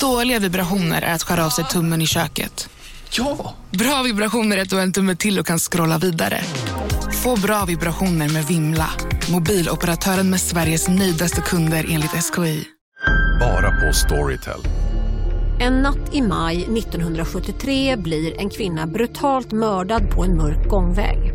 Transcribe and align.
Dåliga 0.00 0.38
vibrationer 0.38 1.02
är 1.02 1.14
att 1.14 1.22
skära 1.22 1.46
av 1.46 1.50
sig 1.50 1.64
tummen 1.64 2.02
i 2.02 2.06
köket. 2.06 2.68
Ja! 3.10 3.54
Bra 3.70 4.02
vibrationer 4.02 4.56
är 4.56 4.62
att 4.62 4.70
du 4.70 4.76
har 4.76 4.82
en 4.82 4.92
tumme 4.92 5.16
till 5.16 5.38
och 5.38 5.46
kan 5.46 5.58
scrolla 5.58 5.98
vidare. 5.98 6.40
Få 7.22 7.36
bra 7.36 7.64
vibrationer 7.64 8.28
med 8.28 8.44
Vimla. 8.44 8.90
Mobiloperatören 9.32 10.30
med 10.30 10.40
Sveriges 10.40 10.88
nöjdaste 10.88 11.40
kunder 11.40 11.86
enligt 11.88 12.10
SKI. 12.10 12.64
Bara 13.40 13.70
på 13.70 13.92
Storytel. 13.92 14.60
En 15.60 15.82
natt 15.82 16.14
i 16.14 16.22
maj 16.22 16.62
1973 16.62 17.96
blir 17.96 18.40
en 18.40 18.50
kvinna 18.50 18.86
brutalt 18.86 19.52
mördad 19.52 20.10
på 20.10 20.24
en 20.24 20.36
mörk 20.36 20.68
gångväg. 20.68 21.32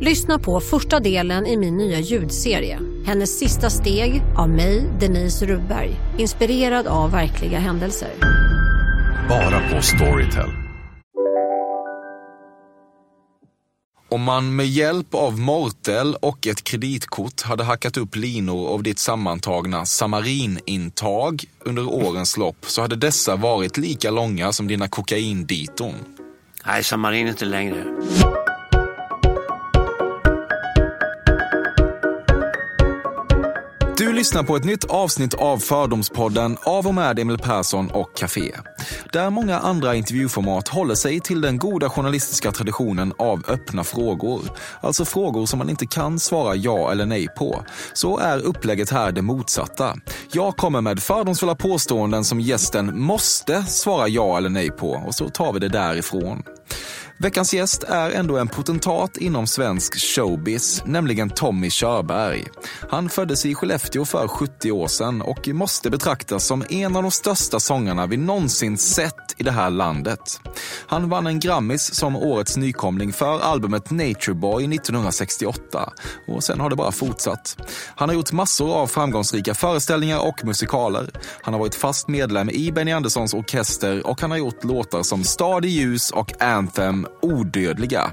Lyssna 0.00 0.38
på 0.38 0.60
första 0.60 1.00
delen 1.00 1.46
i 1.46 1.56
min 1.56 1.76
nya 1.76 1.98
ljudserie. 1.98 2.93
Hennes 3.06 3.38
sista 3.38 3.70
steg 3.70 4.22
av 4.36 4.48
mig, 4.48 4.90
Denise 5.00 5.46
Rubberg. 5.46 5.96
Inspirerad 6.18 6.86
av 6.86 7.10
verkliga 7.10 7.58
händelser. 7.58 8.10
Bara 9.28 9.60
på 9.70 9.82
Storytel. 9.82 10.50
Om 14.08 14.22
man 14.22 14.56
med 14.56 14.66
hjälp 14.66 15.14
av 15.14 15.38
mortel 15.38 16.16
och 16.20 16.46
ett 16.46 16.64
kreditkort 16.64 17.42
hade 17.42 17.64
hackat 17.64 17.96
upp 17.96 18.16
linor 18.16 18.68
av 18.68 18.82
ditt 18.82 18.98
sammantagna 18.98 19.86
samarinintag 19.86 21.44
under 21.60 21.88
årens 21.88 22.36
lopp 22.36 22.66
så 22.66 22.82
hade 22.82 22.96
dessa 22.96 23.36
varit 23.36 23.76
lika 23.76 24.10
långa 24.10 24.52
som 24.52 24.68
dina 24.68 24.88
kokainditon. 24.88 25.94
Nej, 26.66 26.84
samarin 26.84 27.28
inte 27.28 27.44
längre. 27.44 27.84
Du 33.96 34.12
lyssnar 34.12 34.42
på 34.42 34.56
ett 34.56 34.64
nytt 34.64 34.84
avsnitt 34.84 35.34
av 35.34 35.58
Fördomspodden 35.58 36.56
av 36.62 36.86
och 36.86 36.94
med 36.94 37.18
Emil 37.18 37.38
Persson 37.38 37.90
och 37.90 38.16
Café. 38.16 38.52
Där 39.12 39.30
många 39.30 39.58
andra 39.58 39.94
intervjuformat 39.94 40.68
håller 40.68 40.94
sig 40.94 41.20
till 41.20 41.40
den 41.40 41.58
goda 41.58 41.90
journalistiska 41.90 42.52
traditionen 42.52 43.12
av 43.18 43.44
öppna 43.48 43.84
frågor. 43.84 44.42
Alltså 44.80 45.04
frågor 45.04 45.46
som 45.46 45.58
man 45.58 45.70
inte 45.70 45.86
kan 45.86 46.18
svara 46.18 46.54
ja 46.54 46.92
eller 46.92 47.06
nej 47.06 47.28
på. 47.38 47.64
Så 47.92 48.18
är 48.18 48.38
upplägget 48.38 48.90
här 48.90 49.12
det 49.12 49.22
motsatta. 49.22 49.96
Jag 50.32 50.56
kommer 50.56 50.80
med 50.80 51.00
fördomsfulla 51.00 51.54
påståenden 51.54 52.24
som 52.24 52.40
gästen 52.40 53.00
måste 53.00 53.62
svara 53.62 54.08
ja 54.08 54.36
eller 54.38 54.50
nej 54.50 54.70
på 54.70 54.90
och 54.90 55.14
så 55.14 55.28
tar 55.28 55.52
vi 55.52 55.58
det 55.58 55.68
därifrån. 55.68 56.42
Veckans 57.18 57.54
gäst 57.54 57.82
är 57.82 58.10
ändå 58.10 58.38
en 58.38 58.48
potentat 58.48 59.16
inom 59.16 59.46
svensk 59.46 60.00
showbiz, 60.00 60.82
nämligen 60.86 61.30
Tommy 61.30 61.70
Körberg. 61.70 62.44
Han 62.90 63.08
föddes 63.08 63.46
i 63.46 63.54
Skellefteå 63.54 64.04
för 64.04 64.28
70 64.28 64.70
år 64.70 64.86
sedan 64.86 65.22
och 65.22 65.48
måste 65.48 65.90
betraktas 65.90 66.46
som 66.46 66.64
en 66.68 66.96
av 66.96 67.02
de 67.02 67.10
största 67.10 67.60
sångarna 67.60 68.06
vi 68.06 68.16
någonsin 68.16 68.78
sett 68.78 69.34
i 69.36 69.42
det 69.42 69.50
här 69.50 69.70
landet. 69.70 70.40
Han 70.86 71.08
vann 71.08 71.26
en 71.26 71.40
Grammis 71.40 71.94
som 71.94 72.16
årets 72.16 72.56
nykomling 72.56 73.12
för 73.12 73.40
albumet 73.40 73.90
Nature 73.90 74.34
Boy 74.34 74.64
1968 74.64 75.92
och 76.28 76.44
sen 76.44 76.60
har 76.60 76.70
det 76.70 76.76
bara 76.76 76.92
fortsatt. 76.92 77.56
Han 77.96 78.08
har 78.08 78.16
gjort 78.16 78.32
massor 78.32 78.74
av 78.74 78.86
framgångsrika 78.86 79.54
föreställningar 79.54 80.28
och 80.28 80.44
musikaler. 80.44 81.10
Han 81.42 81.54
har 81.54 81.60
varit 81.60 81.74
fast 81.74 82.08
medlem 82.08 82.50
i 82.50 82.72
Benny 82.72 82.92
Anderssons 82.92 83.34
orkester 83.34 84.06
och 84.06 84.20
han 84.20 84.30
har 84.30 84.38
gjort 84.38 84.64
låtar 84.64 85.02
som 85.02 85.24
Stad 85.24 85.64
i 85.64 85.68
ljus 85.68 86.10
och 86.10 86.42
Anthem 86.42 87.06
odödliga. 87.22 88.12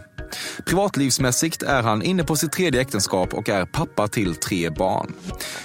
Privatlivsmässigt 0.65 1.63
är 1.63 1.81
han 1.81 2.01
inne 2.01 2.23
på 2.23 2.35
sitt 2.35 2.51
tredje 2.51 2.81
äktenskap 2.81 3.33
och 3.33 3.49
är 3.49 3.65
pappa 3.65 4.07
till 4.07 4.35
tre 4.35 4.69
barn. 4.69 5.13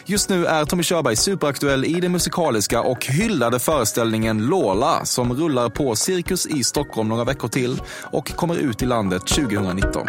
Just 0.07 0.29
nu 0.29 0.47
är 0.47 0.65
Tommy 0.65 0.83
Körberg 0.83 1.17
superaktuell 1.17 1.85
i 1.85 2.01
den 2.01 2.13
musikaliska 2.13 2.81
och 2.81 3.07
hyllade 3.07 3.59
föreställningen 3.59 4.47
Lola 4.47 5.05
som 5.05 5.35
rullar 5.35 5.69
på 5.69 5.97
Cirkus 5.97 6.47
i 6.47 6.65
Stockholm 6.65 7.09
några 7.09 7.25
veckor 7.25 7.49
till 7.49 7.83
och 8.13 8.37
kommer 8.37 8.57
ut 8.57 8.83
i 8.83 8.87
landet 8.87 9.27
2019. 9.27 10.07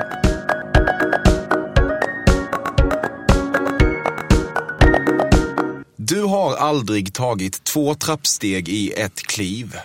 Du 5.96 6.24
har 6.24 6.56
aldrig 6.56 7.13
tagit 7.13 7.63
två 7.63 7.96
trappsteg 7.96 8.69
i 8.69 8.91
ett 8.91 9.16
kliv. 9.28 9.75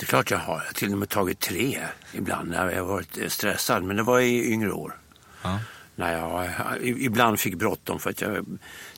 Det 0.00 0.04
är 0.04 0.06
klart 0.06 0.30
jag 0.30 0.38
har. 0.38 0.54
Jag 0.54 0.64
har 0.64 0.72
till 0.72 0.92
och 0.92 0.98
med 0.98 1.08
tagit 1.08 1.40
tre 1.40 1.78
ibland 2.12 2.50
när 2.50 2.70
jag 2.70 2.84
har 2.84 2.92
varit 2.92 3.32
stressad. 3.32 3.82
Men 3.82 3.96
det 3.96 4.02
var 4.02 4.20
i 4.20 4.52
yngre 4.52 4.72
år. 4.72 4.96
Ja. 5.42 5.58
När 5.94 6.12
jag 6.12 6.48
ibland 6.82 7.40
fick 7.40 7.54
bråttom 7.54 7.98
för 7.98 8.10
att 8.10 8.20
jag 8.20 8.46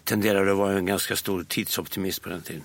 tenderade 0.04 0.52
att 0.52 0.58
vara 0.58 0.78
en 0.78 0.86
ganska 0.86 1.16
stor 1.16 1.44
tidsoptimist 1.44 2.22
på 2.22 2.28
den 2.28 2.42
tiden. 2.42 2.62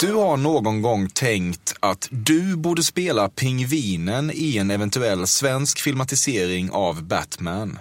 Du 0.00 0.12
har 0.12 0.36
någon 0.36 0.82
gång 0.82 1.08
tänkt 1.08 1.74
att 1.80 2.08
du 2.10 2.56
borde 2.56 2.82
spela 2.82 3.28
pingvinen 3.28 4.30
i 4.34 4.58
en 4.58 4.70
eventuell 4.70 5.26
svensk 5.26 5.80
filmatisering 5.80 6.70
av 6.70 7.02
Batman. 7.02 7.78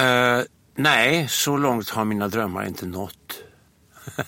Uh, 0.00 0.44
nej, 0.74 1.26
så 1.28 1.56
långt 1.56 1.88
har 1.88 2.04
mina 2.04 2.28
drömmar 2.28 2.66
inte 2.66 2.86
nått. 2.86 3.42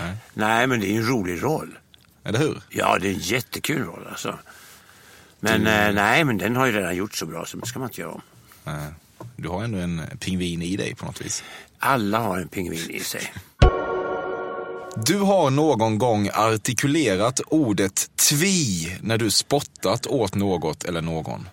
Nej. 0.00 0.16
nej, 0.34 0.66
men 0.66 0.80
det 0.80 0.86
är 0.86 0.96
en 0.96 1.08
rolig 1.08 1.42
roll. 1.42 1.78
Eller 2.24 2.38
hur? 2.38 2.62
Ja, 2.68 2.98
det 2.98 3.08
är 3.08 3.12
en 3.12 3.18
jättekul 3.18 3.82
roll 3.84 4.06
alltså. 4.10 4.38
Men 5.40 5.66
eh, 5.66 5.92
nej, 5.94 6.24
men 6.24 6.38
den 6.38 6.56
har 6.56 6.66
ju 6.66 6.72
redan 6.72 6.96
gjort 6.96 7.14
så 7.14 7.26
bra 7.26 7.44
så 7.46 7.56
det 7.56 7.66
ska 7.66 7.78
man 7.78 7.88
inte 7.88 8.00
göra 8.00 8.12
om. 8.12 8.22
Eh, 8.66 8.72
Du 9.36 9.48
har 9.48 9.64
ändå 9.64 9.78
en 9.78 10.02
pingvin 10.20 10.62
i 10.62 10.76
dig 10.76 10.94
på 10.94 11.04
något 11.06 11.20
vis. 11.20 11.42
Alla 11.78 12.18
har 12.18 12.38
en 12.38 12.48
pingvin 12.48 12.90
i 12.90 13.00
sig. 13.00 13.32
Du 15.06 15.18
har 15.18 15.50
någon 15.50 15.98
gång 15.98 16.30
artikulerat 16.34 17.40
ordet 17.46 18.10
tvi 18.16 18.96
när 19.00 19.18
du 19.18 19.30
spottat 19.30 20.06
åt 20.06 20.34
något 20.34 20.84
eller 20.84 21.00
någon. 21.02 21.48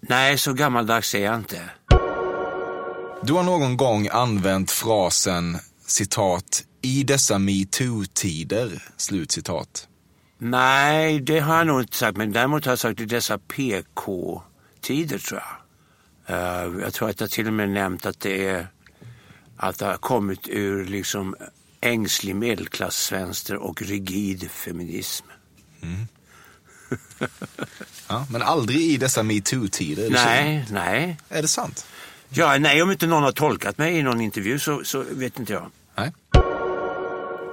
Nej, 0.00 0.38
så 0.38 0.52
gammaldags 0.52 1.14
är 1.14 1.24
jag 1.24 1.34
inte. 1.34 1.60
Du 3.22 3.32
har 3.32 3.42
någon 3.42 3.76
gång 3.76 4.08
använt 4.12 4.70
frasen 4.70 5.58
citat 5.86 6.64
i 6.82 7.02
dessa 7.02 7.38
metoo-tider, 7.38 8.82
slutcitat. 8.96 9.88
Nej, 10.42 11.20
det 11.20 11.40
har 11.40 11.56
jag 11.56 11.66
nog 11.66 11.80
inte 11.80 11.96
sagt. 11.96 12.16
Men 12.16 12.32
däremot 12.32 12.64
har 12.64 12.72
jag 12.72 12.78
sagt 12.78 13.00
i 13.00 13.04
dessa 13.04 13.38
PK-tider 13.38 15.18
tror 15.18 15.40
jag. 15.40 15.56
Eh, 16.36 16.80
jag 16.80 16.94
tror 16.94 17.10
att 17.10 17.20
jag 17.20 17.30
till 17.30 17.46
och 17.46 17.52
med 17.52 17.68
nämnt 17.68 18.06
att 18.06 18.20
det 18.20 18.46
är 18.46 18.66
att 19.56 19.78
det 19.78 19.86
har 19.86 19.96
kommit 19.96 20.48
ur 20.48 20.84
liksom 20.84 21.36
ängslig 21.80 22.34
medelklassvänster 22.36 23.56
och 23.56 23.82
rigid 23.82 24.50
feminism. 24.50 25.26
Ja, 28.08 28.26
men 28.30 28.42
aldrig 28.42 28.80
i 28.80 28.96
dessa 28.96 29.22
metoo-tider. 29.22 30.10
Nej, 30.10 30.66
nej. 30.70 31.16
Är 31.28 31.42
det 31.42 31.48
sant? 31.48 31.86
Ja, 32.28 32.58
nej, 32.58 32.82
om 32.82 32.90
inte 32.90 33.06
någon 33.06 33.22
har 33.22 33.32
tolkat 33.32 33.78
mig 33.78 33.98
i 33.98 34.02
någon 34.02 34.20
intervju 34.20 34.58
så, 34.58 34.84
så 34.84 35.04
vet 35.10 35.38
inte 35.38 35.52
jag. 35.52 35.70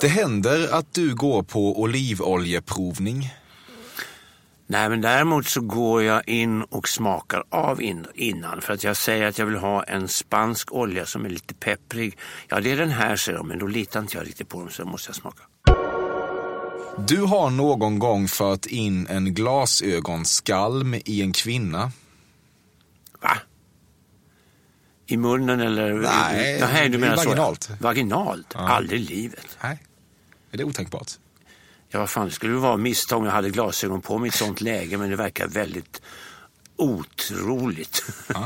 Det 0.02 0.08
händer 0.08 0.74
att 0.74 0.94
du 0.94 1.16
går 1.16 1.44
på 1.44 1.82
olivoljeprovning. 1.82 3.34
Nej, 4.68 4.90
men 4.90 5.02
däremot 5.02 5.46
så 5.46 5.62
går 5.62 6.04
jag 6.04 6.28
in 6.28 6.64
och 6.64 6.90
smakar 6.90 7.44
av 7.50 7.82
in, 7.82 8.06
innan. 8.14 8.62
För 8.62 8.74
att 8.74 8.84
jag 8.84 8.98
säger 8.98 9.26
att 9.26 9.38
jag 9.38 9.46
vill 9.46 9.56
ha 9.56 9.84
en 9.84 10.08
spansk 10.08 10.74
olja 10.74 11.06
som 11.06 11.26
är 11.26 11.30
lite 11.30 11.54
pepprig. 11.54 12.18
Ja, 12.48 12.60
det 12.60 12.72
är 12.72 12.78
den 12.78 12.90
här, 12.90 13.16
säger 13.16 13.38
de, 13.38 13.48
men 13.48 13.60
då 13.60 13.68
litar 13.68 14.00
inte 14.00 14.18
jag 14.18 14.28
riktigt 14.28 14.50
på 14.50 14.60
dem 14.60 14.70
så 14.70 14.84
då 14.84 14.90
måste 14.90 15.10
jag 15.10 15.16
smaka. 15.16 15.44
Du 17.08 17.22
har 17.22 17.50
någon 17.50 18.00
gång 18.00 18.28
fört 18.28 18.66
in 18.66 19.08
en 19.08 19.34
glasögonskalm 19.34 20.94
i 21.06 21.22
en 21.22 21.34
kvinna. 21.34 21.92
Va? 23.22 23.38
I 25.06 25.18
munnen 25.18 25.60
eller? 25.60 25.94
Nej, 25.94 26.60
Nej 26.60 26.90
du 26.90 26.98
menar 26.98 27.16
vaginalt. 27.16 27.64
Så. 27.64 27.74
Vaginalt? 27.80 28.56
Aldrig 28.56 29.02
i 29.02 29.04
livet. 29.04 29.58
Nej. 29.64 29.80
Är 30.52 30.58
det 30.58 30.64
otänkbart? 30.64 31.12
Ja, 31.90 32.00
vad 32.00 32.10
fan, 32.10 32.26
det 32.26 32.32
skulle 32.32 32.54
vara 32.54 32.78
misstag 32.78 33.20
om 33.20 33.26
jag 33.26 33.32
hade 33.32 33.50
glasögon 33.50 34.02
på 34.02 34.18
mig 34.18 34.28
i 34.28 34.30
ett 34.30 34.36
sånt 34.36 34.62
läge, 34.62 34.98
men 34.98 35.10
det 35.10 35.16
verkar 35.16 35.48
väldigt 35.48 36.02
otroligt. 36.76 38.04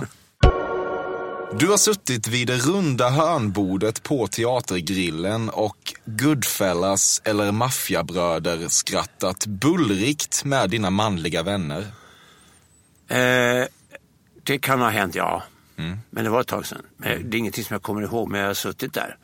Du 1.59 1.67
har 1.67 1.77
suttit 1.77 2.27
vid 2.27 2.47
det 2.47 2.57
runda 2.57 3.09
hörnbordet 3.09 4.03
på 4.03 4.27
Teatergrillen 4.27 5.49
och 5.49 5.93
Goodfellas 6.05 7.21
eller 7.23 7.51
maffiabröder 7.51 8.67
skrattat 8.67 9.45
bullrigt 9.45 10.45
med 10.45 10.69
dina 10.69 10.89
manliga 10.89 11.43
vänner. 11.43 11.81
Eh, 13.07 13.65
det 14.43 14.59
kan 14.59 14.81
ha 14.81 14.89
hänt, 14.89 15.15
ja. 15.15 15.43
Men 16.09 16.23
det 16.23 16.29
var 16.29 16.41
ett 16.41 16.47
tag 16.47 16.65
sedan. 16.65 16.81
Men 16.97 17.29
det 17.29 17.37
är 17.37 17.39
ingenting 17.39 17.63
som 17.63 17.73
jag 17.73 17.81
kommer 17.81 18.01
ihåg, 18.01 18.29
men 18.29 18.39
jag 18.39 18.47
har 18.47 18.53
suttit 18.53 18.93
där. 18.93 19.17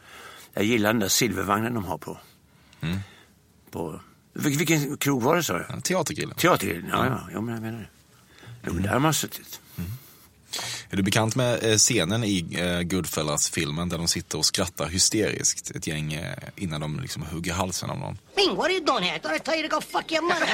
Jag 0.53 0.63
gillar 0.63 0.93
den 0.93 0.99
där 0.99 1.07
silvervagnen 1.07 1.73
de 1.73 1.85
har 1.85 1.97
på. 1.97 2.17
På 3.71 4.01
Vil- 4.33 4.57
vilken 4.57 4.97
krog 4.97 5.21
var 5.23 5.35
det, 5.35 5.43
sa 5.43 5.57
du? 5.57 5.65
Teatergrillen. 5.81 6.35
Teatergrillen, 6.35 6.89
ja, 6.89 7.05
ja. 7.05 7.19
ja 7.33 7.41
men 7.41 7.53
jag 7.53 7.63
menar 7.63 7.79
det. 7.79 7.87
Jo, 8.65 8.73
men 8.73 8.83
där 8.83 8.89
har 8.89 8.99
man 8.99 9.13
suttit. 9.13 9.59
Är 10.89 10.97
du 10.97 11.03
bekant 11.03 11.35
med 11.35 11.63
eh, 11.63 11.77
scenen 11.77 12.23
i 12.23 12.47
eh, 12.59 12.81
Goodfellas-filmen 12.81 13.89
där 13.89 13.97
de 13.97 14.07
sitter 14.07 14.37
och 14.37 14.45
skrattar 14.45 14.87
hysteriskt 14.87 15.71
ett 15.71 15.87
gäng 15.87 16.13
eh, 16.13 16.33
innan 16.55 16.81
de 16.81 16.99
liksom 16.99 17.23
hugger 17.23 17.53
halsen 17.53 17.89
av 17.89 17.99
någon? 17.99 18.17
Ming, 18.35 18.55
what 18.55 18.65
are 18.65 18.73
you 18.73 18.85
doing 18.85 19.03
here? 19.03 19.15
I 19.15 19.19
thought 19.19 19.35
I 19.35 19.39
told 19.39 19.57
you 19.59 19.69
to 19.69 19.75
go 19.75 19.81
fuck 19.81 20.11
your 20.11 20.21
mother. 20.21 20.45
I 20.47 20.49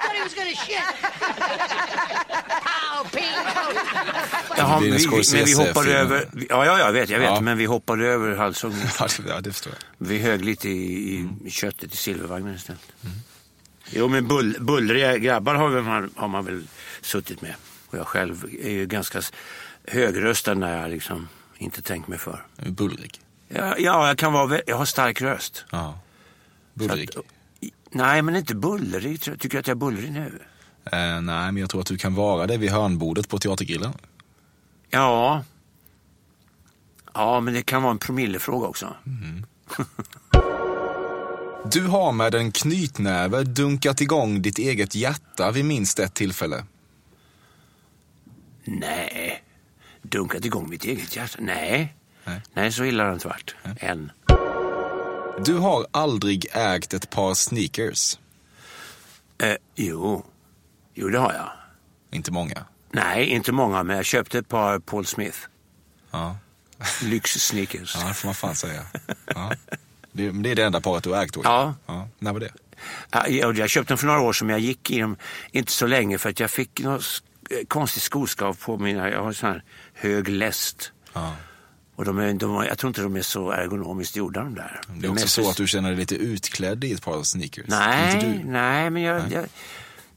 thought 0.00 0.16
he 0.16 0.22
was 0.22 0.34
gonna 0.34 0.54
shit. 0.66 0.84
Jaha, 4.56 4.80
vi, 4.80 4.90
men 5.32 5.44
vi 5.44 5.52
hoppade 5.54 5.92
över, 5.98 6.28
ja, 6.48 6.66
ja, 6.66 6.78
jag 6.78 6.92
vet, 6.92 7.08
jag 7.10 7.18
vet, 7.18 7.28
Ja. 7.28 7.40
men 7.40 7.58
vi 7.58 7.64
hoppade 7.64 8.06
över 8.06 8.36
halshuggningen. 8.36 8.88
Ja, 8.98 9.06
det, 9.18 9.28
ja, 9.28 9.40
det 9.40 9.52
förstår 9.52 9.72
jag. 9.98 10.06
Vi 10.06 10.18
högg 10.18 10.44
lite 10.44 10.68
i, 10.68 11.28
i 11.44 11.50
köttet 11.50 11.94
i 11.94 11.96
silvervagnen 11.96 12.54
istället. 12.54 12.92
Jo, 13.90 14.08
men 14.08 14.28
bull, 14.28 14.56
bullriga 14.60 15.18
grabbar 15.18 15.54
har, 15.54 15.82
man, 15.82 16.10
har 16.16 16.28
man 16.28 16.44
väl 16.44 16.66
suttit 17.02 17.40
med. 17.42 17.54
Och 17.86 17.98
jag 17.98 18.06
själv 18.06 18.44
är 18.62 18.70
ju 18.70 18.86
ganska 18.86 19.20
högröstad 19.86 20.54
när 20.54 20.80
jag 20.80 20.90
liksom 20.90 21.28
inte 21.58 21.82
tänkt 21.82 22.08
mig 22.08 22.18
för. 22.18 22.46
Bullrig. 22.66 23.20
Ja, 23.48 23.74
ja 23.78 24.08
jag 24.08 24.18
kan 24.18 24.32
vara, 24.32 24.60
jag 24.66 24.76
har 24.76 24.84
stark 24.84 25.22
röst. 25.22 25.64
Ja. 25.70 25.98
Bullrig. 26.74 27.10
att- 27.16 27.70
nej, 27.90 28.22
men 28.22 28.36
inte 28.36 28.54
bullrig. 28.54 29.20
Tycker 29.20 29.30
jag. 29.30 29.40
Tycker 29.40 29.56
du 29.56 29.60
att 29.60 29.66
jag 29.66 29.74
är 29.74 29.78
bullrig 29.78 30.12
nu? 30.12 30.42
Eh, 30.92 31.20
nej, 31.20 31.52
men 31.52 31.56
jag 31.56 31.70
tror 31.70 31.80
att 31.80 31.86
du 31.86 31.98
kan 31.98 32.14
vara 32.14 32.46
det 32.46 32.56
vid 32.56 32.70
hörnbordet 32.70 33.28
på 33.28 33.38
Teatergrillen. 33.38 33.92
Ja. 34.90 35.44
Ja, 37.14 37.40
men 37.40 37.54
det 37.54 37.62
kan 37.62 37.82
vara 37.82 37.90
en 37.90 37.98
promillefråga 37.98 38.66
också. 38.66 38.94
Du 41.66 41.86
har 41.86 42.12
med 42.12 42.34
en 42.34 42.52
knytnäve 42.52 43.42
dunkat 43.44 44.00
igång 44.00 44.42
ditt 44.42 44.58
eget 44.58 44.94
hjärta 44.94 45.50
vid 45.50 45.64
minst 45.64 45.98
ett 45.98 46.14
tillfälle. 46.14 46.64
Nej. 48.64 49.42
Dunkat 50.02 50.44
igång 50.44 50.70
mitt 50.70 50.84
eget 50.84 51.16
hjärta? 51.16 51.38
Nej. 51.40 51.94
Nej. 52.24 52.40
Nej, 52.54 52.72
så 52.72 52.84
illa 52.84 53.02
har 53.02 53.10
det 53.10 53.14
inte 53.14 53.28
varit. 53.28 53.54
Än. 53.78 54.12
Du 55.44 55.54
har 55.54 55.86
aldrig 55.90 56.46
ägt 56.52 56.94
ett 56.94 57.10
par 57.10 57.34
sneakers. 57.34 58.18
Eh, 59.38 59.56
jo. 59.74 60.24
Jo, 60.94 61.08
det 61.08 61.18
har 61.18 61.32
jag. 61.32 61.50
Inte 62.10 62.32
många. 62.32 62.64
Nej, 62.90 63.26
inte 63.26 63.52
många, 63.52 63.82
men 63.82 63.96
jag 63.96 64.04
köpte 64.04 64.38
ett 64.38 64.48
par 64.48 64.78
Paul 64.78 65.06
Smith. 65.06 65.38
Ja, 66.10 66.36
Lyx-sneakers. 67.02 67.96
ja 68.00 68.08
det 68.08 68.14
får 68.14 68.28
man 68.28 68.34
fan 68.34 68.54
säga. 68.54 68.82
Ja. 69.26 69.52
Det, 70.12 70.30
det 70.30 70.50
är 70.50 70.54
det 70.54 70.64
enda 70.64 70.80
paret 70.80 71.04
du 71.04 71.10
har 71.10 71.22
ägt 71.22 71.34
då? 71.34 71.40
Ja. 71.44 71.74
ja. 71.86 72.08
När 72.18 72.32
var 72.32 72.40
det? 72.40 72.52
Ja, 73.10 73.28
jag 73.28 73.58
jag 73.58 73.70
köpte 73.70 73.92
dem 73.92 73.98
för 73.98 74.06
några 74.06 74.20
år 74.20 74.32
sedan, 74.32 74.46
men 74.46 74.54
jag 74.54 74.60
gick 74.60 74.90
i 74.90 75.00
dem 75.00 75.16
inte 75.50 75.72
så 75.72 75.86
länge 75.86 76.18
för 76.18 76.30
att 76.30 76.40
jag 76.40 76.50
fick 76.50 76.80
något 76.80 77.22
eh, 77.50 77.66
konstigt 77.68 78.02
skoskav 78.02 78.54
på 78.54 78.78
mina, 78.78 79.10
jag 79.10 79.22
har 79.22 79.32
sån 79.32 79.48
här 79.48 79.62
hög 79.94 80.28
läst. 80.28 80.92
Ja. 81.12 81.36
Och 81.96 82.04
de 82.04 82.18
är, 82.18 82.32
de, 82.32 82.64
jag 82.68 82.78
tror 82.78 82.88
inte 82.88 83.02
de 83.02 83.16
är 83.16 83.22
så 83.22 83.50
ergonomiskt 83.50 84.16
gjorda 84.16 84.40
de 84.40 84.54
där. 84.54 84.80
Det 84.88 85.06
är 85.06 85.10
också 85.10 85.28
så 85.28 85.50
att 85.50 85.56
du 85.56 85.66
känner 85.66 85.88
dig 85.88 85.98
lite 85.98 86.16
utklädd 86.16 86.84
i 86.84 86.92
ett 86.92 87.02
par 87.02 87.22
sneakers. 87.22 87.64
Nej, 87.68 88.44
nej, 88.44 88.90
men 88.90 89.02
jag, 89.02 89.32
jag, 89.32 89.44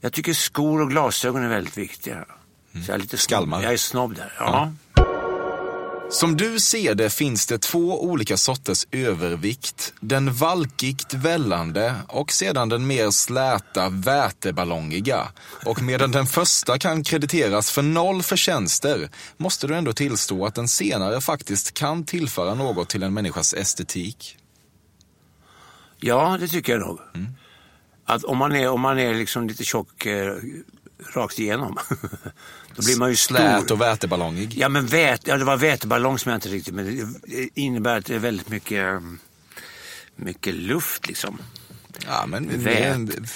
jag 0.00 0.12
tycker 0.12 0.32
skor 0.32 0.80
och 0.82 0.90
glasögon 0.90 1.42
är 1.42 1.48
väldigt 1.48 1.78
viktiga. 1.78 2.24
Så 2.72 2.90
jag 2.90 2.94
är 2.94 2.98
lite. 2.98 3.18
Skalmar. 3.18 3.62
Jag 3.62 3.72
är 3.72 3.76
snobb 3.76 4.14
där. 4.14 4.32
Ja. 4.38 4.72
Som 6.10 6.36
du 6.36 6.60
ser 6.60 6.94
det 6.94 7.10
finns 7.10 7.46
det 7.46 7.58
två 7.58 8.04
olika 8.04 8.36
sorters 8.36 8.86
övervikt. 8.92 9.94
Den 10.00 10.32
valkigt 10.32 11.14
vällande 11.14 11.94
och 12.08 12.32
sedan 12.32 12.68
den 12.68 12.86
mer 12.86 13.10
släta 13.10 13.88
väteballongiga. 13.88 15.28
Och 15.66 15.82
medan 15.82 16.10
den 16.10 16.26
första 16.26 16.78
kan 16.78 17.04
krediteras 17.04 17.70
för 17.70 17.82
noll 17.82 18.22
förtjänster 18.22 19.10
måste 19.36 19.66
du 19.66 19.74
ändå 19.74 19.92
tillstå 19.92 20.46
att 20.46 20.54
den 20.54 20.68
senare 20.68 21.20
faktiskt 21.20 21.74
kan 21.74 22.04
tillföra 22.04 22.54
något 22.54 22.88
till 22.88 23.02
en 23.02 23.14
människas 23.14 23.54
estetik. 23.54 24.36
ja, 26.00 26.36
det 26.40 26.48
tycker 26.48 26.72
jag 26.72 26.80
nog. 26.80 26.98
Mm. 27.14 27.34
Att 28.08 28.24
om 28.24 28.38
man 28.38 28.56
är, 28.56 28.68
om 28.68 28.80
man 28.80 28.98
är 28.98 29.14
liksom 29.14 29.48
lite 29.48 29.64
tjock 29.64 30.06
eh, 30.06 30.34
rakt 31.14 31.38
igenom, 31.38 31.78
då 32.76 32.82
blir 32.82 32.98
man 32.98 33.10
ju 33.10 33.16
stor. 33.16 33.36
Slät 33.36 33.70
och 33.70 33.80
väteballongig. 33.80 34.54
Ja, 34.58 34.68
men 34.68 34.86
vät, 34.86 35.26
ja, 35.26 35.36
det 35.36 35.44
var 35.44 35.56
väteballong 35.56 36.18
som 36.18 36.30
jag 36.30 36.36
inte 36.36 36.48
riktigt, 36.48 36.74
men 36.74 37.16
det- 37.26 37.48
innebär 37.60 37.98
att 37.98 38.06
det 38.06 38.14
är 38.14 38.18
väldigt 38.18 38.48
mycket, 38.48 39.02
mycket 40.16 40.54
luft 40.54 41.06
liksom. 41.06 41.38
Ja, 42.06 42.26
men 42.26 42.64
det 42.64 42.84
är 42.84 42.92
en 42.94 43.26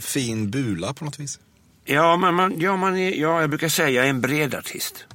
fin 0.00 0.50
bula 0.50 0.94
på 0.94 1.04
något 1.04 1.20
vis. 1.20 1.38
Ja, 1.84 2.16
men 2.16 2.34
man, 2.34 2.60
ja, 2.60 2.76
man 2.76 2.96
är, 2.96 3.10
ja, 3.20 3.40
jag 3.40 3.50
brukar 3.50 3.68
säga 3.68 3.88
jag 3.90 4.04
är 4.04 4.10
en 4.10 4.20
bred 4.20 4.54
artist. 4.54 5.04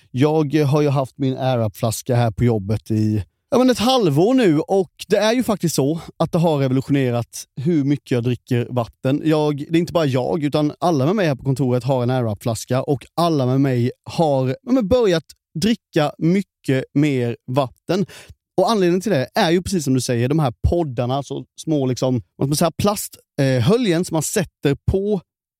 Jag 0.11 0.55
har 0.55 0.81
ju 0.81 0.89
haft 0.89 1.17
min 1.17 1.37
AirUp-flaska 1.37 2.15
här 2.15 2.31
på 2.31 2.43
jobbet 2.43 2.91
i 2.91 3.23
ja, 3.51 3.57
men 3.57 3.69
ett 3.69 3.79
halvår 3.79 4.33
nu 4.33 4.59
och 4.59 4.91
det 5.07 5.17
är 5.17 5.33
ju 5.33 5.43
faktiskt 5.43 5.75
så 5.75 5.99
att 6.19 6.31
det 6.31 6.37
har 6.37 6.57
revolutionerat 6.57 7.45
hur 7.61 7.83
mycket 7.83 8.11
jag 8.11 8.23
dricker 8.23 8.67
vatten. 8.69 9.21
Jag, 9.25 9.57
det 9.57 9.77
är 9.77 9.79
inte 9.79 9.93
bara 9.93 10.05
jag, 10.05 10.43
utan 10.43 10.73
alla 10.79 11.05
med 11.05 11.15
mig 11.15 11.27
här 11.27 11.35
på 11.35 11.43
kontoret 11.43 11.83
har 11.83 12.03
en 12.03 12.09
AirUp-flaska 12.09 12.81
och 12.81 13.05
alla 13.15 13.45
med 13.45 13.61
mig 13.61 13.91
har 14.09 14.47
ja, 14.47 14.71
men 14.71 14.87
börjat 14.87 15.23
dricka 15.59 16.11
mycket 16.17 16.85
mer 16.93 17.37
vatten. 17.47 18.05
Och 18.61 18.71
Anledningen 18.71 19.01
till 19.01 19.11
det 19.11 19.29
är 19.35 19.51
ju 19.51 19.61
precis 19.61 19.83
som 19.83 19.93
du 19.93 20.01
säger, 20.01 20.29
de 20.29 20.39
här 20.39 20.53
poddarna, 20.69 21.23
så 21.23 21.45
små 21.61 21.85
liksom, 21.85 22.21
vad 22.35 22.45
ska 22.45 22.49
man 22.49 22.55
säga, 22.55 22.71
plasthöljen 22.77 24.05
som 24.05 24.15
man 24.15 24.23
sätter 24.23 24.77
på 24.91 25.21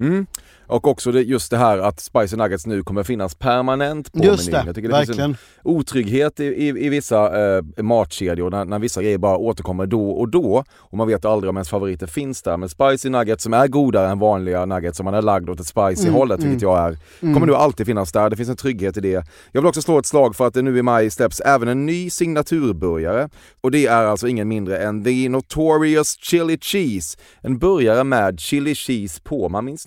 Mm. 0.00 0.26
Och 0.66 0.86
också 0.88 1.12
det, 1.12 1.22
just 1.22 1.50
det 1.50 1.56
här 1.56 1.78
att 1.78 2.00
Spicy 2.00 2.36
Nuggets 2.36 2.66
nu 2.66 2.82
kommer 2.82 3.02
finnas 3.02 3.34
permanent 3.34 4.12
på 4.12 4.24
Just 4.24 4.50
menyn. 4.50 4.60
det, 4.64 4.66
Jag 4.68 4.74
tycker 4.74 4.88
det 4.88 4.96
finns 4.96 5.08
verkligen. 5.08 5.30
en 5.30 5.36
otrygghet 5.62 6.40
i, 6.40 6.44
i, 6.44 6.68
i 6.68 6.88
vissa 6.88 7.56
eh, 7.56 7.62
matkedjor 7.82 8.50
när, 8.50 8.64
när 8.64 8.78
vissa 8.78 9.02
grejer 9.02 9.18
bara 9.18 9.36
återkommer 9.36 9.86
då 9.86 10.10
och 10.10 10.28
då 10.28 10.64
och 10.70 10.96
man 10.98 11.08
vet 11.08 11.24
aldrig 11.24 11.50
om 11.50 11.56
ens 11.56 11.68
favoriter 11.68 12.06
finns 12.06 12.42
där. 12.42 12.56
Men 12.56 12.68
Spicy 12.68 13.08
Nuggets 13.08 13.42
som 13.44 13.54
är 13.54 13.68
godare 13.68 14.08
än 14.10 14.18
vanliga 14.18 14.66
nuggets 14.66 14.96
som 14.96 15.04
man 15.04 15.14
är 15.14 15.22
lagd 15.22 15.50
åt 15.50 15.60
ett 15.60 15.66
spicy 15.66 16.02
Mm, 16.08 16.14
hållet, 16.14 16.42
vilket 16.42 16.62
jag 16.62 16.78
är, 16.78 16.98
kommer 17.20 17.46
nu 17.46 17.54
alltid 17.54 17.86
finnas 17.86 18.12
där. 18.12 18.30
Det 18.30 18.36
finns 18.36 18.48
en 18.48 18.56
trygghet 18.56 18.96
i 18.96 19.00
det. 19.00 19.24
Jag 19.52 19.60
vill 19.60 19.66
också 19.68 19.82
slå 19.82 19.98
ett 19.98 20.06
slag 20.06 20.36
för 20.36 20.46
att 20.46 20.54
det 20.54 20.62
nu 20.62 20.78
i 20.78 20.82
maj 20.82 21.10
släpps 21.10 21.40
även 21.40 21.68
en 21.68 21.86
ny 21.86 22.10
signaturburgare 22.10 23.28
och 23.60 23.70
det 23.70 23.86
är 23.86 24.04
alltså 24.04 24.28
ingen 24.28 24.48
mindre 24.48 24.78
än 24.78 25.04
The 25.04 25.28
Notorious 25.28 26.16
Chili 26.20 26.58
Cheese. 26.60 27.18
En 27.40 27.58
burgare 27.58 28.04
med 28.04 28.40
chili 28.40 28.74
cheese 28.74 29.20
på. 29.24 29.48
Man 29.48 29.64
minns 29.64 29.86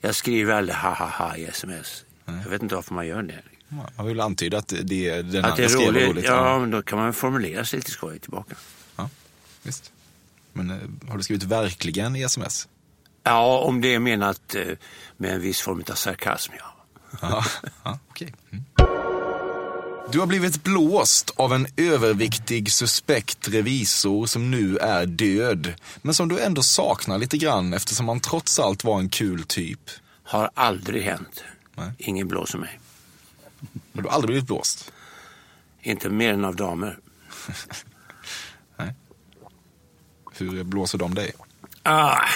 jag 0.00 0.14
skriver 0.14 0.54
aldrig 0.54 0.76
ha 0.76 0.94
ha 0.94 1.06
ha 1.06 1.36
i 1.36 1.44
sms. 1.44 2.04
Jag 2.24 2.50
vet 2.50 2.62
inte 2.62 2.74
varför 2.74 2.94
man 2.94 3.06
gör 3.06 3.22
det. 3.22 3.42
Man 3.96 4.06
vill 4.06 4.20
antyda 4.20 4.58
att 4.58 4.72
det 4.82 5.08
är 5.08 5.22
den 5.22 5.44
Att 5.44 5.50
andra 5.50 5.68
skrev 5.68 5.94
roligt, 5.94 6.24
ja 6.24 6.58
men 6.58 6.70
då 6.70 6.82
kan 6.82 6.98
man 6.98 7.12
formulera 7.12 7.64
sig 7.64 7.78
lite 7.78 7.90
skoj 7.90 8.18
tillbaka. 8.18 8.54
Visst. 9.62 9.92
Men 10.52 10.70
eh, 10.70 11.10
har 11.10 11.16
du 11.16 11.22
skrivit 11.22 11.42
verkligen 11.42 12.16
i 12.16 12.22
sms? 12.22 12.68
Ja, 13.22 13.58
om 13.58 13.80
det 13.80 13.94
är 13.94 13.98
menat 13.98 14.54
eh, 14.54 14.62
med 15.16 15.34
en 15.34 15.40
viss 15.40 15.60
form 15.60 15.84
av 15.90 15.94
sarkasm, 15.94 16.52
ja. 16.58 16.76
Ja, 17.20 17.44
ja 17.84 17.98
okej. 18.08 18.34
Mm. 18.50 18.64
Du 20.12 20.20
har 20.20 20.26
blivit 20.26 20.64
blåst 20.64 21.30
av 21.36 21.52
en 21.52 21.66
överviktig 21.76 22.72
suspekt 22.72 23.48
revisor 23.48 24.26
som 24.26 24.50
nu 24.50 24.76
är 24.76 25.06
död, 25.06 25.74
men 26.02 26.14
som 26.14 26.28
du 26.28 26.40
ändå 26.40 26.62
saknar 26.62 27.18
lite 27.18 27.36
grann 27.36 27.72
eftersom 27.74 28.08
han 28.08 28.20
trots 28.20 28.58
allt 28.58 28.84
var 28.84 28.98
en 28.98 29.08
kul 29.08 29.44
typ. 29.44 29.90
Har 30.22 30.50
aldrig 30.54 31.02
hänt. 31.02 31.44
Nej. 31.74 31.90
Ingen 31.98 32.28
blåser 32.28 32.58
mig. 32.58 32.78
Men 33.92 34.02
du 34.02 34.08
har 34.08 34.14
aldrig 34.14 34.28
blivit 34.28 34.46
blåst? 34.46 34.92
Inte 35.82 36.08
mer 36.08 36.32
än 36.32 36.44
av 36.44 36.56
damer. 36.56 36.98
Hur 40.32 40.62
blåser 40.64 40.98
de 40.98 41.14
dig? 41.14 41.32
Ah, 41.82 42.28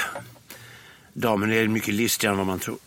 damen 1.12 1.52
är 1.52 1.68
mycket 1.68 1.94
listigare 1.94 2.32
än 2.32 2.38
vad 2.38 2.46
man 2.46 2.58
tror. 2.58 2.78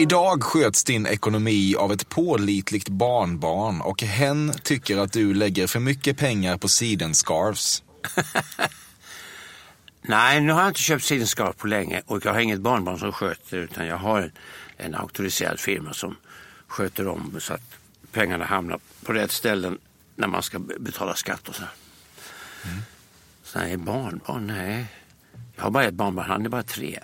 Idag 0.00 0.42
sköts 0.42 0.84
din 0.84 1.06
ekonomi 1.06 1.74
av 1.78 1.92
ett 1.92 2.08
pålitligt 2.08 2.88
barnbarn 2.88 3.80
och 3.80 4.02
hen 4.02 4.52
tycker 4.62 4.98
att 4.98 5.12
du 5.12 5.34
lägger 5.34 5.66
för 5.66 5.80
mycket 5.80 6.16
pengar 6.18 6.56
på 6.56 6.68
sidenscarves. 6.68 7.82
Nej, 10.02 10.40
nu 10.40 10.52
har 10.52 10.60
jag 10.60 10.70
inte 10.70 10.80
köpt 10.80 11.04
sidenscarf 11.04 11.56
på 11.56 11.66
länge 11.66 12.02
och 12.06 12.24
jag 12.24 12.32
har 12.32 12.40
inget 12.40 12.60
barnbarn 12.60 12.98
som 12.98 13.12
sköter 13.12 13.56
utan 13.56 13.86
jag 13.86 13.96
har 13.96 14.20
en, 14.22 14.32
en 14.76 14.94
auktoriserad 14.94 15.60
firma 15.60 15.92
som 15.92 16.16
sköter 16.66 17.08
om 17.08 17.36
så 17.40 17.54
att 17.54 17.62
pengarna 18.12 18.44
hamnar 18.44 18.80
på 19.04 19.12
rätt 19.12 19.32
ställen 19.32 19.78
när 20.16 20.28
man 20.28 20.42
ska 20.42 20.58
be- 20.58 20.78
betala 20.78 21.14
skatt 21.14 21.48
och 21.48 21.54
så. 21.54 21.62
här. 21.62 21.72
Så 23.44 23.58
nej, 23.58 23.76
barnbarn, 23.76 24.46
nej. 24.46 24.86
Jag 25.56 25.62
har 25.62 25.70
bara 25.70 25.84
ett 25.84 25.94
barnbarn, 25.94 26.26
han 26.30 26.44
är 26.44 26.48
bara 26.48 26.62
tre. 26.62 26.98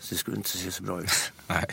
Så 0.00 0.14
det 0.14 0.18
skulle 0.18 0.36
inte 0.36 0.48
se 0.50 0.70
så 0.72 0.82
bra 0.82 1.00
ut. 1.02 1.10
Nej. 1.50 1.66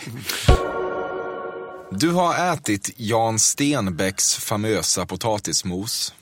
Du 1.91 2.11
har 2.11 2.53
ätit 2.53 2.91
Jan 2.95 3.39
Stenbecks 3.39 4.35
famösa 4.35 5.05
potatismos. 5.05 6.13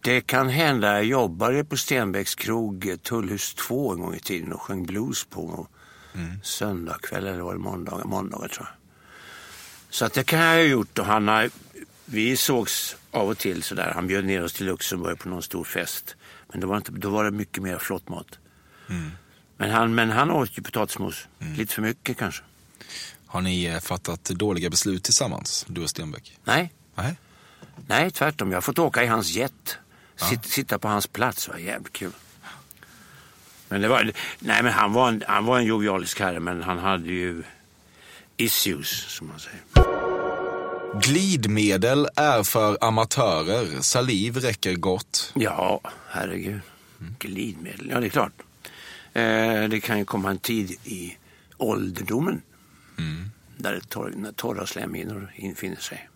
Det 0.00 0.20
kan 0.20 0.48
hända. 0.48 0.92
Jag 0.92 1.04
jobbade 1.04 1.64
på 1.64 1.76
Stenbecks 1.76 2.34
krog, 2.34 2.88
eh, 2.88 2.96
Tullhus 2.96 3.54
2 3.54 3.92
en 3.92 4.00
gång 4.00 4.14
i 4.14 4.20
tiden 4.20 4.52
och 4.52 4.62
sjöng 4.62 4.86
blues 4.86 5.24
på 5.24 5.66
söndagkväll 6.42 7.26
eller 7.26 7.40
var 7.40 7.52
det 7.52 7.58
måndagar? 7.58 8.04
Måndagar 8.04 8.48
tror 8.48 8.66
jag. 8.66 8.76
Så 9.90 10.04
att 10.04 10.12
det 10.12 10.24
kan 10.24 10.40
jag 10.40 10.54
ha 10.54 10.62
gjort 10.62 10.98
och 10.98 11.06
han 11.06 11.28
har 11.28 11.50
Vi 12.04 12.36
sågs 12.36 12.96
av 13.10 13.28
och 13.28 13.38
till 13.38 13.62
sådär. 13.62 13.92
Han 13.94 14.06
bjöd 14.06 14.24
ner 14.24 14.44
oss 14.44 14.52
till 14.52 14.66
Luxemburg 14.66 15.18
på 15.18 15.28
någon 15.28 15.42
stor 15.42 15.64
fest. 15.64 16.16
Men 16.52 16.60
då 16.60 16.66
var, 16.66 16.76
inte, 16.76 16.92
då 16.92 17.10
var 17.10 17.24
det 17.24 17.30
mycket 17.30 17.62
mer 17.62 17.78
flottmat. 17.78 18.38
Men, 19.56 19.70
han, 19.70 19.94
men 19.94 20.10
han 20.10 20.30
åt 20.30 20.58
ju 20.58 20.62
potatismos. 20.62 21.28
Lite 21.56 21.74
för 21.74 21.82
mycket 21.82 22.18
kanske. 22.18 22.42
Har 23.26 23.40
ni 23.40 23.64
eh, 23.64 23.80
fattat 23.80 24.24
dåliga 24.24 24.70
beslut 24.70 25.04
tillsammans, 25.04 25.66
du 25.68 25.82
och 25.82 25.90
Stenbeck? 25.90 26.38
Nej, 26.44 26.72
Nej. 26.94 27.16
nej 27.86 28.10
tvärtom. 28.10 28.50
Jag 28.50 28.56
har 28.56 28.62
fått 28.62 28.78
åka 28.78 29.04
i 29.04 29.06
hans 29.06 29.30
jet. 29.30 29.78
Sitt, 30.16 30.44
Sitta 30.44 30.78
på 30.78 30.88
hans 30.88 31.06
plats. 31.06 31.46
Det 31.46 31.52
var 31.52 31.58
jävligt 31.58 31.92
kul. 31.92 32.12
Men 33.68 33.80
det 33.80 33.88
var, 33.88 34.12
nej 34.38 34.62
men 34.62 34.72
han 34.72 34.92
var 34.92 35.08
en, 35.08 35.22
han 35.26 35.44
var 35.44 35.58
en 35.58 35.64
jovialisk 35.64 36.20
herre 36.20 36.40
men 36.40 36.62
han 36.62 36.78
hade 36.78 37.08
ju 37.08 37.42
issues 38.36 38.88
som 38.88 39.26
man 39.26 39.40
säger. 39.40 39.60
Glidmedel 41.00 42.08
är 42.16 42.42
för 42.42 42.78
amatörer. 42.80 43.80
Saliv 43.80 44.36
räcker 44.36 44.74
gott. 44.74 45.32
Ja, 45.34 45.80
herregud. 46.08 46.60
Glidmedel, 47.18 47.88
ja 47.90 48.00
det 48.00 48.06
är 48.06 48.10
klart. 48.10 48.32
Eh, 49.16 49.68
det 49.68 49.80
kan 49.80 49.98
ju 49.98 50.04
komma 50.04 50.30
en 50.30 50.38
tid 50.38 50.70
i 50.84 51.16
ålderdomen 51.56 52.42
där 53.56 53.72
det 53.72 53.88
torr, 53.88 54.12
när 54.16 54.32
torra 54.32 54.66
slemhinnor 54.66 55.32
infinner 55.36 55.76
sig. 55.76 56.08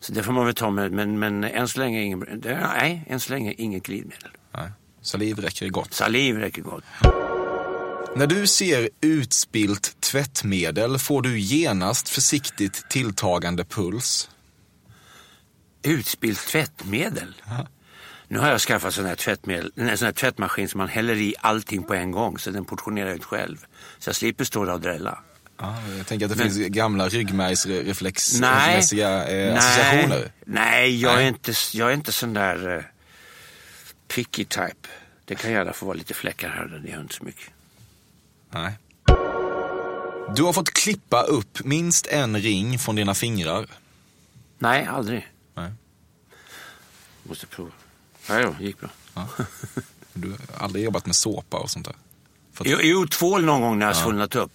Så 0.00 0.12
det 0.12 0.22
får 0.22 0.32
man 0.32 0.46
väl 0.46 0.54
ta 0.54 0.70
med, 0.70 0.92
men, 0.92 1.18
men 1.18 1.44
än 1.44 1.68
så 1.68 1.78
länge 1.78 2.02
ingen, 2.02 2.42
nej, 2.44 3.04
än 3.06 3.20
så 3.20 3.32
länge 3.32 3.52
inget 3.52 3.82
glidmedel. 3.82 4.30
Nej. 4.54 4.70
Saliv 5.00 5.38
räcker 5.38 5.68
gott. 5.68 5.94
Saliv 5.94 6.36
räcker 6.36 6.62
gott. 6.62 6.84
När 8.16 8.26
du 8.26 8.46
ser 8.46 8.90
utspilt 9.00 10.00
tvättmedel 10.00 10.98
får 10.98 11.22
du 11.22 11.38
genast 11.38 12.08
försiktigt 12.08 12.88
tilltagande 12.90 13.64
puls. 13.64 14.30
Utspilt 15.82 16.46
tvättmedel. 16.46 17.34
Nu 18.32 18.38
har 18.38 18.48
jag 18.50 18.60
skaffat 18.60 18.94
sån 18.94 19.06
här, 19.06 19.16
tvättmedel, 19.16 19.72
en 19.76 19.98
sån 19.98 20.06
här 20.06 20.12
tvättmaskin 20.12 20.68
som 20.68 20.78
man 20.78 20.88
häller 20.88 21.14
i 21.14 21.34
allting 21.40 21.82
på 21.82 21.94
en 21.94 22.10
gång 22.10 22.38
så 22.38 22.50
den 22.50 22.64
portionerar 22.64 23.14
ut 23.14 23.24
själv. 23.24 23.56
Så 23.98 24.08
jag 24.08 24.16
slipper 24.16 24.44
stå 24.44 24.64
där 24.64 24.72
och 24.72 24.80
drälla. 24.80 25.18
Ja, 25.58 25.76
jag 25.96 26.06
tänker 26.06 26.26
att 26.26 26.32
det 26.32 26.38
Men- 26.44 26.50
finns 26.50 26.68
gamla 26.68 27.08
ryggmärgsreflexmässiga 27.08 29.28
eh, 29.28 29.56
associationer. 29.58 30.32
nej 30.44 31.00
jag, 31.00 31.14
Nej. 31.14 31.24
Är 31.24 31.28
inte, 31.28 31.52
jag 31.72 31.90
är 31.90 31.94
inte 31.94 32.12
sån 32.12 32.34
där 32.34 32.68
uh, 32.76 32.82
picky 34.08 34.44
type. 34.44 34.88
Det 35.24 35.34
kan 35.34 35.52
gärna 35.52 35.72
få 35.72 35.86
vara 35.86 35.96
lite 35.96 36.14
fläckar 36.14 36.48
här 36.48 36.64
och 36.64 36.70
där, 36.70 36.78
det 36.78 36.88
gör 36.88 37.00
inte 37.00 37.14
så 37.14 37.24
mycket. 37.24 37.50
Nej. 38.50 38.72
Du 40.36 40.42
har 40.42 40.52
fått 40.52 40.70
klippa 40.70 41.22
upp 41.22 41.64
minst 41.64 42.06
en 42.06 42.36
ring 42.40 42.78
från 42.78 42.96
dina 42.96 43.14
fingrar. 43.14 43.66
Nej, 44.58 44.86
aldrig. 44.86 45.28
Nej. 45.54 45.70
Måste 47.22 47.46
prova. 47.46 47.70
Ja, 48.28 48.42
då, 48.42 48.64
gick 48.64 48.80
bra. 48.80 48.88
Ja. 49.14 49.28
Du 50.14 50.30
har 50.30 50.38
aldrig 50.64 50.84
jobbat 50.84 51.06
med 51.06 51.16
såpa 51.16 51.56
och 51.58 51.70
sånt 51.70 51.84
där? 51.86 51.94
Att- 52.58 52.66
Jo, 52.66 52.78
jo 52.82 53.06
tvål 53.06 53.44
någon 53.44 53.60
gång 53.60 53.78
när 53.78 53.86
jag 53.86 53.94
har 53.94 54.02
svullnat 54.02 54.34
upp. 54.34 54.52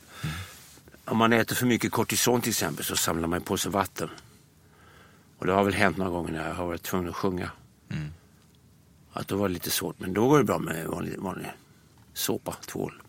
Om 1.06 1.18
man 1.18 1.34
äter 1.34 1.56
för 1.56 1.66
mycket 1.66 1.92
kortison 1.92 2.42
till 2.42 2.50
exempel 2.50 2.86
så 2.86 2.96
samlar 2.96 3.28
man 3.28 3.42
på 3.42 3.58
sig 3.58 3.72
vatten. 3.72 4.10
Och 5.40 5.46
det 5.46 5.54
har 5.54 5.64
väl 5.64 5.74
hänt 5.74 5.98
några 5.98 6.12
gånger 6.12 6.32
när 6.32 6.48
jag 6.48 6.56
har 6.56 6.66
varit 6.66 6.84
tvungen 6.84 7.10
att 7.10 7.16
sjunga. 7.16 7.52
Att 9.14 9.28
då 9.28 9.36
var 9.38 9.48
det 9.48 9.54
lite 9.54 9.72
svårt, 9.72 10.00
men 10.00 10.14
då 10.14 10.28
går 10.30 10.38
det 10.38 10.44
bra 10.44 10.60
med 10.60 10.88
vanlig, 10.88 11.18
vanlig 11.20 11.48
såpa, 12.14 12.56
tvål. 12.66 13.02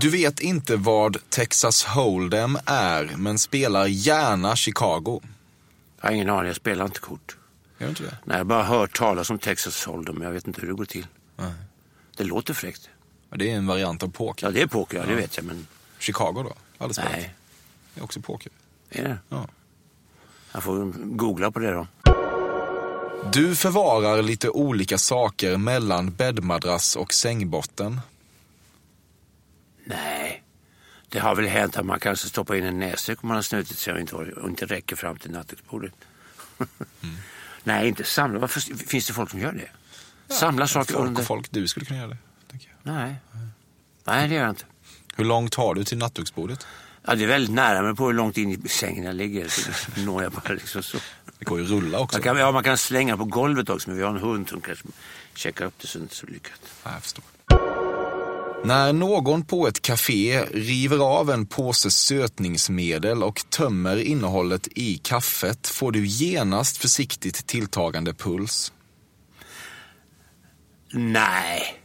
Du 0.00 0.10
vet 0.10 0.40
inte 0.40 0.76
vad 0.76 1.16
Texas 1.30 1.86
Hold'em 1.86 2.58
är, 2.66 3.12
men 3.16 3.38
spelar 3.38 3.86
gärna 3.86 4.56
Chicago. 4.56 5.20
Jag 6.00 6.08
har 6.08 6.12
ingen 6.14 6.30
aning, 6.30 6.46
jag 6.46 6.56
spelar 6.56 6.84
inte 6.84 7.00
kort. 7.00 7.36
Gör 7.82 7.88
inte 7.88 8.02
det? 8.02 8.16
Nej, 8.24 8.34
jag 8.36 8.38
har 8.38 8.44
bara 8.44 8.62
hört 8.62 8.96
talas 8.98 9.30
om 9.30 9.38
Texas 9.38 9.86
Hold'em, 9.86 10.12
men 10.12 10.22
jag 10.22 10.30
vet 10.32 10.46
inte 10.46 10.60
hur 10.60 10.68
det 10.68 10.74
går 10.74 10.84
till. 10.84 11.06
Nej. 11.36 11.52
Det 12.16 12.24
låter 12.24 12.54
fräckt. 12.54 12.90
Ja, 13.30 13.36
Det 13.36 13.50
är 13.50 13.56
en 13.56 13.66
variant 13.66 14.02
av 14.02 14.08
poker. 14.08 14.46
Ja, 14.46 14.50
det 14.50 14.62
är 14.62 14.66
poker, 14.66 14.98
ja, 14.98 15.06
det 15.06 15.14
vet 15.14 15.36
jag, 15.36 15.46
men 15.46 15.66
Chicago 15.98 16.32
då? 16.32 16.52
Spelat. 16.92 17.10
nej. 17.12 17.34
Det 17.94 18.00
är 18.00 18.04
också 18.04 18.20
poker. 18.20 18.52
Är 18.90 19.04
det? 19.04 19.18
Ja. 19.28 19.48
Jag 20.52 20.62
får 20.62 20.92
googla 21.16 21.50
på 21.50 21.58
det 21.58 21.70
då. 21.70 21.86
Du 23.32 23.56
förvarar 23.56 24.22
lite 24.22 24.50
olika 24.50 24.98
saker 24.98 25.56
mellan 25.56 26.10
bäddmadrass 26.10 26.96
och 26.96 27.12
sängbotten. 27.12 28.00
Nej. 29.84 30.42
Det 31.08 31.18
har 31.18 31.34
väl 31.34 31.46
hänt 31.46 31.76
att 31.76 31.86
man 31.86 32.00
kanske 32.00 32.28
stoppar 32.28 32.54
in 32.54 32.64
en 32.64 32.78
näsduk 32.78 33.22
om 33.22 33.28
man 33.28 33.34
har 33.36 33.42
snutit 33.42 33.78
sig 33.78 33.92
och 33.94 34.00
inte, 34.00 34.14
och 34.16 34.48
inte 34.48 34.66
räcker 34.66 34.96
fram 34.96 35.16
till 35.16 35.30
nattduksbordet. 35.30 35.92
Nej, 37.64 37.88
inte 37.88 38.04
samla. 38.04 38.38
Varför 38.38 38.60
finns 38.60 39.06
det 39.06 39.12
folk 39.12 39.30
som 39.30 39.40
gör 39.40 39.52
det? 39.52 39.68
Samla 40.34 40.66
saker 40.66 40.94
Folk 40.94 41.06
under... 41.08 41.22
folk, 41.22 41.50
du 41.50 41.68
skulle 41.68 41.86
kunna 41.86 41.98
göra 41.98 42.08
det. 42.08 42.16
Nej. 42.82 43.14
Nej, 44.04 44.28
det 44.28 44.34
gör 44.34 44.42
jag 44.42 44.50
inte. 44.50 44.64
Hur 45.16 45.24
långt 45.24 45.54
har 45.54 45.74
du 45.74 45.84
till 45.84 45.98
nattduksbordet? 45.98 46.66
Ja, 47.06 47.14
det 47.14 47.24
är 47.24 47.28
väldigt 47.28 47.54
nära 47.54 47.82
mig 47.82 47.94
på 47.94 48.06
hur 48.06 48.12
långt 48.12 48.36
in 48.36 48.50
i 48.64 48.68
sängen 48.68 49.04
jag 49.04 49.14
ligger. 49.14 49.48
Så 49.48 49.70
når 50.00 50.22
jag 50.22 50.32
bara 50.32 50.54
liksom 50.54 50.82
så. 50.82 50.98
Det 51.38 51.44
går 51.44 51.58
ju 51.58 51.64
att 51.64 51.70
rulla 51.70 51.98
också. 51.98 52.18
Man 52.18 52.22
kan, 52.22 52.36
ja, 52.36 52.52
man 52.52 52.62
kan 52.64 52.78
slänga 52.78 53.16
på 53.16 53.24
golvet 53.24 53.68
också, 53.68 53.88
men 53.90 53.96
vi 53.96 54.02
har 54.04 54.10
en 54.10 54.20
hund 54.20 54.48
som 54.48 54.60
kanske 54.60 54.84
checkar 55.34 55.64
upp 55.64 55.74
det 55.78 55.86
så 55.86 55.98
det 55.98 56.02
är 56.02 56.04
inte 56.04 56.14
så 56.16 56.26
lyckat. 56.26 56.60
Ja, 56.84 56.90
jag 56.92 57.02
förstår. 57.02 57.24
När 58.64 58.92
någon 58.92 59.44
på 59.44 59.68
ett 59.68 59.82
café 59.82 60.44
river 60.44 60.98
av 60.98 61.30
en 61.30 61.46
påse 61.46 61.90
sötningsmedel 61.90 63.22
och 63.22 63.44
tömmer 63.48 63.96
innehållet 63.96 64.68
i 64.70 64.98
kaffet 64.98 65.68
får 65.68 65.92
du 65.92 66.06
genast 66.06 66.76
försiktigt 66.76 67.46
tilltagande 67.46 68.14
puls. 68.14 68.72
Nej. 70.92 71.82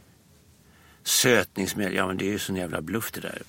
Sötningsmedel, 1.04 1.94
ja 1.94 2.06
men 2.06 2.16
det 2.16 2.24
är 2.24 2.30
ju 2.30 2.38
sån 2.38 2.56
jävla 2.56 2.80
bluff 2.80 3.12
det 3.12 3.20
där. 3.20 3.42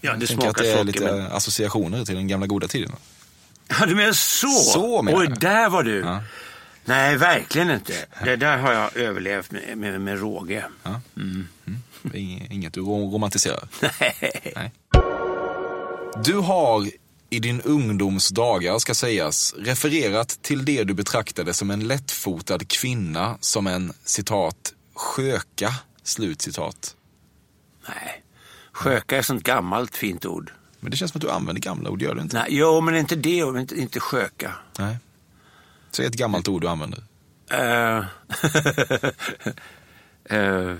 Ja, 0.00 0.12
det 0.12 0.20
Jag 0.20 0.28
smakar 0.28 0.50
att 0.50 0.56
det 0.56 0.68
är 0.68 0.72
socker 0.72 0.84
lite 0.84 1.04
men... 1.04 1.26
associationer 1.26 2.04
till 2.04 2.14
den 2.14 2.28
gamla 2.28 2.46
goda 2.46 2.68
tiden. 2.68 2.92
Ja, 3.68 3.86
du 3.86 3.94
menar 3.94 4.12
så? 4.12 4.48
Så 4.48 5.02
menar 5.02 5.20
Oj, 5.20 5.28
där 5.40 5.68
var 5.68 5.82
du. 5.82 5.98
Ja. 5.98 6.22
Nej, 6.84 7.16
verkligen 7.16 7.70
inte. 7.70 8.06
Det 8.24 8.36
där 8.36 8.58
har 8.58 8.72
jag 8.72 8.96
överlevt 8.96 9.50
med, 9.50 9.78
med, 9.78 10.00
med 10.00 10.20
råge. 10.20 10.64
Ja. 10.82 11.00
Mm. 11.16 11.48
Är 12.14 12.52
Inget 12.52 12.74
du 12.74 12.80
rom- 12.80 13.12
romantiserar. 13.12 13.68
Nej. 13.80 14.52
Nej. 14.56 14.72
Du 16.24 16.34
har 16.34 16.90
i 17.30 17.38
din 17.38 17.60
ungdoms 17.60 18.28
dagar, 18.28 18.78
ska 18.78 18.94
sägas, 18.94 19.54
refererat 19.58 20.28
till 20.42 20.64
det 20.64 20.84
du 20.84 20.94
betraktade 20.94 21.54
som 21.54 21.70
en 21.70 21.88
lättfotad 21.88 22.58
kvinna 22.68 23.36
som 23.40 23.66
en, 23.66 23.92
citat, 24.04 24.74
sköka, 24.94 25.74
slutcitat. 26.02 26.96
Nej. 27.88 28.22
Sköka 28.72 29.16
är 29.18 29.22
sånt 29.22 29.42
gammalt 29.42 29.96
fint 29.96 30.26
ord. 30.26 30.52
Men 30.80 30.90
det 30.90 30.96
känns 30.96 31.12
som 31.12 31.18
att 31.18 31.22
du 31.22 31.30
använder 31.30 31.62
gamla 31.62 31.90
ord, 31.90 32.02
gör 32.02 32.14
du 32.14 32.20
inte? 32.22 32.36
Nej, 32.38 32.46
jo, 32.50 32.80
men 32.80 32.96
inte 32.96 33.16
det, 33.16 33.38
inte, 33.38 33.80
inte 33.80 34.00
sköka. 34.00 34.52
Nej. 34.78 34.96
Säg 35.90 36.06
ett 36.06 36.14
gammalt 36.14 36.48
ord 36.48 36.62
du 36.62 36.68
använder. 36.68 37.02
Eh, 37.50 38.04
eh, 40.38 40.74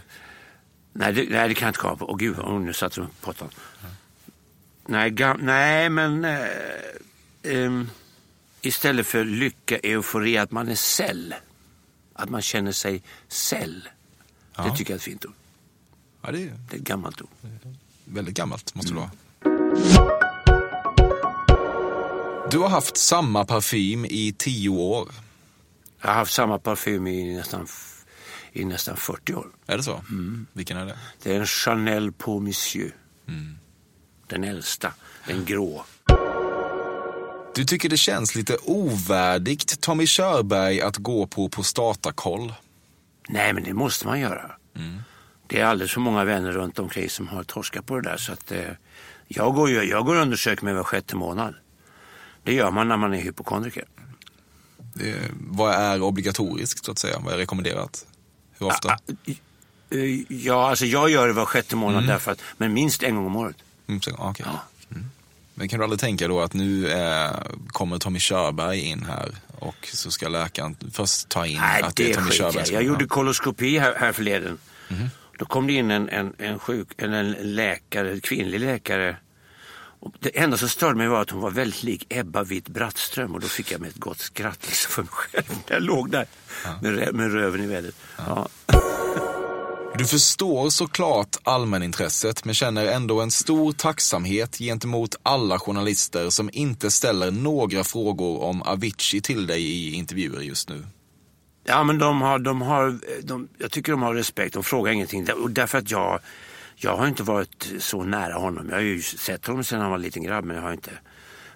nej, 0.99 1.13
det, 1.13 1.29
nej, 1.31 1.49
det 1.49 1.55
kan 1.55 1.67
jag 1.67 1.71
inte 1.71 1.79
komma 1.81 1.97
på. 1.97 2.11
Åh 2.11 2.17
gud, 2.17 2.39
oh, 2.39 2.61
nu 2.61 2.73
satte 2.73 3.01
de 3.01 3.07
på 3.07 3.13
pottan. 3.33 3.49
Nej, 4.87 5.11
gam, 5.11 5.41
nej, 5.43 5.89
men 5.89 6.25
eh, 6.25 6.39
ehm, 7.43 7.91
istället 8.61 9.07
för 9.07 9.25
lycka, 9.25 9.77
eufori, 9.79 10.39
att 10.39 10.51
man 10.51 10.69
är 10.69 10.75
säll. 10.75 11.35
Att 12.13 12.29
man 12.31 12.43
känner 12.43 12.73
sig 12.73 13.03
säll. 13.29 13.89
Ja. 14.57 14.63
Det 14.65 14.77
tycker 14.77 14.91
jag 14.93 14.95
är 14.95 14.99
ett 14.99 15.03
fint 15.03 15.25
ord. 15.25 15.33
Ja, 16.23 16.33
det 16.33 16.39
är 16.43 16.53
Det 16.71 16.77
är 16.77 16.79
ett 16.79 16.85
gammalt 16.85 17.23
ord. 17.23 17.29
väldigt 18.05 18.35
gammalt, 18.35 18.75
måste 18.75 18.93
det 18.93 18.99
vara. 18.99 19.11
Du 22.51 22.59
har 22.59 22.69
haft 22.69 22.97
samma 22.97 23.45
parfym 23.45 24.05
i 24.05 24.35
tio 24.39 24.69
år. 24.69 25.09
Jag 26.01 26.09
har 26.09 26.15
haft 26.15 26.33
samma 26.33 26.59
parfym 26.59 27.07
i 27.07 27.37
nästan, 27.37 27.67
i 28.57 28.64
nästan 28.64 28.97
40 28.97 29.35
år. 29.35 29.47
Är 29.66 29.77
det 29.77 29.83
så? 29.83 30.05
Vilken 30.53 30.77
är 30.77 30.87
det? 30.87 30.99
Det 31.23 31.35
är 31.35 31.40
en 31.40 31.47
Chanel 31.47 32.12
på 32.12 32.40
Monsieur. 32.40 32.95
Den 34.27 34.45
äldsta, 34.45 34.92
den 35.27 35.45
grå. 35.45 35.85
Du 37.55 37.64
tycker 37.64 37.88
det 37.88 37.97
känns 37.97 38.35
lite 38.35 38.57
ovärdigt 38.62 39.81
Tommy 39.81 40.07
Körberg 40.07 40.81
att 40.81 40.97
gå 40.97 41.27
på 41.27 41.49
prostatakoll. 41.49 42.55
Nej, 43.29 43.53
men 43.53 43.64
det 43.64 43.75
måste 43.75 44.07
man 44.07 44.21
göra. 44.21 44.51
Det 45.47 45.61
är 45.61 45.64
alldeles 45.64 45.92
för 45.92 46.01
många 46.01 46.25
vänner 46.25 46.53
runt 46.53 46.79
omkring 46.79 47.11
som 47.11 47.29
har 47.29 47.45
torskat 47.45 47.87
på 47.87 48.01
det 48.01 48.11
där. 48.11 48.16
Så 48.16 48.33
att, 48.33 48.53
eh, 48.53 48.71
jag, 49.29 49.55
går 49.55 49.71
jag 49.71 50.05
går 50.05 50.16
och 50.16 50.23
undersöker 50.23 50.64
mig 50.64 50.75
var 50.75 50.85
sjätte 50.85 51.16
månad. 51.16 51.55
Det 52.42 52.55
gör 52.55 52.71
man 52.71 52.88
när 52.88 52.97
man 52.97 53.14
är 53.14 53.19
hypokondriker. 53.19 53.85
Det, 54.95 55.16
vad 55.33 55.75
är 55.75 56.03
obligatoriskt 56.03 56.85
så 56.85 56.92
att 56.92 56.99
säga? 56.99 57.19
Vad 57.19 57.35
är 57.35 57.38
rekommenderat? 57.38 58.07
Hur 58.59 58.66
ofta? 58.66 58.99
Eh, 59.90 60.23
Ja, 60.29 60.71
alltså 60.71 60.87
jag 60.87 61.11
gör 61.11 61.27
det 61.27 61.33
var 61.33 61.45
sjätte 61.45 61.77
månad 61.77 62.07
därför 62.07 62.33
att, 62.33 62.40
men 62.57 62.73
minst 62.73 63.03
en 63.03 63.16
gång 63.16 63.27
om 63.27 63.37
året. 63.37 63.57
Mm, 63.87 64.01
så, 64.01 64.11
ah, 64.19 64.31
okej. 64.31 64.47
Ja. 64.49 64.61
Men 65.55 65.69
kan 65.69 65.79
du 65.79 65.85
aldrig 65.85 66.01
tänka 66.01 66.29
då 66.29 66.40
att 66.40 66.55
nu 66.55 66.88
eh, 66.90 67.31
kommer 67.69 67.99
Tommy 67.99 68.19
Körberg 68.19 68.81
in 68.81 69.05
här 69.05 69.29
och 69.59 69.88
så 69.92 70.11
ska 70.11 70.29
läkaren 70.29 70.77
först 70.92 71.29
ta 71.29 71.47
in 71.47 71.59
Nej, 71.61 71.83
att 71.83 71.97
det 71.97 72.11
är 72.11 72.14
Tommy 72.14 72.31
skiter 72.31 72.45
Körberg 72.45 72.62
jag 72.73 72.83
Jag 72.83 72.83
gjorde 72.83 73.07
koloskopi 73.07 73.79
här, 73.79 73.95
här 73.95 74.12
förleden. 74.12 74.59
Då 75.38 75.45
kom 75.45 75.66
det 75.66 75.73
in 75.73 75.90
en, 75.90 76.09
en, 76.09 76.33
en, 76.38 76.59
sjuk, 76.59 76.88
en, 76.97 77.12
en 77.12 77.33
läkare, 77.40 78.12
en 78.12 78.21
kvinnlig 78.21 78.61
läkare. 78.61 79.16
Och 80.01 80.15
det 80.21 80.39
enda 80.39 80.57
som 80.57 80.69
störde 80.69 80.95
mig 80.95 81.09
var 81.09 81.23
att 81.23 81.31
hon 81.31 81.41
var 81.41 81.51
väldigt 81.51 81.83
lik 81.83 82.07
Ebba 82.09 82.43
Witt-Brattström 82.43 83.35
och 83.35 83.41
då 83.41 83.47
fick 83.47 83.73
jag 83.73 83.81
mig 83.81 83.91
ett 83.91 83.97
gott 83.97 84.19
skratt 84.19 84.59
alltså, 84.67 84.89
för 84.89 85.03
mig 85.03 85.11
själv 85.13 85.45
när 85.69 85.75
jag 85.77 85.83
låg 85.83 86.11
där 86.11 86.27
med, 86.83 86.93
rö- 86.99 87.13
med 87.13 87.33
röven 87.33 87.61
i 87.65 87.67
vädret. 87.67 87.95
Ja. 88.17 88.49
Du 89.99 90.07
förstår 90.07 90.71
såklart 90.71 91.37
allmänintresset 91.43 92.45
men 92.45 92.55
känner 92.55 92.87
ändå 92.87 93.21
en 93.21 93.31
stor 93.31 93.73
tacksamhet 93.73 94.59
gentemot 94.59 95.17
alla 95.23 95.59
journalister 95.59 96.31
som 96.31 96.51
inte 96.53 96.91
ställer 96.91 97.31
några 97.31 97.85
frågor 97.85 98.43
om 98.43 98.63
Avicii 98.63 99.21
till 99.21 99.47
dig 99.47 99.63
i 99.63 99.95
intervjuer 99.95 100.41
just 100.41 100.69
nu. 100.69 100.87
Ja, 101.65 101.85
men 101.85 101.99
de 101.99 102.21
har, 102.21 102.39
de 102.39 102.63
har, 102.63 102.99
de, 103.23 103.49
jag 103.59 103.71
tycker 103.71 103.93
de 103.93 104.03
har 104.03 104.15
respekt. 104.15 104.55
De 104.55 104.65
frågar 104.65 104.93
ingenting. 104.93 105.33
Och 105.33 105.51
därför 105.51 105.79
att 105.79 105.91
jag, 105.91 106.21
jag 106.77 106.97
har 106.97 107.07
inte 107.09 107.23
varit 107.23 107.73
så 107.79 108.05
nära 108.05 108.35
honom. 108.35 108.67
Jag 108.69 108.77
har 108.77 108.83
ju 108.83 109.03
sett 109.03 109.47
honom 109.47 109.65
sedan 109.65 109.81
han 109.81 109.91
var 109.91 109.97
en 109.97 110.03
liten 110.03 110.23
grabb, 110.23 110.45
men 110.45 110.57
jag 110.57 110.62
har 110.62 110.73
inte, 110.73 110.91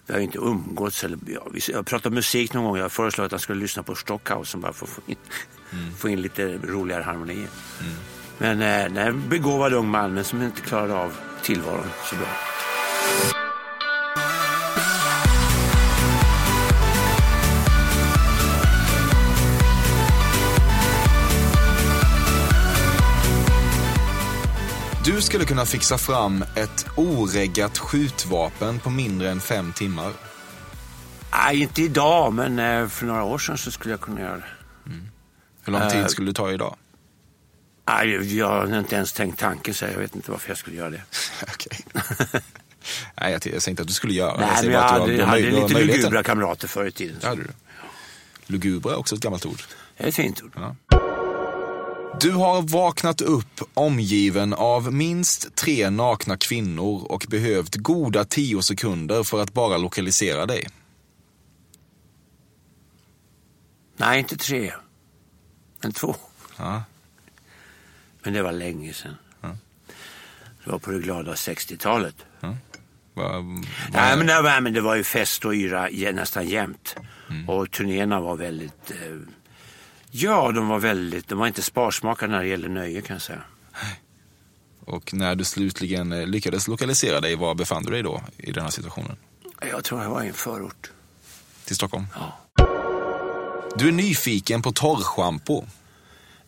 vi 0.07 0.13
har 0.15 0.21
inte 0.21 0.39
umgåtts. 0.39 1.05
Eller, 1.05 1.19
ja, 1.27 1.47
vi- 1.53 1.73
jag 1.73 1.87
pratade 1.87 2.15
musik 2.15 2.53
någon 2.55 2.65
gång. 2.65 2.77
Jag 2.77 2.93
föreslog 2.93 3.25
att 3.27 3.31
han 3.33 3.41
skulle 3.41 3.61
lyssna 3.61 3.83
på 3.83 3.95
Stockhausen 3.95 4.61
bara 4.61 4.73
för 4.73 4.87
att 4.87 4.93
få 4.93 5.01
in, 5.07 5.17
få 5.99 6.09
in 6.09 6.23
lite 6.23 6.59
roligare 6.65 7.03
harmonier. 7.03 7.49
Men 8.39 8.63
eh, 8.63 9.07
en 9.07 9.29
begåvad 9.29 9.73
ung 9.73 9.89
man, 9.89 10.15
men 10.15 10.25
som 10.25 10.43
inte 10.43 10.61
klarade 10.61 10.95
av 10.95 11.13
tillvaron 11.43 11.87
så 12.11 12.17
bra. 12.17 12.27
Du 25.05 25.21
skulle 25.23 25.45
kunna 25.45 25.67
fixa 25.67 25.99
fram 25.99 26.45
ett 26.55 26.87
oreggat 26.97 27.79
skjutvapen 27.79 28.79
på 28.81 28.91
mindre 28.91 29.31
än 29.31 29.41
fem 29.41 29.73
timmar. 29.73 30.13
Nej, 31.33 31.61
inte 31.63 31.83
idag, 31.83 32.33
men 32.33 32.59
eh, 32.59 32.89
för 32.89 33.07
några 33.07 33.23
år 33.25 33.39
sedan 33.39 33.59
så 33.59 33.71
skulle 33.71 33.93
jag 33.93 34.01
kunna 34.01 34.21
göra 34.21 34.37
det. 34.37 34.45
Hur 35.65 35.73
lång 35.73 35.83
Eh, 35.83 35.91
tid 35.91 36.11
skulle 36.11 36.31
det 36.31 36.35
ta 36.35 36.53
idag? 36.53 36.77
Nej, 37.89 38.37
jag 38.39 38.47
har 38.49 38.79
inte 38.79 38.97
ens 38.97 39.13
tänkt 39.13 39.39
tanken, 39.39 39.75
så 39.75 39.85
jag 39.85 39.99
vet 39.99 40.15
inte 40.15 40.31
varför 40.31 40.49
jag 40.51 40.59
skulle 40.59 40.77
göra 40.77 40.91
det. 40.91 41.03
Okej. 41.43 41.79
Nej, 43.21 43.33
jag, 43.33 43.33
jag 43.33 43.43
säger 43.43 43.69
inte 43.69 43.83
att 43.83 43.89
du 43.89 43.95
skulle 43.95 44.15
göra 44.15 44.37
det. 44.37 44.47
Nej, 44.47 44.65
men 44.65 44.73
jag 44.73 44.83
hade, 44.83 45.17
du 45.17 45.23
hade 45.23 45.51
lite 45.51 45.85
lugubra 45.85 46.23
kamrater 46.23 46.69
förr 46.69 46.85
i 46.87 46.93
tiden. 46.93 47.17
Det 47.21 47.27
hade 47.27 47.43
du. 47.43 47.51
Lugubra 48.47 48.93
är 48.93 48.99
också 48.99 49.15
ett 49.15 49.21
gammalt 49.21 49.47
ord. 49.47 49.63
Det 49.97 50.05
är 50.05 50.09
ett 50.09 50.15
fint 50.15 50.43
ord. 50.43 50.53
Du 52.19 52.33
har 52.33 52.63
vaknat 52.63 53.21
upp 53.21 53.61
omgiven 53.75 54.55
av 54.55 54.93
minst 54.93 55.55
tre 55.55 55.91
nakna 55.91 56.37
kvinnor 56.37 57.07
och 57.13 57.27
behövt 57.29 57.77
goda 57.77 58.25
tio 58.25 58.63
sekunder 58.63 59.23
för 59.23 59.43
att 59.43 59.53
bara 59.53 59.77
lokalisera 59.77 60.47
dig. 60.47 60.67
Nej, 63.97 64.19
inte 64.19 64.37
tre. 64.37 64.73
Men 65.83 65.93
två. 65.93 66.17
Ja. 66.57 66.83
Men 68.23 68.33
det 68.33 68.43
var 68.43 68.53
länge 68.53 68.93
sedan. 68.93 69.15
Det 70.65 70.71
var 70.71 70.79
på 70.79 70.91
det 70.91 70.99
glada 70.99 71.35
60-talet. 71.35 72.17
Va, 72.41 72.57
va, 73.15 73.41
Nej, 73.93 74.17
men 74.17 74.27
det, 74.27 74.43
var, 74.43 74.61
men 74.61 74.73
det 74.73 74.81
var 74.81 74.95
ju 74.95 75.05
fest 75.05 75.45
och 75.45 75.55
yra 75.55 75.89
nästan 76.13 76.49
jämt. 76.49 76.97
Mm. 77.31 77.49
Och 77.49 77.71
turnéerna 77.71 78.21
var 78.21 78.37
väldigt... 78.37 78.91
Eh, 78.91 79.17
ja, 80.11 80.53
de 80.53 80.69
var 80.69 80.79
väldigt... 80.79 81.29
De 81.29 81.39
var 81.39 81.47
inte 81.47 81.63
sparsmakade 81.63 82.33
när 82.33 82.41
det 82.43 82.49
gällde 82.49 82.69
nöje 82.69 83.01
kan 83.01 83.15
jag 83.15 83.23
säga. 83.23 83.43
Och 84.85 85.15
när 85.15 85.35
du 85.35 85.45
slutligen 85.45 86.13
eh, 86.13 86.27
lyckades 86.27 86.69
lokalisera 86.69 87.21
dig, 87.21 87.37
var 87.37 87.55
befann 87.55 87.83
du 87.83 87.91
dig 87.91 88.03
då 88.03 88.23
i 88.37 88.53
den 88.53 88.65
här 88.65 88.71
situationen? 88.71 89.17
Jag 89.71 89.85
tror 89.85 90.03
jag 90.03 90.11
var 90.11 90.23
i 90.23 90.29
en 90.29 90.35
förort. 90.35 90.91
Till 91.65 91.77
Stockholm? 91.77 92.07
Ja. 92.15 92.39
Du 93.77 93.89
är 93.89 93.93
nyfiken 93.93 94.63
på 94.63 94.73
torrschampo. 94.73 95.65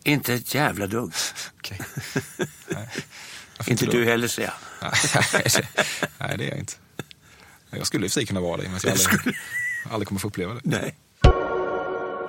Inte 0.03 0.33
ett 0.33 0.55
jävla 0.55 0.87
dugg. 0.87 1.13
Okej. 1.57 1.79
Inte 3.67 3.85
du 3.85 4.05
heller, 4.05 4.27
säger 4.27 4.53
jag. 4.81 4.91
Nej, 6.17 6.37
det 6.37 6.45
är 6.45 6.49
jag 6.49 6.57
inte. 6.57 6.73
Jag 7.69 7.87
skulle 7.87 8.05
i 8.05 8.07
och 8.07 8.11
för 8.11 8.19
sig 8.19 8.25
kunna 8.25 8.41
vara 8.41 8.57
det, 8.57 8.63
men 8.63 8.79
jag 8.83 8.91
aldrig, 9.15 9.35
aldrig 9.89 10.07
kommer 10.07 10.19
få 10.21 10.27
uppleva 10.27 10.53
det. 10.53 10.61
Nej. 10.63 10.95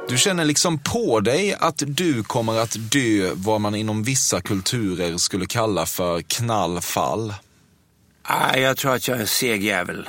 Du 0.09 0.19
känner 0.19 0.45
liksom 0.45 0.79
på 0.79 1.21
dig 1.21 1.55
att 1.55 1.83
du 1.87 2.23
kommer 2.23 2.59
att 2.59 2.77
dö 2.91 3.33
vad 3.35 3.61
man 3.61 3.75
inom 3.75 4.03
vissa 4.03 4.41
kulturer 4.41 5.17
skulle 5.17 5.47
kalla 5.47 5.87
för 5.87 6.23
knallfall. 6.23 7.35
Nej, 8.31 8.61
jag 8.61 8.77
tror 8.77 8.95
att 8.95 9.09
jag 9.09 9.17
är 9.17 9.21
en 9.21 9.27
seg 9.27 9.65
jävel. 9.65 10.09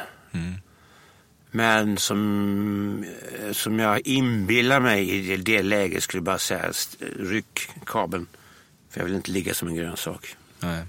Men 1.52 1.98
som, 1.98 3.06
som 3.52 3.80
jag 3.80 4.08
inbillar 4.08 4.80
mig 4.80 5.10
i 5.10 5.28
det, 5.28 5.38
det 5.38 5.64
läget 5.64 6.04
skulle 6.04 6.20
jag 6.20 6.26
bara 6.26 6.40
säga 6.40 6.72
ryck 7.20 7.70
kabeln. 7.86 8.28
För 8.90 9.00
jag 9.00 9.06
vill 9.06 9.16
inte 9.16 9.32
ligga 9.32 9.54
som 9.54 9.68
en 9.68 9.76
grönsak. 9.76 10.36
Nej. 10.60 10.84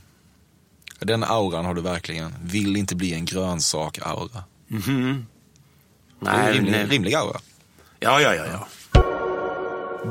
Den 0.99 1.25
auran 1.25 1.64
har 1.64 1.75
du 1.75 1.81
verkligen. 1.81 2.35
Vill 2.42 2.77
inte 2.77 2.97
bli 2.97 3.14
en 3.14 3.25
grönsak-aura. 3.25 4.45
Det 6.21 6.31
är 6.31 6.49
en 6.49 6.55
rimlig, 6.55 6.71
nej. 6.73 6.87
rimlig 6.87 7.14
aura. 7.14 7.40
Ja, 8.01 8.21
ja, 8.21 8.35
ja. 8.35 8.47
ja. 8.47 8.69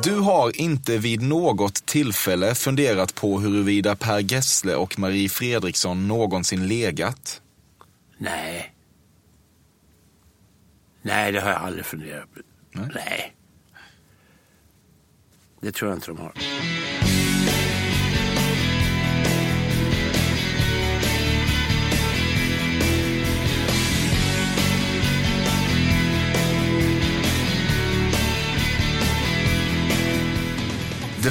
Du 0.03 0.19
har 0.19 0.61
inte 0.61 0.97
vid 0.97 1.21
något 1.21 1.85
tillfälle 1.85 2.55
funderat 2.55 3.15
på 3.15 3.39
huruvida 3.39 3.95
Per 3.95 4.19
Gessle 4.19 4.75
och 4.75 4.99
Marie 4.99 5.29
Fredriksson 5.29 6.07
någonsin 6.07 6.67
legat. 6.67 7.41
Nej. 8.17 8.73
Nej, 11.01 11.31
det 11.31 11.41
har 11.41 11.49
jag 11.49 11.61
aldrig 11.61 11.85
funderat 11.85 12.33
på. 12.33 12.39
Nej. 12.71 12.89
Nej. 12.95 13.35
Det 15.61 15.71
tror 15.71 15.91
jag 15.91 15.97
inte 15.97 16.07
de 16.07 16.17
har. 16.17 16.33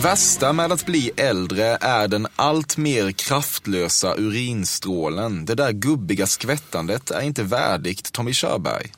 Värsta 0.05 0.53
med 0.53 0.73
att 0.73 0.87
bli 0.87 1.11
äldre 1.17 1.65
är 1.81 2.09
den 2.09 2.27
allt 2.37 2.77
mer 2.77 3.13
kraftlösa 3.13 4.15
urinstrålen. 4.17 5.45
Det 5.45 5.55
där 5.55 5.73
gubbiga 5.73 6.27
skvättandet 6.27 7.11
är 7.11 7.21
inte 7.21 7.43
värdigt 7.43 8.13
Tommy 8.13 8.33
Körberg. 8.33 8.93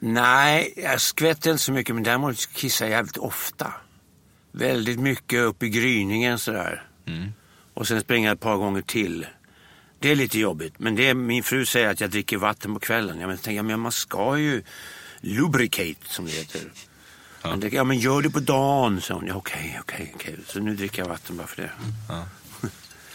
Nej, 0.00 0.72
jag 0.76 1.00
skvätter 1.00 1.50
inte 1.50 1.62
så 1.62 1.72
mycket 1.72 1.94
men 1.94 2.04
däremot 2.04 2.52
kissar 2.52 2.86
jag 2.86 2.90
jävligt 2.90 3.16
ofta. 3.16 3.72
Väldigt 4.52 5.00
mycket 5.00 5.40
upp 5.40 5.62
i 5.62 5.68
gryningen 5.68 6.38
sådär. 6.38 6.88
Och 7.74 7.88
sen 7.88 8.00
springer 8.00 8.28
jag 8.28 8.34
ett 8.34 8.40
par 8.40 8.56
gånger 8.56 8.82
till. 8.82 9.26
Det 9.98 10.10
är 10.10 10.16
lite 10.16 10.38
jobbigt. 10.38 10.74
Men 10.78 10.94
det 10.94 11.08
är, 11.08 11.14
min 11.14 11.42
fru 11.42 11.66
säger 11.66 11.88
att 11.88 12.00
jag 12.00 12.10
dricker 12.10 12.36
vatten 12.36 12.74
på 12.74 12.80
kvällen. 12.80 13.20
Jag 13.20 13.28
men, 13.28 13.38
tänker, 13.38 13.62
men 13.62 13.80
man 13.80 13.92
ska 13.92 14.38
ju 14.38 14.62
lubricate 15.20 16.00
som 16.08 16.24
det 16.24 16.32
heter. 16.32 16.60
Men 17.50 17.60
det, 17.60 17.72
ja 17.72 17.84
men 17.84 17.98
gör 17.98 18.22
det 18.22 18.30
på 18.30 18.40
dagen, 18.40 19.00
sa 19.00 19.14
hon. 19.14 19.26
Ja, 19.26 19.34
Okej, 19.34 19.78
okej, 19.80 20.12
okej. 20.14 20.36
Så 20.46 20.60
nu 20.60 20.74
dricker 20.76 21.02
jag 21.02 21.08
vatten 21.08 21.36
bara 21.36 21.46
för 21.46 21.62
det. 21.62 21.70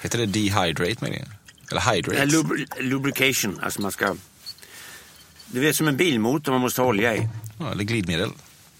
Heter 0.02 0.18
det 0.18 0.26
dehydrate 0.26 0.96
möjligen? 1.02 1.30
Eller 1.72 1.82
hydrate? 1.96 2.18
Ja, 2.20 2.26
lubri- 2.26 2.82
lubrication, 2.82 3.60
alltså 3.64 3.82
man 3.82 3.92
ska... 3.92 4.16
Du 5.48 5.60
vet 5.60 5.76
som 5.76 5.88
en 5.88 5.98
bilmotor 5.98 6.52
man 6.52 6.62
måste 6.62 6.82
ha 6.82 6.88
olja 6.90 7.16
i. 7.16 7.28
Ja, 7.60 7.72
eller 7.72 7.84
glidmedel. 7.84 8.30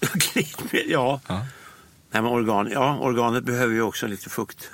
Glidmedel, 0.00 0.90
ja. 0.90 1.20
Ja. 1.26 1.34
Nej, 2.10 2.22
men 2.22 2.26
organ, 2.26 2.68
ja, 2.72 2.98
organet 2.98 3.44
behöver 3.44 3.74
ju 3.74 3.82
också 3.82 4.06
lite 4.06 4.30
fukt. 4.30 4.70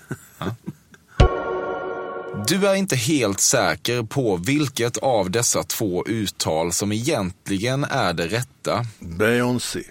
Du 2.48 2.66
är 2.68 2.74
inte 2.74 2.96
helt 2.96 3.40
säker 3.40 4.02
på 4.02 4.36
vilket 4.36 4.96
av 4.96 5.30
dessa 5.30 5.62
två 5.62 6.06
uttal 6.06 6.72
som 6.72 6.92
egentligen 6.92 7.84
är 7.84 8.12
det 8.12 8.26
rätta. 8.26 8.84
Beyoncé. 8.98 9.82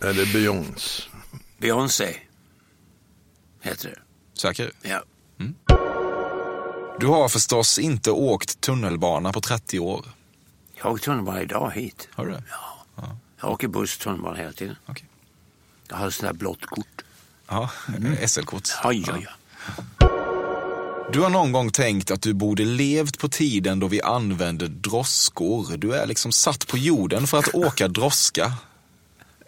Eller 0.00 0.32
Beyoncé. 0.32 1.02
Beyoncé 1.58 2.14
heter 3.62 3.88
det. 3.88 4.00
Säker? 4.40 4.72
Ja. 4.82 5.02
Du 7.00 7.06
har 7.06 7.28
förstås 7.28 7.78
inte 7.78 8.10
åkt 8.10 8.60
tunnelbana 8.60 9.32
på 9.32 9.40
30 9.40 9.78
år. 9.78 10.06
Jag 10.82 10.92
åker 10.92 11.04
tunnelbana 11.04 11.42
idag 11.42 11.70
hit. 11.70 12.08
Har 12.12 12.26
du 12.26 12.32
det? 12.32 12.42
Jag 13.40 13.50
åker 13.50 13.68
buss 13.68 13.96
och 13.96 14.00
tunnelbana 14.02 14.36
hela 14.36 14.52
tiden. 14.52 14.76
Okej. 14.86 15.04
Jag 15.88 15.96
har 15.96 16.08
ett 16.08 16.14
sånt 16.14 16.32
där 16.32 16.38
blått 16.38 16.66
kort. 16.66 17.04
Ja, 17.48 17.70
SL-kort. 18.26 18.68
Ja, 18.82 18.92
ja, 18.92 19.16
ja. 19.24 19.30
Du 21.12 21.20
har 21.20 21.30
någon 21.30 21.52
gång 21.52 21.70
tänkt 21.70 22.10
att 22.10 22.22
du 22.22 22.34
borde 22.34 22.64
levt 22.64 23.18
på 23.18 23.28
tiden 23.28 23.80
då 23.80 23.88
vi 23.88 24.02
använde 24.02 24.68
droskor. 24.68 25.76
Du 25.76 25.94
är 25.94 26.06
liksom 26.06 26.32
satt 26.32 26.66
på 26.66 26.78
jorden 26.78 27.26
för 27.26 27.38
att 27.38 27.54
åka 27.54 27.88
droska. 27.88 28.52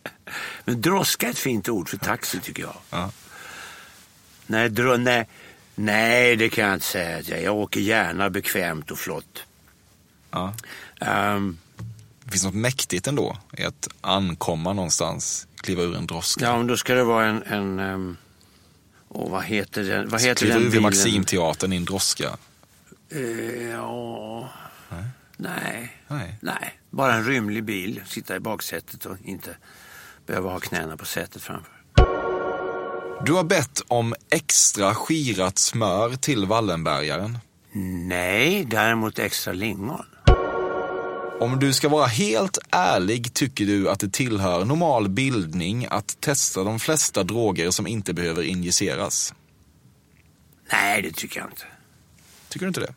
Men 0.64 0.80
droska 0.80 1.26
är 1.26 1.30
ett 1.30 1.38
fint 1.38 1.68
ord 1.68 1.88
för 1.88 1.96
taxi 1.96 2.40
tycker 2.40 2.62
jag. 2.62 2.76
Ja. 2.90 3.10
Nej, 4.46 4.68
dro, 4.68 4.96
nej, 4.96 5.28
nej, 5.74 6.36
det 6.36 6.48
kan 6.48 6.64
jag 6.64 6.74
inte 6.74 6.86
säga. 6.86 7.20
Jag, 7.20 7.42
jag 7.42 7.56
åker 7.56 7.80
gärna 7.80 8.30
bekvämt 8.30 8.90
och 8.90 8.98
flott. 8.98 9.44
Ja. 10.30 10.54
Ehm, 11.00 11.58
Det 12.24 12.30
finns 12.30 12.44
något 12.44 12.54
mäktigt 12.54 13.06
ändå 13.06 13.36
i 13.58 13.64
att 13.64 13.88
ankomma 14.00 14.72
någonstans, 14.72 15.46
kliva 15.56 15.82
ur 15.82 15.96
en 15.96 16.06
droska. 16.06 16.44
ja, 16.44 16.56
men 16.56 16.66
då 16.66 16.76
ska 16.76 16.94
det 16.94 17.04
vara 17.04 17.26
en... 17.26 17.42
en 17.42 17.78
um, 17.80 18.16
och 19.08 19.30
vad 19.30 19.44
heter 19.44 19.84
den, 19.84 20.08
vad 20.08 20.20
heter 20.20 20.46
kliva 20.46 20.54
den 20.54 20.66
ur 20.66 20.70
vid? 20.70 20.82
Maximteatern 20.82 21.72
i 21.72 21.76
en 21.76 21.84
droska. 21.84 22.36
Eh, 23.10 23.68
ja, 23.70 24.48
nej. 25.36 25.96
Nej. 26.08 26.38
nej. 26.40 26.80
Bara 26.90 27.14
en 27.14 27.24
rymlig 27.24 27.64
bil, 27.64 28.02
sitta 28.06 28.36
i 28.36 28.40
baksätet 28.40 29.06
och 29.06 29.16
inte 29.24 29.56
behöva 30.26 30.50
ha 30.50 30.60
knäna 30.60 30.96
på 30.96 31.04
sätet 31.04 31.42
framför. 31.42 31.72
Du 33.24 33.32
har 33.32 33.44
bett 33.44 33.82
om 33.88 34.14
extra 34.30 34.94
skirat 34.94 35.58
smör 35.58 36.16
till 36.16 36.46
Wallenbergaren. 36.46 37.38
Nej, 38.08 38.64
däremot 38.64 39.18
extra 39.18 39.52
lingon. 39.52 40.04
Om 41.40 41.58
du 41.58 41.72
ska 41.72 41.88
vara 41.88 42.06
helt 42.06 42.58
ärlig 42.70 43.34
tycker 43.34 43.66
du 43.66 43.90
att 43.90 44.00
det 44.00 44.12
tillhör 44.12 44.64
normal 44.64 45.08
bildning 45.08 45.86
att 45.90 46.20
testa 46.20 46.64
de 46.64 46.78
flesta 46.80 47.22
droger 47.22 47.70
som 47.70 47.86
inte 47.86 48.14
behöver 48.14 48.42
injiceras. 48.42 49.34
Nej, 50.72 51.02
det 51.02 51.12
tycker 51.12 51.40
jag 51.40 51.48
inte. 51.50 51.64
Tycker 52.48 52.66
du 52.66 52.68
inte 52.68 52.80
det? 52.80 52.94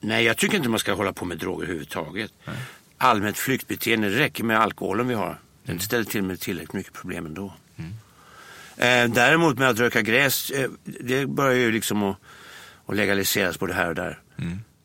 Nej, 0.00 0.24
jag 0.24 0.36
tycker 0.36 0.56
inte 0.56 0.68
man 0.68 0.78
ska 0.78 0.92
hålla 0.92 1.12
på 1.12 1.24
med 1.24 1.38
droger 1.38 1.64
överhuvudtaget. 1.64 2.32
Allmänt 2.98 3.38
flyktbeteende, 3.38 4.08
det 4.10 4.18
räcker 4.18 4.44
med 4.44 4.60
alkoholen 4.60 5.08
vi 5.08 5.14
har. 5.14 5.40
Den 5.64 5.80
ställer 5.80 6.04
till 6.04 6.22
med 6.22 6.40
tillräckligt 6.40 6.72
mycket 6.72 6.92
problem 6.92 7.26
ändå. 7.26 7.54
Eh, 8.76 9.10
däremot 9.10 9.58
med 9.58 9.68
att 9.68 9.78
röka 9.78 10.02
gräs, 10.02 10.50
eh, 10.50 10.70
det 10.84 11.26
börjar 11.26 11.54
ju 11.58 11.72
liksom 11.72 12.02
att, 12.02 12.16
att 12.86 12.96
legaliseras 12.96 13.58
både 13.58 13.74
här 13.74 13.88
och 13.88 13.94
där. 13.94 14.20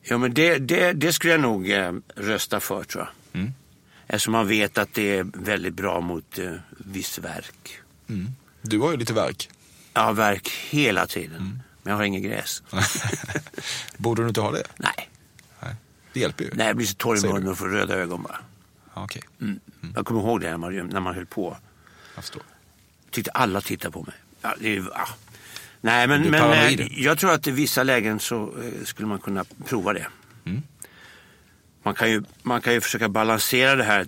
Ja, 0.01 0.17
men 0.17 0.33
det, 0.33 0.57
det, 0.57 0.93
det 0.93 1.13
skulle 1.13 1.33
jag 1.33 1.41
nog 1.41 1.71
eh, 1.71 1.93
rösta 2.15 2.59
för 2.59 2.83
tror 2.83 3.03
jag. 3.03 3.41
Mm. 3.41 3.53
Eftersom 4.07 4.31
man 4.31 4.47
vet 4.47 4.77
att 4.77 4.93
det 4.93 5.17
är 5.17 5.23
väldigt 5.33 5.73
bra 5.73 6.01
mot 6.01 6.39
eh, 6.39 6.51
viss 6.77 7.19
värk. 7.19 7.79
Du 8.61 8.79
har 8.79 8.91
ju 8.91 8.97
lite 8.97 9.13
verk. 9.13 9.49
Jag 9.93 10.01
har 10.01 10.13
värk 10.13 10.49
hela 10.69 11.07
tiden, 11.07 11.61
men 11.83 11.91
jag 11.91 11.97
har 11.97 12.03
ingen 12.03 12.21
gräs. 12.23 12.63
Borde 13.97 14.21
du 14.21 14.27
inte 14.27 14.41
ha 14.41 14.51
det? 14.51 14.63
Nej, 14.77 15.09
Det 16.13 16.19
hjälper 16.19 16.43
ju. 16.43 16.49
Nej 16.53 16.67
jag 16.67 16.75
blir 16.75 16.87
så 16.87 16.95
torr 16.95 17.17
i 17.17 17.21
munnen 17.27 17.47
och 17.47 17.57
får 17.57 17.67
röda 17.67 17.95
ögon 17.95 18.23
bara. 18.23 18.39
Ja, 18.95 19.03
Okej, 19.03 19.21
Jag 19.97 20.05
kommer 20.05 20.21
ihåg 20.21 20.41
det 20.41 20.49
när 20.49 20.57
man, 20.57 20.87
när 20.87 20.99
man 20.99 21.15
höll 21.15 21.25
på. 21.25 21.57
jag 22.15 22.23
förstår. 22.23 22.41
tyckte 23.11 23.31
alla 23.31 23.61
tittade 23.61 23.91
på 23.91 24.01
mig. 24.01 24.15
Ja, 24.41 24.55
det, 24.59 24.73
ja. 24.75 25.07
Nej, 25.81 26.07
men, 26.07 26.21
men 26.21 26.51
eh, 26.51 27.03
jag 27.03 27.19
tror 27.19 27.31
att 27.31 27.47
i 27.47 27.51
vissa 27.51 27.83
lägen 27.83 28.19
så 28.19 28.43
eh, 28.43 28.85
skulle 28.85 29.07
man 29.07 29.19
kunna 29.19 29.45
prova 29.65 29.93
det. 29.93 30.07
Mm. 30.45 30.63
Man, 31.83 31.95
kan 31.95 32.11
ju, 32.11 32.23
man 32.41 32.61
kan 32.61 32.73
ju 32.73 32.81
försöka 32.81 33.09
balansera 33.09 33.75
det 33.75 33.83
här 33.83 34.07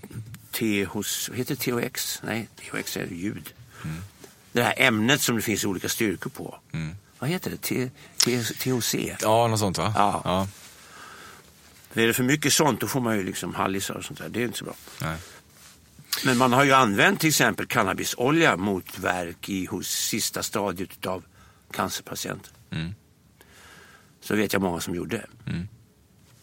T 0.51 0.85
hos, 0.85 1.29
heter 1.33 1.55
det 1.55 1.89
THX? 1.89 2.21
Nej, 2.23 2.47
THX 2.55 2.97
är 2.97 3.05
ljud. 3.05 3.53
Mm. 3.83 3.97
Det 4.51 4.63
här 4.63 4.73
ämnet 4.77 5.21
som 5.21 5.35
det 5.35 5.41
finns 5.41 5.65
olika 5.65 5.89
styrkor 5.89 6.29
på. 6.29 6.59
Vad 7.19 7.29
heter 7.29 7.51
det? 7.51 7.57
T, 7.57 7.91
T, 8.25 8.43
THC? 8.43 8.95
Ja, 9.21 9.47
något 9.47 9.59
sånt 9.59 9.77
va? 9.77 9.93
Ja. 9.95 10.21
ja. 10.23 10.47
Är 12.01 12.07
det 12.07 12.13
för 12.13 12.23
mycket 12.23 12.53
sånt 12.53 12.81
då 12.81 12.87
får 12.87 13.01
man 13.01 13.17
ju 13.17 13.23
liksom 13.23 13.55
hallisar 13.55 13.95
och 13.95 14.05
sånt 14.05 14.19
där. 14.19 14.29
Det 14.29 14.41
är 14.41 14.45
inte 14.45 14.57
så 14.57 14.65
bra. 14.65 14.75
Nej. 15.01 15.17
Men 16.25 16.37
man 16.37 16.53
har 16.53 16.63
ju 16.63 16.71
använt 16.73 17.19
till 17.19 17.29
exempel 17.29 17.65
cannabisolja 17.65 18.57
mot 18.57 18.99
värk 18.99 19.49
i, 19.49 19.65
hos 19.65 19.87
sista 19.87 20.43
stadiet 20.43 21.05
av 21.05 21.23
cancerpatienter. 21.71 22.51
Mm. 22.71 22.93
Så 24.21 24.35
vet 24.35 24.53
jag 24.53 24.61
många 24.61 24.79
som 24.79 24.95
gjorde. 24.95 25.25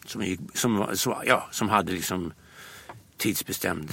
Som, 0.06 0.22
gick, 0.22 0.40
som, 0.54 0.76
var- 0.76 0.94
så, 0.94 1.22
ja, 1.26 1.48
som 1.52 1.68
hade 1.68 1.92
liksom 1.92 2.32
tidsbestämd. 3.16 3.90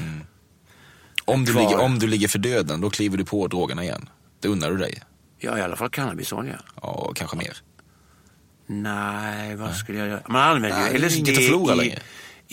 Om, 1.25 1.45
du 1.45 1.53
ligger, 1.53 1.79
om 1.79 1.99
du 1.99 2.07
ligger 2.07 2.27
för 2.27 2.39
döden, 2.39 2.81
då 2.81 2.89
kliver 2.89 3.17
du 3.17 3.25
på 3.25 3.47
drogerna 3.47 3.83
igen. 3.83 4.09
Det 4.39 4.47
unnar 4.47 4.71
du 4.71 4.77
dig. 4.77 5.01
Ja, 5.37 5.57
i 5.57 5.61
alla 5.61 5.75
fall 5.75 5.89
cannabisolja. 5.89 6.61
Ja, 6.81 6.89
och 6.89 7.15
kanske 7.15 7.37
mer. 7.37 7.57
Nej, 8.65 9.55
vad 9.55 9.75
skulle 9.75 9.97
jag 9.99 10.07
göra? 10.07 10.21
Man 10.27 10.41
använder 10.41 10.79
Nej, 10.79 10.93
ju 10.93 11.07
LSD 11.07 11.27
i, 11.29 11.75
längre. 11.75 11.99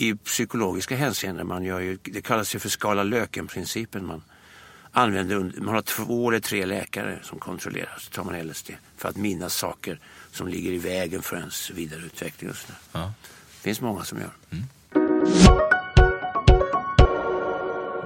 I 0.01 0.15
psykologiska 0.15 0.95
hänseenden. 0.95 1.47
Man 1.47 1.63
gör 1.63 1.79
ju, 1.79 1.97
det 2.03 2.21
kallas 2.21 2.55
ju 2.55 2.59
för 2.59 2.69
skala 2.69 3.03
löken-principen. 3.03 4.05
Man, 4.05 4.23
använder, 4.91 5.61
man 5.61 5.75
har 5.75 5.81
två 5.81 6.29
eller 6.29 6.39
tre 6.39 6.65
läkare 6.65 7.19
som 7.23 7.39
kontrollerar. 7.39 7.97
Så 7.99 8.11
tar 8.11 8.23
man 8.23 8.47
LSD 8.47 8.71
för 8.97 9.09
att 9.09 9.17
minnas 9.17 9.55
saker 9.55 9.99
som 10.31 10.47
ligger 10.47 10.71
i 10.71 10.77
vägen 10.77 11.21
för 11.21 11.37
ens 11.37 11.69
vidareutveckling. 11.69 12.49
Och 12.49 12.55
sådär. 12.55 12.77
Ja. 12.91 13.13
Det 13.29 13.63
finns 13.63 13.81
många 13.81 14.03
som 14.03 14.19
gör. 14.19 14.31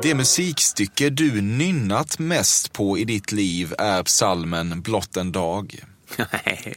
Det 0.01 0.15
musikstycke 0.15 1.09
du 1.09 1.41
nynnat 1.41 2.19
mest 2.19 2.73
på 2.73 2.97
i 2.97 3.05
ditt 3.05 3.31
liv 3.31 3.73
är 3.77 4.03
psalmen 4.03 4.81
Blott 4.81 5.17
en 5.17 5.31
dag. 5.31 5.79
Nej. 6.17 6.75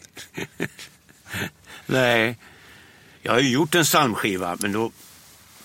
Nej. 1.87 2.39
Jag 3.23 3.33
har 3.33 3.41
ju 3.41 3.51
gjort 3.51 3.75
en 3.75 3.85
psalmskiva, 3.85 4.57
men 4.61 4.73
då 4.73 4.93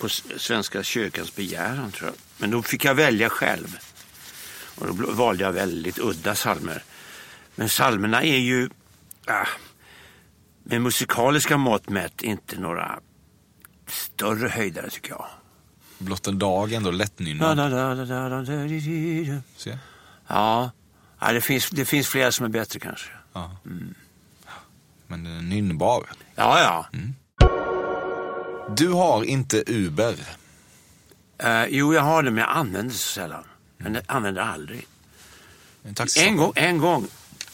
på 0.03 0.09
Svenska 0.37 0.83
kyrkans 0.83 1.35
begäran 1.35 1.91
tror 1.91 2.09
jag. 2.09 2.15
Men 2.37 2.51
då 2.51 2.61
fick 2.61 2.85
jag 2.85 2.95
välja 2.95 3.29
själv. 3.29 3.77
Och 4.75 4.87
då 4.87 5.11
valde 5.11 5.43
jag 5.43 5.51
väldigt 5.51 5.99
udda 5.99 6.33
psalmer. 6.33 6.83
Men 7.55 7.67
psalmerna 7.67 8.23
är 8.23 8.37
ju 8.37 8.69
ah, 9.27 9.47
med 10.63 10.81
musikaliska 10.81 11.57
mått 11.57 11.89
mätt 11.89 12.21
inte 12.21 12.59
några 12.59 12.99
större 13.87 14.47
höjdare 14.47 14.89
tycker 14.89 15.09
jag. 15.09 15.25
Blott 15.97 16.27
en 16.27 16.39
dag 16.39 16.73
ändå 16.73 16.91
lättnynnad. 16.91 17.57
Se. 19.57 19.77
Ja, 20.27 20.71
ja 21.19 21.31
det, 21.31 21.41
finns, 21.41 21.69
det 21.69 21.85
finns 21.85 22.07
flera 22.07 22.31
som 22.31 22.45
är 22.45 22.49
bättre 22.49 22.79
kanske. 22.79 23.09
Ja. 23.33 23.57
Men 25.07 25.23
den 25.23 25.37
är 25.37 25.41
nynnbar. 25.41 26.05
Ja, 26.35 26.59
ja. 26.59 26.99
Du 28.77 28.89
har 28.89 29.23
inte 29.23 29.63
Uber. 29.67 30.15
Eh, 31.37 31.65
jo, 31.65 31.93
jag 31.93 32.01
har 32.01 32.23
det, 32.23 32.31
men 32.31 32.41
jag 32.43 32.51
använder 32.51 32.91
det 32.91 32.97
så 32.97 33.07
sällan. 33.13 33.43
Jag 33.77 34.01
använder 34.07 34.41
det 34.41 34.47
aldrig. 34.47 34.87
En. 35.83 35.95
En 36.17 36.37
gång, 36.37 36.53
en 36.55 36.77
gång. 36.77 37.07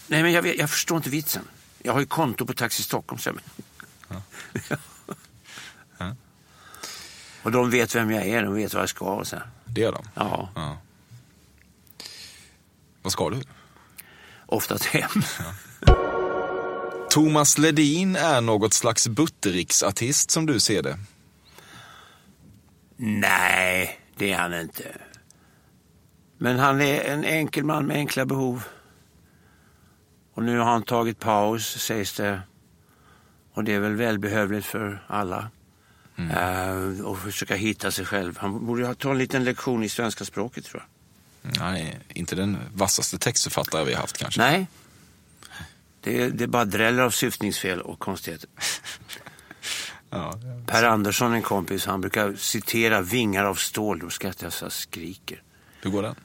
Nej, 0.08 0.24
men 0.24 0.32
jag, 0.32 0.58
jag 0.58 0.70
förstår 0.70 0.98
inte 0.98 1.10
vitsen. 1.10 1.44
Jag 1.84 1.94
har 1.94 2.00
ju 2.00 2.06
konto 2.06 2.46
på 2.46 2.54
Taxi 2.54 2.84
Stockholm. 2.84 3.20
Så. 3.20 3.32
Ja. 5.98 6.16
Och 7.44 7.52
de 7.52 7.70
vet 7.70 7.96
vem 7.96 8.12
jag 8.12 8.26
är, 8.28 8.44
de 8.44 8.54
vet 8.54 8.74
vad 8.74 8.82
jag 8.82 8.90
ska. 8.90 9.06
Och 9.06 9.28
så. 9.28 9.38
Det 9.66 9.82
gör 9.82 9.92
de. 9.92 10.06
Ja, 10.16 10.50
Ja. 10.56 10.78
Vad 13.02 13.12
ska 13.12 13.30
du? 13.30 13.42
oftast 14.46 14.86
hem. 14.86 15.24
Thomas 17.10 17.58
Ledin 17.58 18.16
är 18.16 18.42
något 18.42 18.74
slags 18.74 19.08
buttericksartist 19.08 20.32
som 20.32 20.46
du 20.46 20.60
ser 20.60 20.84
det. 20.84 21.00
Nej, 22.98 24.00
det 24.16 24.32
är 24.32 24.38
han 24.38 24.54
inte. 24.54 24.84
Men 26.38 26.60
han 26.60 26.82
är 26.82 27.02
en 27.02 27.24
enkel 27.24 27.64
man 27.64 27.86
med 27.86 27.98
enkla 27.98 28.26
behov. 28.26 28.64
Och 30.34 30.44
nu 30.44 30.58
har 30.58 30.66
han 30.66 30.84
tagit 30.84 31.20
paus, 31.20 31.82
sägs 31.82 32.14
det. 32.14 32.42
Och 33.54 33.64
det 33.64 33.74
är 33.74 33.80
väl 33.80 33.96
välbehövligt 33.96 34.66
för 34.66 35.04
alla. 35.08 35.50
Eh, 36.18 37.06
och 37.06 37.20
försöka 37.20 37.56
hitta 37.56 37.92
sig 37.92 38.06
själv. 38.06 38.38
Han 38.38 38.66
borde 38.66 38.88
ha 38.88 38.94
ta 38.94 39.12
en 39.12 39.18
liten 39.18 39.44
lektion 39.44 39.84
i 39.84 39.90
svenska 39.90 40.26
språket 40.26 40.66
tror 40.66 40.84
jag. 41.44 41.80
Är 41.80 41.98
inte 42.08 42.36
den 42.36 42.58
vassaste 42.74 43.18
textförfattare 43.18 43.86
vi 43.86 43.94
har 43.94 44.02
haft 44.02 44.18
kanske. 44.18 44.42
Nej. 44.42 44.68
Det 46.02 46.30
det 46.30 46.48
bara 46.48 46.66
dräller 46.66 47.04
av 47.04 47.10
syftningsfel 47.10 47.82
och 47.82 48.00
konstigheter. 48.00 48.50
Ja. 50.12 50.34
Per 50.66 50.84
Andersson, 50.84 51.34
en 51.34 51.42
kompis, 51.42 51.86
han 51.86 52.02
brukar 52.02 52.34
citera 52.34 53.02
vingar 53.02 53.46
av 53.46 53.56
stål. 53.56 54.00
Då 54.00 54.10
skrattar 54.10 54.46
jag 54.46 54.54
så 54.54 54.66
jag 54.66 54.72
skriker. 54.72 55.44
Hur 55.82 55.90
går 55.90 56.04
den? 56.04 56.16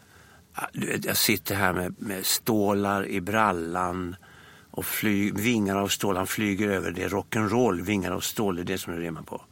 Jag 1.02 1.16
sitter 1.16 1.54
här 1.54 1.72
med, 1.72 1.94
med 1.98 2.26
stålar 2.26 3.06
i 3.06 3.20
brallan 3.20 4.16
och 4.70 4.84
fly, 4.84 5.32
vingar 5.32 5.76
av 5.76 5.88
stål. 5.88 6.16
Han 6.16 6.26
flyger 6.26 6.68
över. 6.68 6.90
Det 6.90 7.02
är 7.02 7.08
rock'n'roll, 7.08 7.82
vingar 7.82 8.12
av 8.12 8.20
stål. 8.20 8.56
Det 8.56 8.62
är 8.62 8.64
det 8.64 8.78
som 8.78 8.94
det 8.94 9.00
rimmar 9.00 9.22
på. 9.22 9.44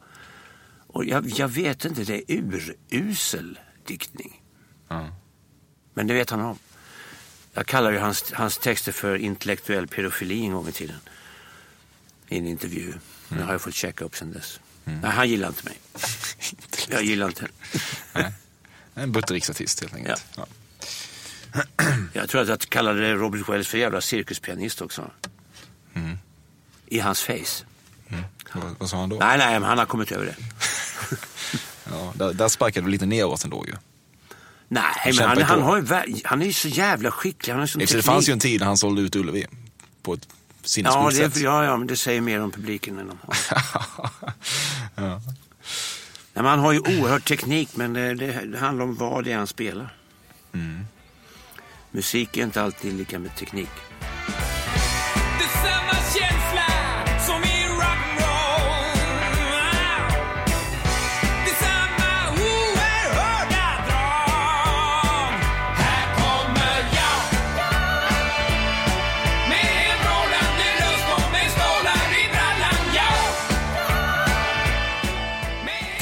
Och 0.87 1.05
jag, 1.05 1.25
jag 1.29 1.47
vet 1.47 1.85
inte, 1.85 2.03
det 2.03 2.31
är 2.31 2.43
urusel 2.89 3.59
diktning. 3.85 4.41
Ja. 4.87 5.07
Men 5.93 6.07
det 6.07 6.13
vet 6.13 6.29
han 6.29 6.41
om. 6.41 6.57
Jag 7.53 7.65
kallar 7.65 7.91
ju 7.91 7.97
hans, 7.97 8.33
hans 8.33 8.57
texter 8.57 8.91
för 8.91 9.15
intellektuell 9.15 9.87
pedofili 9.87 10.45
en 10.45 10.53
gång 10.53 10.67
i 10.67 10.71
tiden. 10.71 10.95
i 12.27 12.37
en 12.37 12.47
intervju. 12.47 12.93
Det 13.29 13.43
har 13.43 13.51
jag 13.51 13.61
fått 13.61 13.75
checka 13.75 14.05
upp 14.05 14.15
sen 14.15 14.33
dess. 14.33 14.59
Nej, 14.83 15.11
han 15.11 15.29
gillar 15.29 15.47
inte 15.47 15.65
mig. 15.65 15.79
Jag 16.89 17.03
gillar 17.03 17.27
inte 17.27 17.47
En 18.95 19.11
butteriksartist 19.11 19.81
helt 19.81 19.93
enkelt. 19.93 20.25
Ja. 20.35 20.45
Jag 22.13 22.29
tror 22.29 22.41
att 22.41 22.47
jag 22.47 22.59
kallade 22.59 23.13
Robert 23.13 23.49
Wells 23.49 23.67
för 23.67 23.77
jävla 23.77 24.01
cirkuspianist 24.01 24.81
också. 24.81 25.11
I 26.85 26.99
hans 26.99 27.21
face. 27.21 27.65
Vad, 28.53 28.75
vad 28.79 28.89
sa 28.89 28.97
han 28.97 29.09
då? 29.09 29.15
Nej, 29.15 29.37
nej, 29.37 29.59
han 29.59 29.77
har 29.77 29.85
kommit 29.85 30.11
över 30.11 30.25
det. 30.25 30.35
Ja, 31.91 32.13
där, 32.15 32.33
där 32.33 32.47
sparkade 32.47 32.87
du 32.87 32.91
lite 32.91 33.05
neråt 33.05 33.43
ändå 33.43 33.65
ju. 33.67 33.73
Nej, 34.73 35.13
men 35.17 35.27
han, 35.29 35.41
han, 35.41 35.61
har 35.61 35.77
ju, 35.77 36.21
han 36.23 36.41
är 36.41 36.45
ju 36.45 36.53
så 36.53 36.67
jävla 36.67 37.11
skicklig. 37.11 37.53
Han 37.53 37.59
har 37.59 37.67
sån 37.67 37.79
Det 37.79 37.85
teknik. 37.87 38.05
fanns 38.05 38.29
ju 38.29 38.33
en 38.33 38.39
tid 38.39 38.59
när 38.59 38.67
han 38.67 38.77
sålde 38.77 39.01
ut 39.01 39.15
Ullevi 39.15 39.45
på 40.01 40.13
ett 40.13 40.27
ja, 40.29 40.35
sinnessjukt 40.67 41.09
det, 41.09 41.31
sätt. 41.31 41.43
ja, 41.43 41.63
ja, 41.65 41.77
men 41.77 41.87
det 41.87 41.95
säger 41.97 42.21
mer 42.21 42.41
om 42.41 42.51
publiken 42.51 42.99
än 42.99 43.09
om 43.09 43.17
ja. 44.95 45.21
Nej, 46.33 46.45
han 46.45 46.59
har 46.59 46.71
ju 46.71 46.79
oerhörd 46.79 47.25
teknik, 47.25 47.69
men 47.75 47.93
det, 47.93 48.13
det, 48.15 48.45
det 48.45 48.57
handlar 48.59 48.85
om 48.85 48.95
vad 48.95 49.23
det 49.23 49.31
är 49.31 49.37
han 49.37 49.47
spelar. 49.47 49.95
Mm. 50.53 50.85
Musik 51.91 52.37
är 52.37 52.43
inte 52.43 52.61
alltid 52.61 52.93
lika 52.93 53.19
med 53.19 53.35
teknik. 53.35 53.69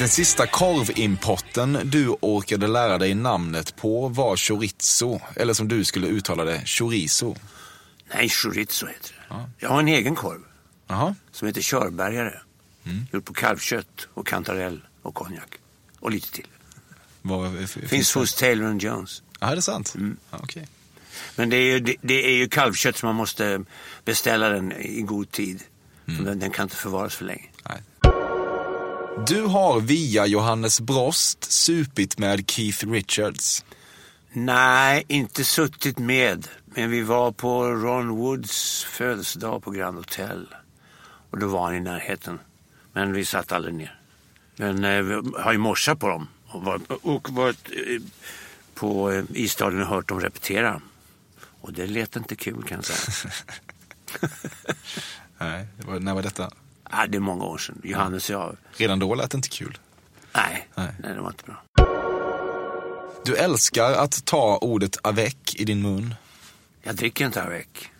Den 0.02 0.08
sista 0.08 0.46
korvimporten 0.46 1.78
du 1.84 2.08
orkade 2.20 2.66
lära 2.66 2.98
dig 2.98 3.14
namnet 3.14 3.76
på 3.76 4.08
var 4.08 4.36
chorizo, 4.36 5.20
eller 5.36 5.54
som 5.54 5.68
du 5.68 5.84
skulle 5.84 6.06
uttala 6.06 6.44
det, 6.44 6.62
chorizo. 6.66 7.34
Nej, 8.14 8.28
chorizo 8.28 8.86
heter 8.86 9.14
det. 9.28 9.34
Jag 9.58 9.68
har 9.68 9.80
en 9.80 9.88
egen 9.88 10.14
korv 10.14 10.40
Jaha. 10.86 11.14
som 11.32 11.48
heter 11.48 11.60
körbergare. 11.62 12.40
Mm. 12.84 13.06
Gjord 13.12 13.24
på 13.24 13.32
kalvkött 13.34 14.08
och 14.14 14.26
kantarell 14.26 14.80
och 15.02 15.14
konjak. 15.14 15.58
Och 16.00 16.10
lite 16.10 16.32
till. 16.32 16.46
Vad, 17.22 17.62
f- 17.62 17.78
Finns 17.86 18.14
hos 18.14 18.34
Taylor 18.34 18.76
Jones. 18.78 19.22
Ja, 19.40 19.46
är 19.46 19.56
det 19.56 19.62
sant? 19.62 19.94
Mm. 19.94 20.16
Ja, 20.30 20.38
okej. 20.42 20.68
Men 21.36 21.50
det 21.50 21.56
är, 21.56 21.72
ju, 21.72 21.80
det, 21.80 21.96
det 22.00 22.26
är 22.26 22.36
ju 22.36 22.48
kalvkött 22.48 22.96
så 22.96 23.06
man 23.06 23.14
måste 23.14 23.64
beställa 24.04 24.48
den 24.48 24.72
i 24.72 25.00
god 25.02 25.30
tid. 25.30 25.62
Mm. 26.08 26.24
Den, 26.24 26.38
den 26.38 26.50
kan 26.50 26.62
inte 26.62 26.76
förvaras 26.76 27.14
för 27.14 27.24
länge. 27.24 27.48
Du 29.16 29.42
har 29.42 29.80
via 29.80 30.26
Johannes 30.26 30.80
Brost 30.80 31.52
supit 31.52 32.18
med 32.18 32.50
Keith 32.50 32.86
Richards. 32.86 33.64
Nej, 34.32 35.04
inte 35.08 35.44
suttit 35.44 35.98
med. 35.98 36.48
Men 36.64 36.90
vi 36.90 37.02
var 37.02 37.32
på 37.32 37.64
Ron 37.64 38.08
Woods 38.08 38.84
födelsedag 38.84 39.62
på 39.62 39.70
Grand 39.70 39.96
Hotel. 39.96 40.46
Och 41.30 41.38
då 41.38 41.46
var 41.46 41.64
han 41.64 41.74
i 41.74 41.80
närheten. 41.80 42.38
Men 42.92 43.12
vi 43.12 43.24
satt 43.24 43.52
aldrig 43.52 43.74
ner. 43.74 44.00
Men 44.56 44.84
eh, 44.84 45.02
vi 45.02 45.30
har 45.38 45.52
ju 45.52 45.58
morsat 45.58 46.00
på 46.00 46.08
dem. 46.08 46.28
Och 46.46 46.62
varit, 46.62 46.90
och 46.90 47.28
varit 47.30 47.68
eh, 47.70 48.02
på 48.74 49.10
eh, 49.12 49.24
isstadion 49.34 49.80
och 49.80 49.86
hört 49.88 50.08
dem 50.08 50.20
repetera. 50.20 50.80
Och 51.60 51.72
det 51.72 51.86
lät 51.86 52.16
inte 52.16 52.36
kul 52.36 52.62
kan 52.62 52.76
jag 52.76 52.84
säga. 52.84 53.32
Nej, 55.38 55.66
det 55.76 55.86
var, 55.86 56.00
när 56.00 56.14
var 56.14 56.22
detta? 56.22 56.50
Ja, 56.92 57.06
det 57.06 57.18
är 57.18 57.20
många 57.20 57.44
år 57.44 57.58
sedan. 57.58 57.80
Johannes 57.84 58.30
och 58.30 58.34
jag. 58.34 58.56
Redan 58.72 58.98
då 58.98 59.14
lät 59.14 59.30
det 59.30 59.36
inte 59.36 59.48
kul. 59.48 59.78
Nej, 60.34 60.68
Nej. 60.74 60.88
nej, 60.98 61.14
det 61.14 61.20
var 61.20 61.30
inte 61.30 61.44
bra. 61.44 61.62
Du 63.24 63.36
älskar 63.36 63.92
att 63.92 64.24
ta 64.24 64.58
ordet 64.58 64.96
avec 65.02 65.54
i 65.54 65.64
din 65.64 65.82
mun. 65.82 66.14
Jag 66.82 66.96
dricker 66.96 67.26
inte 67.26 67.42
avec. 67.42 67.90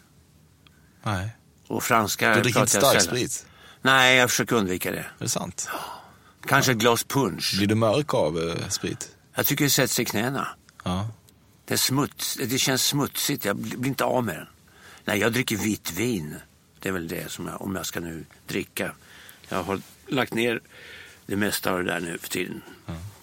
Nej. 1.02 1.37
Och 1.66 1.83
franska 1.83 2.35
Du 2.35 2.40
dricker 2.42 2.61
inte 2.61 2.72
starksprit? 2.72 3.46
Nej, 3.83 4.16
jag 4.16 4.31
försöker 4.31 4.57
undvika 4.57 4.90
det. 4.90 4.98
Är 4.98 5.07
det 5.18 5.28
sant? 5.28 5.68
Kanske 6.46 6.72
ett 6.72 6.78
glas 6.78 7.05
punch. 7.05 7.55
Blir 7.57 7.66
du 7.66 7.74
mörk 7.74 8.14
av 8.14 8.38
eh, 8.38 8.68
sprit? 8.68 9.16
Jag 9.35 9.46
tycker 9.46 9.64
det 9.64 9.70
sätter 9.70 9.94
sig 9.94 10.02
i 10.02 10.07
knäna. 10.07 10.48
Ja. 10.85 11.09
Det, 11.64 11.74
är 11.74 11.78
smuts, 11.78 12.38
det 12.46 12.59
känns 12.59 12.87
smutsigt. 12.87 13.44
Jag 13.44 13.57
blir 13.57 13.76
blir 13.76 13.88
inte 13.88 14.05
av 14.05 14.24
med 14.24 14.37
den. 14.37 14.46
Nej, 15.05 15.18
jag 15.18 15.33
dricker 15.33 15.57
vitt 15.57 15.92
vin. 15.92 16.37
Det 16.82 16.88
är 16.88 16.92
väl 16.92 17.08
det 17.08 17.30
som 17.32 17.46
jag, 17.46 17.62
om 17.62 17.76
jag 17.76 17.86
ska 17.86 18.00
nu 18.00 18.24
dricka. 18.46 18.92
Jag 19.48 19.62
har 19.62 19.80
lagt 20.06 20.34
ner 20.34 20.60
det 21.26 21.36
mesta 21.36 21.72
av 21.72 21.78
det 21.78 21.84
där 21.92 22.00
nu 22.00 22.18
för 22.18 22.28
tiden. 22.28 22.62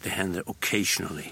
Det 0.03 0.09
händer 0.09 0.49
occasionally. 0.49 1.29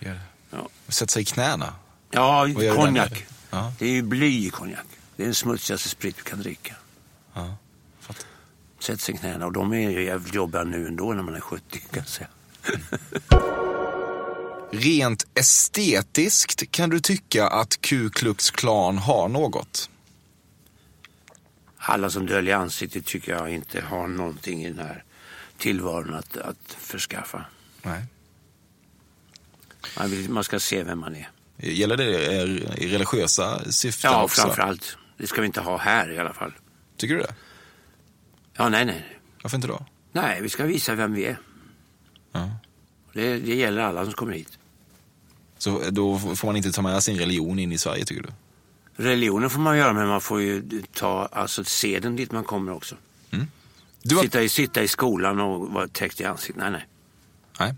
Gör 0.00 0.12
det. 0.12 0.20
Ja, 0.50 0.68
Sätter 0.88 1.12
sig 1.12 1.22
i 1.22 1.24
knäna? 1.24 1.74
ja 2.10 2.46
konjak. 2.76 3.26
Ja. 3.50 3.72
Det 3.78 3.86
är 3.86 3.90
ju 3.90 4.02
bly 4.02 4.46
i 4.46 4.50
konjak. 4.50 4.86
Det 5.16 5.22
är 5.22 5.26
den 5.26 5.34
smutsigaste 5.34 5.88
sprit 5.88 6.16
du 6.16 6.22
kan 6.22 6.38
dricka. 6.38 6.74
Ja, 7.34 7.56
fattar. 8.00 8.24
Sig 8.78 9.14
i 9.14 9.18
knäna 9.18 9.46
och 9.46 9.52
de 9.52 9.72
är 9.72 9.90
ju 9.90 10.04
jävligt 10.04 10.34
jobbiga 10.34 10.64
nu 10.64 10.86
ändå 10.86 11.12
när 11.12 11.22
man 11.22 11.34
är 11.34 11.40
70 11.40 11.78
kan 11.78 11.88
jag 11.92 12.08
säga. 12.08 12.28
Rent 14.72 15.26
estetiskt 15.34 16.70
kan 16.70 16.90
du 16.90 17.00
tycka 17.00 17.48
att 17.48 17.80
Ku 17.80 18.10
Klux 18.10 18.50
Klan 18.50 18.98
har 18.98 19.28
något? 19.28 19.90
Alla 21.82 22.10
som 22.10 22.26
döljer 22.26 22.56
ansiktet 22.56 23.06
tycker 23.06 23.32
jag 23.32 23.50
inte 23.50 23.80
har 23.80 24.08
någonting 24.08 24.64
i 24.64 24.68
den 24.70 24.78
här 24.86 25.04
tillvaron 25.58 26.14
att, 26.14 26.36
att 26.36 26.76
förskaffa. 26.78 27.44
Nej. 27.82 28.04
Man, 29.98 30.10
vill, 30.10 30.30
man 30.30 30.44
ska 30.44 30.60
se 30.60 30.82
vem 30.82 30.98
man 30.98 31.16
är. 31.16 31.28
Gäller 31.56 31.96
det 31.96 32.04
er- 32.34 32.74
i 32.78 32.88
religiösa 32.88 33.72
syften 33.72 34.10
Ja, 34.12 34.22
också? 34.22 34.42
framför 34.42 34.62
allt. 34.62 34.96
Det 35.16 35.26
ska 35.26 35.40
vi 35.40 35.46
inte 35.46 35.60
ha 35.60 35.76
här 35.78 36.10
i 36.12 36.18
alla 36.18 36.32
fall. 36.32 36.52
Tycker 36.96 37.14
du 37.14 37.20
det? 37.20 37.34
Ja, 38.56 38.68
nej, 38.68 38.84
nej. 38.84 39.18
Varför 39.42 39.56
inte 39.56 39.68
då? 39.68 39.86
Nej, 40.12 40.42
vi 40.42 40.48
ska 40.48 40.64
visa 40.64 40.94
vem 40.94 41.12
vi 41.14 41.24
är. 41.24 41.38
Ja. 42.32 42.50
Det, 43.12 43.38
det 43.38 43.54
gäller 43.54 43.82
alla 43.82 44.04
som 44.04 44.12
kommer 44.14 44.32
hit. 44.32 44.58
Så 45.58 45.90
då 45.90 46.18
får 46.18 46.46
man 46.46 46.56
inte 46.56 46.72
ta 46.72 46.82
med 46.82 47.02
sin 47.02 47.18
religion 47.18 47.58
in 47.58 47.72
i 47.72 47.78
Sverige 47.78 48.04
tycker 48.04 48.22
du? 48.22 48.28
Religionen 49.00 49.50
får 49.50 49.60
man 49.60 49.78
göra, 49.78 49.92
men 49.92 50.08
man 50.08 50.20
får 50.20 50.40
ju 50.40 50.82
ta 50.94 51.28
alltså, 51.32 51.64
seden 51.64 52.16
dit 52.16 52.32
man 52.32 52.44
kommer 52.44 52.72
också. 52.72 52.96
Du 54.02 54.16
har... 54.16 54.22
Sitta, 54.22 54.42
i, 54.42 54.48
sitta 54.48 54.82
i 54.82 54.88
skolan 54.88 55.40
och 55.40 55.68
vara 55.68 55.88
täckt 55.88 56.20
i 56.20 56.24
ansiktet. 56.24 56.62
Nej, 56.62 56.70
nej. 56.70 56.86
Nej. 57.60 57.74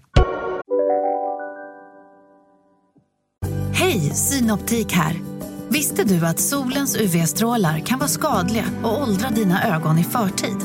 Hej, 3.75 4.01
Synoptik 4.15 4.93
här. 4.93 5.21
Visste 5.69 6.05
du 6.05 6.27
att 6.27 6.41
solens 6.41 6.97
UV-strålar 6.97 7.79
kan 7.79 7.99
vara 7.99 8.09
skadliga 8.09 8.65
och 8.83 9.03
åldra 9.03 9.31
dina 9.31 9.77
ögon 9.77 9.99
i 9.99 10.05
förtid? 10.05 10.57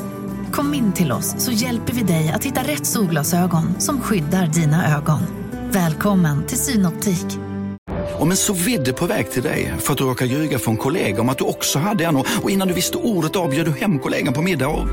Kom 0.52 0.74
in 0.74 0.92
till 0.92 1.12
oss 1.12 1.34
så 1.38 1.52
hjälper 1.52 1.92
vi 1.92 2.02
dig 2.02 2.32
att 2.34 2.44
hitta 2.44 2.62
rätt 2.62 2.86
solglasögon 2.86 3.80
som 3.80 4.00
skyddar 4.00 4.46
dina 4.46 4.96
ögon. 4.96 5.20
Välkommen 5.70 6.46
till 6.46 6.58
Synoptik. 6.58 7.47
Om 8.18 8.30
en 8.30 8.36
så 8.36 8.52
vidde 8.52 8.92
på 8.92 9.06
väg 9.06 9.30
till 9.30 9.42
dig 9.42 9.74
för 9.78 9.92
att 9.92 9.98
du 9.98 10.04
råkar 10.04 10.26
ljuga 10.26 10.58
från 10.58 10.76
kollega 10.76 11.20
om 11.20 11.28
att 11.28 11.38
du 11.38 11.44
också 11.44 11.78
hade 11.78 12.04
en 12.04 12.16
och 12.16 12.50
innan 12.50 12.68
du 12.68 12.74
visste 12.74 12.98
ordet 12.98 13.36
av 13.36 13.50
du 13.50 13.72
hem 13.80 13.98
kollegan 13.98 14.34
på 14.34 14.42
middag 14.42 14.68
och... 14.68 14.88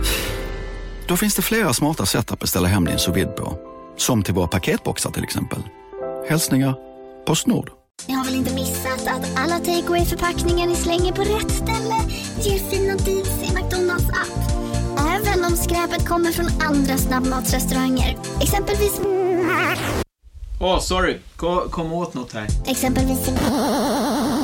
Då 1.07 1.17
finns 1.17 1.35
det 1.35 1.41
flera 1.41 1.73
smarta 1.73 2.05
sätt 2.05 2.31
att 2.31 2.39
beställa 2.39 2.67
hem 2.67 2.85
din 2.85 2.99
sous 2.99 3.27
på. 3.38 3.57
Som 3.97 4.23
till 4.23 4.33
våra 4.33 4.47
paketboxar 4.47 5.11
till 5.11 5.23
exempel. 5.23 5.59
Hälsningar 6.29 6.75
Postnord. 7.25 7.69
Ni 8.07 8.13
har 8.13 8.25
väl 8.25 8.35
inte 8.35 8.53
missat 8.53 9.07
att 9.07 9.39
alla 9.39 9.59
takeaway 9.59 10.05
förpackningar 10.05 10.67
ni 10.67 10.75
slänger 10.75 11.13
på 11.13 11.21
rätt 11.21 11.51
ställe 11.51 11.95
ger 12.41 12.59
fina 12.59 12.95
deals 12.95 13.43
i 13.43 13.55
McDonalds 13.55 14.09
app. 14.09 14.51
Även 14.99 15.45
om 15.45 15.57
skräpet 15.57 16.07
kommer 16.07 16.31
från 16.31 16.47
andra 16.61 16.97
snabbmatsrestauranger. 16.97 18.17
Exempelvis... 18.41 19.01
Åh, 20.60 20.80
sorry. 20.80 21.18
Kom, 21.36 21.70
kom 21.70 21.94
åt 21.94 22.13
något 22.13 22.34
här. 22.34 22.48
Exempelvis... 22.65 23.26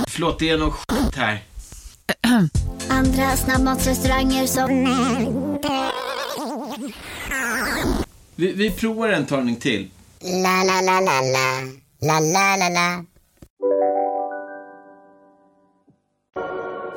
Förlåt, 0.07 0.39
det 0.39 0.49
är 0.49 0.57
något 0.57 0.73
skit 0.73 1.15
här. 1.15 1.43
Andra 2.89 3.37
snabbmatsrestauranger 3.37 4.47
som... 4.47 4.69
Vi, 8.35 8.53
vi 8.53 8.71
provar 8.71 9.09
en 9.09 9.25
talning 9.25 9.55
till. 9.55 9.89
La, 10.21 10.63
la, 10.63 10.81
la, 10.81 10.99
la, 10.99 11.21
la. 11.21 11.61
La, 12.01 12.19
la, 12.19 12.55
la, 12.57 12.69
la. 12.69 13.05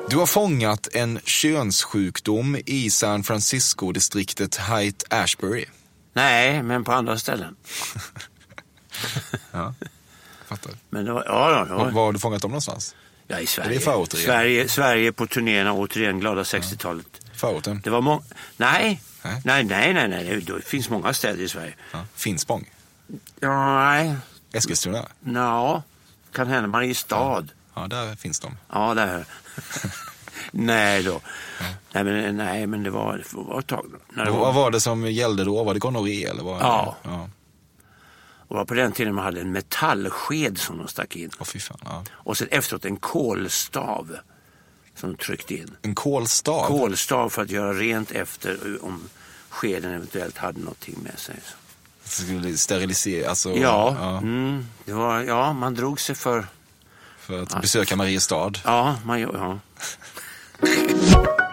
Du 0.09 0.17
har 0.17 0.25
fångat 0.25 0.87
en 0.93 1.19
könssjukdom 1.25 2.57
i 2.65 2.89
San 2.89 3.23
Francisco-distriktet 3.23 4.55
Height 4.55 5.03
Ashbury. 5.09 5.65
Nej, 6.13 6.63
men 6.63 6.83
på 6.83 6.91
andra 6.91 7.17
ställen. 7.17 7.55
Ja, 9.51 9.73
fattar. 10.47 10.71
Men 10.89 11.05
det 11.05 11.11
var, 11.13 11.23
ja, 11.27 11.51
ja, 11.51 11.65
ja. 11.69 11.75
Var, 11.77 11.91
var 11.91 12.05
har 12.05 12.13
du 12.13 12.19
fångat 12.19 12.41
dem 12.41 12.51
någonstans? 12.51 12.95
Ja, 13.27 13.39
i 13.39 13.43
Är 13.43 13.47
Sverige. 13.47 13.73
det 13.73 13.79
förorter 13.79 14.17
igen? 14.17 14.27
Sverige, 14.27 14.69
Sverige 14.69 15.11
på 15.11 15.27
turnéerna, 15.27 15.73
återigen, 15.73 16.19
glada 16.19 16.43
60-talet. 16.43 17.05
Förorten? 17.33 17.81
Det 17.83 17.89
var 17.89 18.01
många... 18.01 18.21
Nej. 18.57 19.01
Nej, 19.23 19.63
nej, 19.63 19.93
nej, 19.93 20.07
nej. 20.07 20.23
Det- 20.45 20.53
Det 20.53 20.61
finns 20.65 20.89
många 20.89 21.13
städer 21.13 21.43
i 21.43 21.49
Sverige. 21.49 21.73
Ja. 21.91 22.05
Finspång? 22.15 22.69
Ja, 23.39 23.79
nej. 23.85 24.15
Eskilstuna? 24.53 25.05
Ja, 25.19 25.83
kan 26.31 26.47
hända 26.47 26.67
Mariestad. 26.67 27.47
Ja, 27.75 27.87
där 27.87 28.15
finns 28.15 28.39
de. 28.39 28.57
Ja, 28.73 28.93
där. 28.93 29.25
nej 30.51 31.03
då. 31.03 31.21
Nej 31.93 32.03
men, 32.03 32.37
nej, 32.37 32.67
men 32.67 32.83
det 32.83 32.89
var, 32.89 33.17
det 33.17 33.23
var 33.33 33.59
ett 33.59 33.67
tag. 33.67 33.85
Det 34.15 34.23
Vad 34.31 34.33
var, 34.39 34.53
var 34.53 34.71
det 34.71 34.81
som 34.81 35.11
gällde 35.11 35.43
då? 35.43 35.63
Var 35.63 35.73
det 35.73 35.79
gonorré 35.79 36.23
eller? 36.25 36.43
Vad? 36.43 36.61
Ja. 36.61 36.95
ja. 37.03 37.29
Det 38.47 38.53
var 38.55 38.65
på 38.65 38.73
den 38.73 38.91
tiden 38.91 39.15
man 39.15 39.23
hade 39.25 39.41
en 39.41 39.51
metallsked 39.51 40.57
som 40.57 40.77
de 40.77 40.87
stack 40.87 41.15
in. 41.15 41.31
Fy 41.45 41.59
fan. 41.59 41.77
Ja. 41.83 42.03
Och 42.11 42.37
sen 42.37 42.47
efteråt 42.51 42.85
en 42.85 42.97
kolstav 42.97 44.17
som 44.95 45.09
de 45.11 45.17
tryckte 45.17 45.53
in. 45.55 45.75
En 45.81 45.95
kolstav? 45.95 46.67
Kolstav 46.67 47.29
för 47.29 47.41
att 47.41 47.49
göra 47.49 47.73
rent 47.73 48.11
efter 48.11 48.83
om 48.85 49.01
skeden 49.49 49.93
eventuellt 49.93 50.37
hade 50.37 50.59
någonting 50.59 50.95
med 51.03 51.19
sig. 51.19 51.35
Skulle 52.03 52.57
sterilisera, 52.57 53.29
alltså? 53.29 53.55
Ja, 53.55 53.95
ja. 53.99 54.17
Mm, 54.17 54.67
det 54.85 54.93
var, 54.93 55.21
ja 55.21 55.53
man 55.53 55.75
drog 55.75 55.99
sig 56.01 56.15
för... 56.15 56.47
För 57.19 57.41
att 57.43 57.61
besöka 57.61 57.95
Mariestad? 57.95 58.51
Ja, 58.63 58.95
man, 59.05 59.19
gör- 59.19 59.59
ja. 60.61 61.44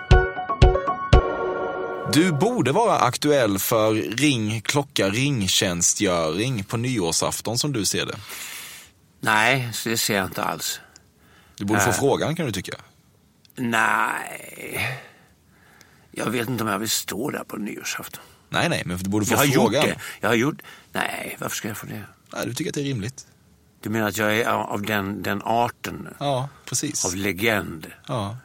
Du 2.13 2.33
borde 2.33 2.73
vara 2.73 2.99
aktuell 2.99 3.59
för 3.59 3.95
ring, 3.95 4.61
klocka, 4.61 5.09
ringtjänstgöring 5.11 6.65
på 6.65 6.77
nyårsafton 6.77 7.59
som 7.59 7.73
du 7.73 7.85
ser 7.85 8.07
det. 8.07 8.17
Nej, 9.21 9.71
det 9.85 9.97
ser 9.99 10.17
jag 10.17 10.27
inte 10.27 10.43
alls. 10.43 10.81
Du 11.57 11.65
borde 11.65 11.81
få 11.81 11.91
Äh. 11.91 11.97
frågan 11.97 12.37
kan 12.37 12.47
du 12.47 12.53
tycka. 12.53 12.73
Nej, 13.57 15.01
jag 16.11 16.31
vet 16.31 16.49
inte 16.49 16.65
om 16.65 16.71
jag 16.71 16.79
vill 16.79 16.91
stå 16.91 17.31
där 17.31 17.45
på 17.45 17.57
nyårsafton. 17.57 18.23
Nej, 18.49 18.69
nej, 18.69 18.83
men 18.87 18.99
du 18.99 19.11
borde 19.11 19.27
få 19.27 19.33
jag 19.33 19.39
har 19.39 19.47
frågan. 19.47 19.75
gjort 19.75 19.85
det. 19.85 20.01
Jag 20.21 20.29
har 20.29 20.35
gjort... 20.37 20.63
Nej, 20.93 21.37
varför 21.41 21.57
ska 21.57 21.69
jag 21.69 21.77
få 21.77 21.87
det? 21.87 22.05
Nej, 22.35 22.47
du 22.47 22.55
tycker 22.55 22.71
att 22.71 22.75
det 22.75 22.81
är 22.81 22.85
rimligt? 22.85 23.27
Du 23.81 23.91
menar 23.91 24.09
att 24.09 24.17
jag 24.19 24.39
är 24.39 24.45
av 24.47 24.83
den, 24.83 25.23
den 25.23 25.43
arten? 25.45 26.09
Ja, 26.19 26.49
precis. 26.65 27.05
Av 27.05 27.15
legend? 27.17 27.87
Ja. 28.07 28.37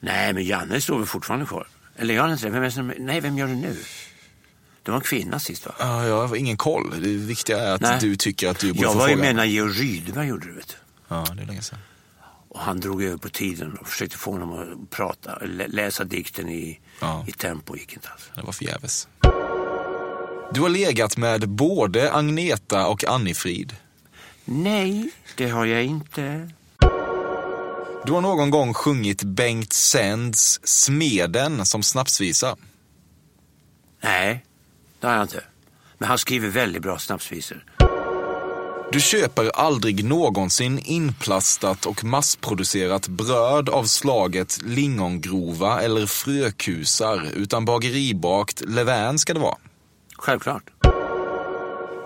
Nej, 0.00 0.32
men 0.32 0.44
Janne 0.44 0.80
står 0.80 0.98
väl 0.98 1.06
fortfarande 1.06 1.46
kvar? 1.46 1.66
Eller 2.00 2.14
gör 2.14 2.22
han 2.22 2.32
inte 2.32 2.44
det? 2.44 2.50
Vem 2.50 2.62
är 2.62 2.70
som, 2.70 2.92
nej, 2.98 3.20
vem 3.20 3.38
gör 3.38 3.46
det 3.46 3.54
nu? 3.54 3.76
Det 4.82 4.90
var 4.90 4.98
en 4.98 5.04
kvinna 5.04 5.38
sist 5.38 5.66
va? 5.66 5.74
Ja, 5.78 6.06
jag 6.06 6.26
har 6.26 6.36
ingen 6.36 6.56
koll. 6.56 6.90
Det 7.02 7.08
viktiga 7.08 7.58
är 7.60 7.72
att 7.74 7.80
Nej. 7.80 7.98
du 8.00 8.16
tycker 8.16 8.48
att 8.48 8.58
du 8.58 8.68
borde 8.72 8.82
Jag 8.82 8.92
få 8.92 8.98
var 8.98 9.08
ju 9.08 9.16
med 9.16 9.36
när 9.36 9.44
Georg 9.44 9.72
Rydberg 9.72 10.26
gjorde 10.28 10.46
det. 10.46 10.52
Vet. 10.52 10.76
Ja, 11.08 11.26
det 11.36 11.42
är 11.42 11.46
länge 11.46 11.62
sedan. 11.62 11.78
Och 12.48 12.60
han 12.60 12.80
drog 12.80 13.02
över 13.02 13.16
på 13.16 13.28
tiden 13.28 13.76
och 13.78 13.88
försökte 13.88 14.16
få 14.16 14.30
honom 14.32 14.52
att 14.52 14.90
prata, 14.90 15.38
lä- 15.38 15.66
läsa 15.68 16.04
dikten 16.04 16.48
i, 16.48 16.80
Ja. 17.00 17.24
i 17.28 17.32
tempo. 17.32 17.76
gick 17.76 17.92
inte 17.92 18.08
alls. 18.08 18.30
Det 18.34 18.42
var 18.42 18.52
förgäves. 18.52 19.08
Du 20.54 20.60
har 20.60 20.68
legat 20.68 21.16
med 21.16 21.48
både 21.48 22.12
Agneta 22.12 22.86
och 22.86 23.04
Annifrid. 23.04 23.76
Nej, 24.44 25.10
det 25.36 25.48
har 25.48 25.66
jag 25.66 25.84
inte. 25.84 26.50
Du 28.06 28.12
har 28.12 28.20
någon 28.20 28.50
gång 28.50 28.74
sjungit 28.74 29.22
Bengt 29.22 29.72
Sends 29.72 30.60
Smeden 30.64 31.66
som 31.66 31.82
snapsvisa. 31.82 32.56
Nej, 34.02 34.44
det 35.00 35.06
har 35.06 35.14
jag 35.14 35.24
inte. 35.24 35.44
Men 35.98 36.08
han 36.08 36.18
skriver 36.18 36.48
väldigt 36.48 36.82
bra 36.82 36.98
snapsvisor. 36.98 37.64
Du 38.92 39.00
köper 39.00 39.50
aldrig 39.50 40.04
någonsin 40.04 40.78
inplastat 40.78 41.86
och 41.86 42.04
massproducerat 42.04 43.08
bröd 43.08 43.68
av 43.68 43.84
slaget 43.84 44.62
lingongrova 44.62 45.80
eller 45.80 46.06
frökusar, 46.06 47.28
utan 47.36 47.64
bageribakt 47.64 48.60
levain 48.60 49.18
ska 49.18 49.34
det 49.34 49.40
vara. 49.40 49.56
Självklart. 50.16 50.62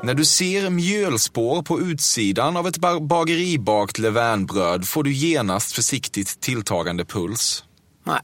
När 0.04 0.14
du 0.14 0.24
ser 0.24 0.70
mjölspår 0.70 1.62
på 1.62 1.80
utsidan 1.80 2.56
av 2.56 2.66
ett 2.68 2.78
ba- 2.78 3.00
bageribakt 3.00 3.98
levainbröd 3.98 4.88
får 4.88 5.02
du 5.02 5.12
genast 5.12 5.72
försiktigt 5.72 6.40
tilltagande 6.40 7.04
puls. 7.04 7.64
Nej. 8.04 8.20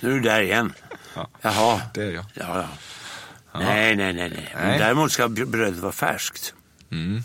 Nu 0.00 0.10
är 0.10 0.14
du 0.14 0.20
där 0.20 0.40
igen. 0.42 0.72
Jaha. 1.42 1.80
Det 1.94 2.02
är 2.02 2.10
jag. 2.10 2.24
Ja, 2.34 2.66
ja. 3.52 3.58
Nej, 3.58 3.96
nej, 3.96 4.12
nej, 4.12 4.30
nej. 4.30 4.54
Nej. 4.56 4.78
däremot 4.78 5.12
ska 5.12 5.26
br- 5.26 5.46
brödet 5.46 5.80
vara 5.80 5.92
färskt. 5.92 6.54
Mm, 6.90 7.22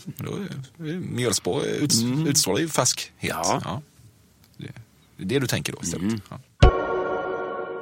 mjölspår 1.16 1.64
uts, 1.66 1.96
utstrålar 2.28 2.60
ju 2.60 2.70
färskhet. 2.70 3.12
Ja. 3.20 3.82
Det, 4.58 4.68
det 5.18 5.24
är 5.24 5.28
det 5.28 5.40
du 5.40 5.48
tänker 5.48 5.74
då 5.74 5.80
istället. 5.84 6.22
Ja. 6.30 6.40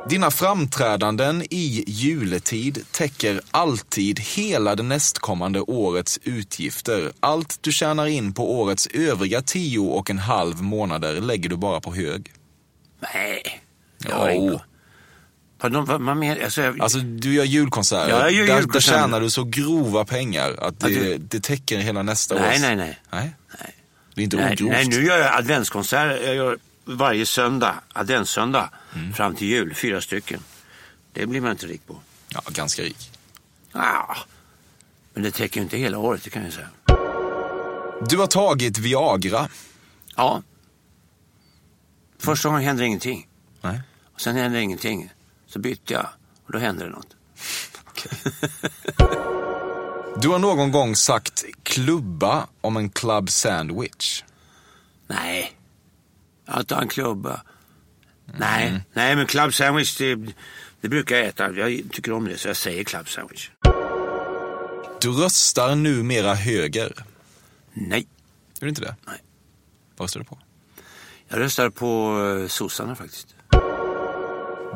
Dina 0.09 0.31
framträdanden 0.31 1.41
i 1.49 1.83
juletid 1.87 2.85
täcker 2.91 3.41
alltid 3.51 4.19
hela 4.19 4.75
det 4.75 4.83
nästkommande 4.83 5.59
årets 5.61 6.19
utgifter. 6.23 7.11
Allt 7.19 7.57
du 7.61 7.71
tjänar 7.71 8.05
in 8.05 8.33
på 8.33 8.59
årets 8.61 8.87
övriga 8.87 9.41
tio 9.41 9.79
och 9.79 10.09
en 10.09 10.17
halv 10.17 10.61
månader 10.63 11.21
lägger 11.21 11.49
du 11.49 11.55
bara 11.57 11.81
på 11.81 11.95
hög. 11.95 12.31
Nej. 13.13 13.61
Jo. 14.09 14.59
Pardon, 15.59 15.85
vad, 15.85 16.01
vad 16.01 16.17
menar 16.17 16.41
alltså, 16.43 16.61
jag? 16.61 16.81
Alltså 16.81 16.99
du 16.99 17.33
gör 17.33 17.43
julkonserter. 17.43 18.09
Ja, 18.09 18.19
jag 18.19 18.31
gör 18.31 18.41
där, 18.47 18.53
där 18.53 18.59
julkonserter. 18.59 18.97
tjänar 18.99 19.21
du 19.21 19.29
så 19.29 19.43
grova 19.43 20.05
pengar 20.05 20.51
att 20.51 20.61
Att 20.61 20.79
det, 20.79 20.87
du- 20.89 21.17
det 21.17 21.43
täcker 21.43 21.77
hela 21.77 22.03
nästa 22.03 22.35
Nej, 22.35 22.55
års... 22.55 22.61
nej, 22.61 22.75
nej. 22.75 22.99
nej. 23.11 23.35
Det 24.15 24.21
är 24.21 24.23
inte 24.23 24.37
nej, 24.37 24.53
ogrovt. 24.53 24.71
nej, 24.71 24.87
nu 24.87 25.05
gör 25.05 25.17
jag 25.17 25.35
adventskonserter. 25.35 26.25
Jag 26.25 26.35
gör 26.35 26.57
varje 26.86 27.25
söndag, 27.25 27.75
adventssöndag, 27.93 28.69
Mm. 28.95 29.13
fram 29.13 29.36
till 29.36 29.47
jul. 29.47 29.75
Fyra 29.75 30.01
stycken. 30.01 30.39
Det 31.13 31.25
blir 31.25 31.41
man 31.41 31.51
inte 31.51 31.65
rik 31.67 31.88
på. 31.88 31.99
Ja, 32.29 32.41
ganska 32.49 32.81
rik. 32.81 33.11
Ah, 33.71 34.15
men 35.13 35.23
det 35.23 35.31
täcker 35.31 35.57
ju 35.57 35.63
inte 35.63 35.77
hela 35.77 35.97
året, 35.97 36.23
det 36.23 36.29
kan 36.29 36.43
jag 36.43 36.53
säga. 36.53 36.69
Du 38.09 38.17
har 38.17 38.27
tagit 38.27 38.77
Viagra. 38.77 39.49
Ja. 40.15 40.41
Första 42.19 42.49
gången 42.49 42.63
hände 42.63 42.86
ingenting. 42.86 43.27
Nej. 43.61 43.81
Och 44.13 44.21
sen 44.21 44.36
hände 44.36 44.61
ingenting. 44.61 45.09
Så 45.47 45.59
bytte 45.59 45.93
jag 45.93 46.07
och 46.45 46.51
då 46.51 46.59
hände 46.59 46.83
det 46.86 46.89
något. 46.91 47.07
Du 50.21 50.29
har 50.29 50.39
någon 50.39 50.71
gång 50.71 50.95
sagt 50.95 51.43
klubba 51.63 52.47
om 52.61 52.77
en 52.77 52.89
club 52.89 53.29
sandwich. 53.29 54.23
Nej. 55.07 55.54
Att 56.45 56.69
ha 56.69 56.81
en 56.81 56.87
klubba. 56.87 57.41
Nej, 58.37 58.81
nej 58.93 59.15
men 59.15 59.25
club 59.25 59.53
sandwich 59.53 59.97
det, 59.97 60.15
det 60.81 60.89
brukar 60.89 61.15
jag 61.15 61.25
äta. 61.25 61.51
Jag 61.51 61.83
tycker 61.91 62.11
om 62.11 62.25
det 62.25 62.37
så 62.37 62.47
jag 62.47 62.57
säger 62.57 62.83
club 62.83 63.09
sandwich. 63.09 63.49
Du 65.01 65.11
röstar 65.11 65.75
numera 65.75 66.33
höger. 66.33 66.93
Nej. 67.73 68.07
Gör 68.59 68.65
du 68.65 68.69
inte 68.69 68.81
det? 68.81 68.95
Nej. 69.07 69.23
Vad 69.97 70.05
röstar 70.05 70.19
du 70.19 70.25
på? 70.25 70.39
Jag 71.27 71.39
röstar 71.39 71.69
på 71.69 72.17
uh, 72.17 72.47
sossarna 72.47 72.95
faktiskt. 72.95 73.35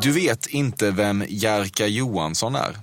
Du 0.01 0.11
vet 0.11 0.47
inte 0.47 0.91
vem 0.91 1.25
Jerka 1.29 1.87
Johansson 1.87 2.55
är. 2.55 2.77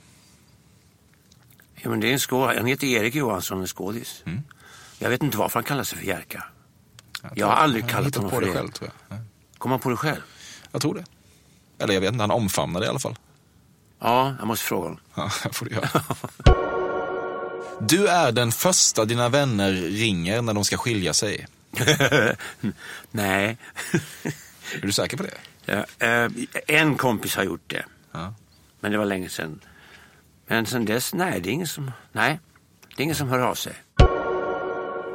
Ja, 1.75 1.91
men 1.91 2.01
det 2.01 2.09
är 2.09 2.13
en 2.13 2.19
skådis. 2.19 2.57
Han 2.57 2.67
heter 2.67 2.87
Erik 2.87 3.15
Johansson, 3.15 3.61
en 3.61 3.67
skådis. 3.67 4.25
Jag 4.99 5.11
vet 5.11 5.23
inte 5.23 5.37
varför 5.37 5.59
han 5.59 5.65
kallar 5.65 5.85
sig 5.85 5.99
för 5.99 6.07
Jerka. 6.07 6.45
Jag, 7.35 7.47
har 7.47 7.55
aldrig 7.55 7.89
kallat 7.89 8.15
honom 8.15 8.31
på 8.31 8.37
för 8.37 8.47
det 8.47 8.53
själv 8.53 8.69
tror 8.69 8.91
jag. 9.09 9.19
Kom 9.59 9.71
han 9.71 9.81
på 9.81 9.91
det 9.91 9.97
själv? 9.97 10.23
Jag 10.73 10.83
tror 10.83 10.95
det. 10.95 11.05
Eller 11.79 11.95
jag 11.95 12.01
vet 12.01 12.13
inte, 12.13 12.23
han 12.23 12.31
omfamnar 12.31 12.81
det 12.81 12.87
i 12.87 12.89
alla 12.89 12.99
fall. 12.99 13.19
Ja, 13.99 14.35
jag 14.39 14.47
måste 14.47 14.65
fråga 14.65 14.83
honom. 14.83 15.01
Ja, 15.15 15.31
det 15.43 15.53
får 15.53 15.67
du 15.67 15.73
göra. 15.75 15.89
Du 17.81 18.09
är 18.09 18.33
den 18.33 18.53
första 18.53 19.05
dina 19.05 19.29
vänner 19.29 19.73
ringer 19.73 20.43
när 20.43 20.55
de 20.55 20.65
ska 20.65 20.77
skilja 20.77 21.15
sig. 21.15 21.47
Nej. 23.11 23.57
Är 24.75 24.87
du 24.87 24.93
säker 24.93 25.17
på 25.17 25.23
det? 25.23 25.35
Ja, 25.65 26.07
eh, 26.07 26.31
en 26.67 26.97
kompis 26.97 27.37
har 27.37 27.45
gjort 27.45 27.65
det. 27.67 27.85
Ja. 28.13 28.35
Men 28.81 28.93
det 28.93 28.99
var 28.99 29.05
länge 29.05 29.29
sedan. 29.29 29.61
Men 30.47 30.67
sen 30.67 30.85
dess, 30.85 31.15
nej, 31.15 31.41
det 31.41 31.49
är 31.51 31.53
ingen 31.53 31.67
som, 31.67 31.91
nej, 32.13 32.41
det 32.97 33.03
är 33.03 33.05
ingen 33.05 33.17
som 33.17 33.29
hör 33.29 33.39
av 33.39 33.55
sig. 33.55 33.75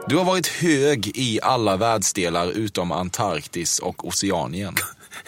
Du 0.08 0.18
har 0.18 0.24
varit 0.26 0.48
hög 0.48 1.12
i 1.18 1.40
alla 1.44 1.78
världsdelar 1.78 2.48
utom 2.52 2.92
Antarktis 2.92 3.80
och 3.80 4.08
Oceanien. 4.08 4.76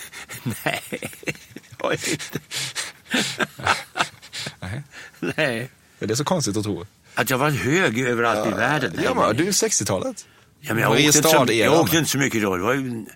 nej, 0.43 0.81
jag 1.77 1.85
har 1.85 1.91
inte. 1.93 2.39
Nej. 4.59 4.83
nej. 5.19 5.69
Är 5.99 6.07
det 6.07 6.15
så 6.15 6.23
konstigt 6.23 6.57
att 6.57 6.63
tro? 6.63 6.85
Att 7.15 7.29
jag 7.29 7.37
var 7.37 7.49
hög 7.49 7.99
överallt 7.99 8.47
i 8.47 8.51
världen. 8.51 8.93
Nej, 8.95 9.05
Ja, 9.05 9.13
men 9.13 9.35
du 9.35 9.47
är 9.47 9.51
60-talet. 9.51 10.25
Ja, 10.59 10.73
men 10.73 10.83
jag, 10.83 10.91
åkte 10.91 11.03
inte 11.03 11.21
Mariestad 11.21 11.45
så, 11.47 11.51
är 11.53 11.63
jag 11.65 11.79
åkte 11.79 11.97
inte 11.97 12.09
så 12.09 12.17
mycket 12.17 12.41
då. 12.41 12.55
Det 12.57 12.63
var 12.63 12.73
ju, 12.73 12.89
Det 12.91 13.07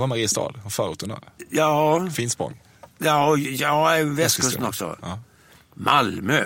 var 0.00 0.06
Mariestad 0.06 0.54
och 0.64 0.72
förorterna. 0.72 1.20
ja, 1.50 2.10
Finspång. 2.10 2.60
ja, 2.98 3.36
ja, 3.36 3.98
västkusten 4.04 4.64
också. 4.64 4.96
Ja. 5.02 5.18
Malmö, 5.74 6.44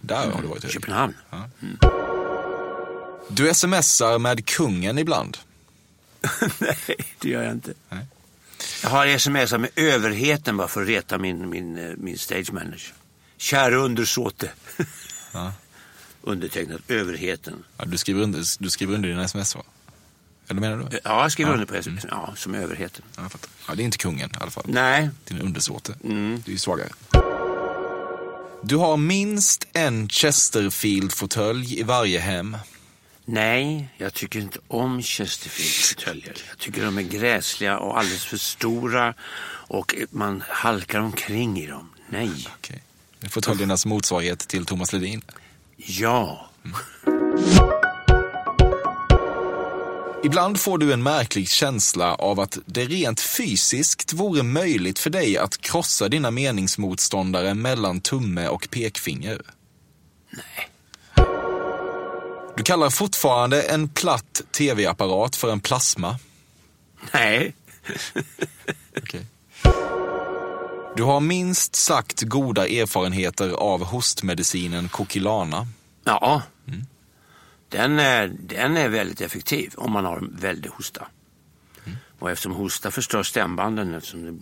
Där 0.00 0.30
har 0.30 0.42
du 0.42 0.48
varit 0.48 0.62
hög. 0.62 0.72
Köpenhamn. 0.72 1.14
Du 3.34 3.54
smsar 3.54 4.18
med 4.18 4.46
kungen 4.46 4.98
ibland. 4.98 5.38
nej, 6.58 6.76
det 7.18 7.28
gör 7.28 7.42
jag 7.42 7.52
inte. 7.52 7.74
Jag 8.82 8.90
har 8.90 9.18
smsat 9.18 9.60
med 9.60 9.70
överheten 9.76 10.56
bara 10.56 10.68
för 10.68 10.82
att 10.82 10.88
reta 10.88 11.18
min, 11.18 11.50
min, 11.50 11.78
eh, 11.78 11.92
min 11.96 12.18
stage 12.18 12.52
manager. 12.52 12.94
Kära 13.36 13.76
undersåte. 13.76 14.50
Ja. 15.32 15.52
Undertecknat 16.24 16.80
överheten. 16.88 17.64
Ja, 17.76 17.84
du, 17.84 17.98
skriver 17.98 18.22
under, 18.22 18.44
du 18.62 18.70
skriver 18.70 18.94
under 18.94 19.08
dina 19.08 19.24
sms 19.24 19.54
va? 19.56 19.62
Eller 20.48 20.60
menar 20.60 20.76
du? 20.76 21.00
Ja, 21.04 21.22
jag 21.22 21.32
skriver 21.32 21.50
Ja. 21.50 21.54
under 21.54 21.66
på 21.66 21.74
sms. 21.74 22.06
Ja, 22.10 22.32
som 22.36 22.54
överheten. 22.54 23.04
Ja, 23.16 23.28
ja, 23.68 23.74
det 23.74 23.82
är 23.82 23.84
inte 23.84 23.98
kungen 23.98 24.30
i 24.30 24.36
alla 24.40 24.50
fall. 24.50 24.64
Nej. 24.68 25.10
Din 25.24 25.38
undersåte. 25.40 25.94
Mm. 26.04 26.42
Du 26.44 26.50
är 26.50 26.52
ju 26.52 26.58
svagare. 26.58 26.88
Du 28.62 28.76
har 28.76 28.96
minst 28.96 29.66
en 29.72 30.08
Chesterfield-fåtölj 30.08 31.80
i 31.80 31.82
varje 31.82 32.20
hem. 32.20 32.56
Nej, 33.24 33.88
jag 33.96 34.14
tycker 34.14 34.40
inte 34.40 34.58
om 34.68 35.02
Chesterfield-fåtöljer. 35.02 36.34
Jag 36.48 36.58
tycker 36.58 36.84
de 36.84 36.98
är 36.98 37.02
gräsliga 37.02 37.78
och 37.78 37.98
alldeles 37.98 38.24
för 38.24 38.36
stora 38.36 39.14
och 39.44 39.94
man 40.10 40.42
halkar 40.48 41.00
omkring 41.00 41.58
i 41.58 41.66
dem. 41.66 41.88
Nej. 42.08 42.30
Okej. 42.58 42.82
Fåtöljernas 43.30 43.86
motsvarighet 43.86 44.38
till 44.38 44.66
Thomas 44.66 44.92
Ledin. 44.92 45.22
Ja. 45.76 46.50
Ibland 50.24 50.60
får 50.60 50.78
du 50.78 50.92
en 50.92 51.02
märklig 51.02 51.48
känsla 51.48 52.14
av 52.14 52.40
att 52.40 52.58
det 52.66 52.84
rent 52.84 53.20
fysiskt 53.20 54.12
vore 54.12 54.42
möjligt 54.42 54.98
för 54.98 55.10
dig 55.10 55.38
att 55.38 55.60
krossa 55.60 56.08
dina 56.08 56.30
meningsmotståndare 56.30 57.54
mellan 57.54 58.00
tumme 58.00 58.48
och 58.48 58.68
pekfinger. 58.70 59.42
Nej. 60.30 60.71
Du 62.62 62.66
kallar 62.66 62.90
fortfarande 62.90 63.62
en 63.62 63.88
platt 63.88 64.42
tv-apparat 64.50 65.36
för 65.36 65.52
en 65.52 65.60
plasma. 65.60 66.18
Nej. 67.12 67.54
Okej. 68.96 69.26
Du 70.96 71.02
har 71.02 71.20
minst 71.20 71.74
sagt 71.74 72.22
goda 72.22 72.68
erfarenheter 72.68 73.50
av 73.50 73.84
hostmedicinen 73.84 74.88
Kokilana. 74.88 75.66
Ja. 76.04 76.42
Den, 77.68 77.98
är, 77.98 78.28
den 78.28 78.76
är 78.76 78.88
väldigt 78.88 79.20
effektiv 79.20 79.72
om 79.76 79.92
man 79.92 80.04
har 80.04 80.16
en 80.16 80.36
väldig 80.40 80.70
hosta. 80.70 81.06
Och 82.18 82.30
eftersom 82.30 82.52
hosta 82.52 82.90
förstör 82.90 83.22
stämbanden 83.22 83.92
det, 83.92 84.38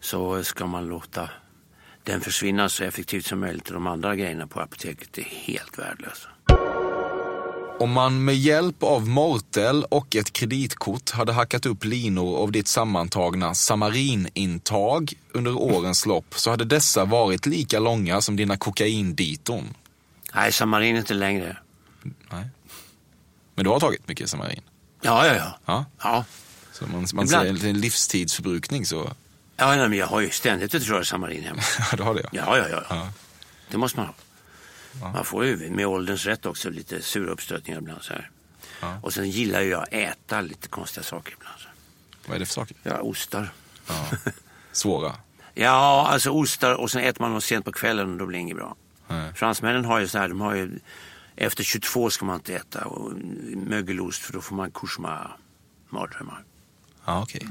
så 0.00 0.44
ska 0.44 0.66
man 0.66 0.86
låta 0.86 1.30
den 2.02 2.20
försvinna 2.20 2.68
så 2.68 2.84
effektivt 2.84 3.26
som 3.26 3.40
möjligt. 3.40 3.68
Och 3.68 3.74
de 3.74 3.86
andra 3.86 4.16
grejerna 4.16 4.46
på 4.46 4.60
apoteket 4.60 5.18
är 5.18 5.22
helt 5.22 5.78
värdelösa. 5.78 6.28
Om 7.78 7.90
man 7.92 8.24
med 8.24 8.36
hjälp 8.36 8.82
av 8.82 9.08
mortel 9.08 9.84
och 9.84 10.16
ett 10.16 10.32
kreditkort 10.32 11.10
hade 11.10 11.32
hackat 11.32 11.66
upp 11.66 11.84
linor 11.84 12.38
av 12.38 12.52
ditt 12.52 12.68
sammantagna 12.68 13.54
samarinintag 13.54 15.12
under 15.32 15.56
årens 15.56 16.06
lopp 16.06 16.34
så 16.36 16.50
hade 16.50 16.64
dessa 16.64 17.04
varit 17.04 17.46
lika 17.46 17.78
långa 17.78 18.20
som 18.20 18.36
dina 18.36 18.56
kokainditon. 18.56 19.74
Nej, 20.34 20.52
samarin 20.52 20.94
är 20.94 20.98
inte 21.00 21.14
längre. 21.14 21.56
Nej. 22.30 22.44
Men 23.54 23.64
du 23.64 23.70
har 23.70 23.80
tagit 23.80 24.08
mycket 24.08 24.30
samarin? 24.30 24.62
Ja, 25.02 25.26
ja, 25.26 25.34
ja. 25.34 25.58
Ja. 25.66 25.84
Ja, 26.02 26.24
Så 26.72 26.84
man, 26.86 27.06
man 27.14 27.24
Ibland. 27.24 27.58
ser 27.60 27.68
en 27.68 27.80
livstidsförbrukning 27.80 28.86
så... 28.86 29.12
ja 29.56 29.76
nej, 29.76 29.88
men 29.88 29.98
jag 29.98 30.06
har 30.06 30.20
ju 30.20 30.30
ständigt 30.30 30.74
ett 30.74 30.82
rör 30.88 31.02
samarin 31.02 31.44
hemma. 31.44 31.62
Ja, 31.90 31.96
du 31.96 32.02
har 32.02 32.14
det 32.14 32.20
ja. 32.22 32.28
Ja, 32.32 32.58
ja, 32.58 32.68
ja. 32.68 32.82
Ja. 32.88 33.08
Det 33.70 33.78
måste 33.78 33.98
man 33.98 34.06
ha. 34.06 34.14
Man 35.00 35.24
får 35.24 35.44
ju 35.44 35.70
med 35.70 35.86
ålderns 35.86 36.26
rätt 36.26 36.46
också 36.46 36.70
lite 36.70 37.02
sura 37.02 37.30
uppstötningar 37.30 37.80
ibland. 37.80 38.02
Så 38.02 38.12
här. 38.12 38.30
Ja. 38.80 38.98
Och 39.02 39.12
sen 39.14 39.30
gillar 39.30 39.60
ju 39.60 39.70
jag 39.70 39.82
att 39.82 39.92
äta 39.92 40.40
lite 40.40 40.68
konstiga 40.68 41.04
saker 41.04 41.32
ibland. 41.38 41.58
Så. 41.58 41.68
Vad 42.26 42.34
är 42.36 42.38
det 42.40 42.46
för 42.46 42.52
saker? 42.52 42.76
Ja, 42.82 42.98
ostar. 42.98 43.52
Ja. 43.88 44.08
Svåra? 44.72 45.16
Ja, 45.54 46.06
alltså 46.08 46.30
ostar 46.30 46.74
och 46.74 46.90
sen 46.90 47.02
äter 47.02 47.20
man 47.22 47.30
dem 47.30 47.40
sent 47.40 47.64
på 47.64 47.72
kvällen 47.72 48.12
och 48.12 48.18
då 48.18 48.26
blir 48.26 48.38
det 48.38 48.42
inget 48.42 48.56
bra. 48.56 48.76
Nej. 49.08 49.32
Fransmännen 49.34 49.84
har 49.84 49.98
ju 49.98 50.08
så 50.08 50.18
här, 50.18 50.28
de 50.28 50.40
har 50.40 50.54
ju 50.54 50.78
efter 51.36 51.64
22 51.64 52.10
ska 52.10 52.24
man 52.24 52.36
inte 52.36 52.54
äta 52.56 52.84
och 52.84 53.12
mögelost 53.56 54.22
för 54.22 54.32
då 54.32 54.40
får 54.40 54.56
man 54.56 54.70
cauchemar, 54.70 55.36
mardrömmar. 55.88 56.44
Ja, 57.04 57.22
okej. 57.22 57.40
Det 57.44 57.48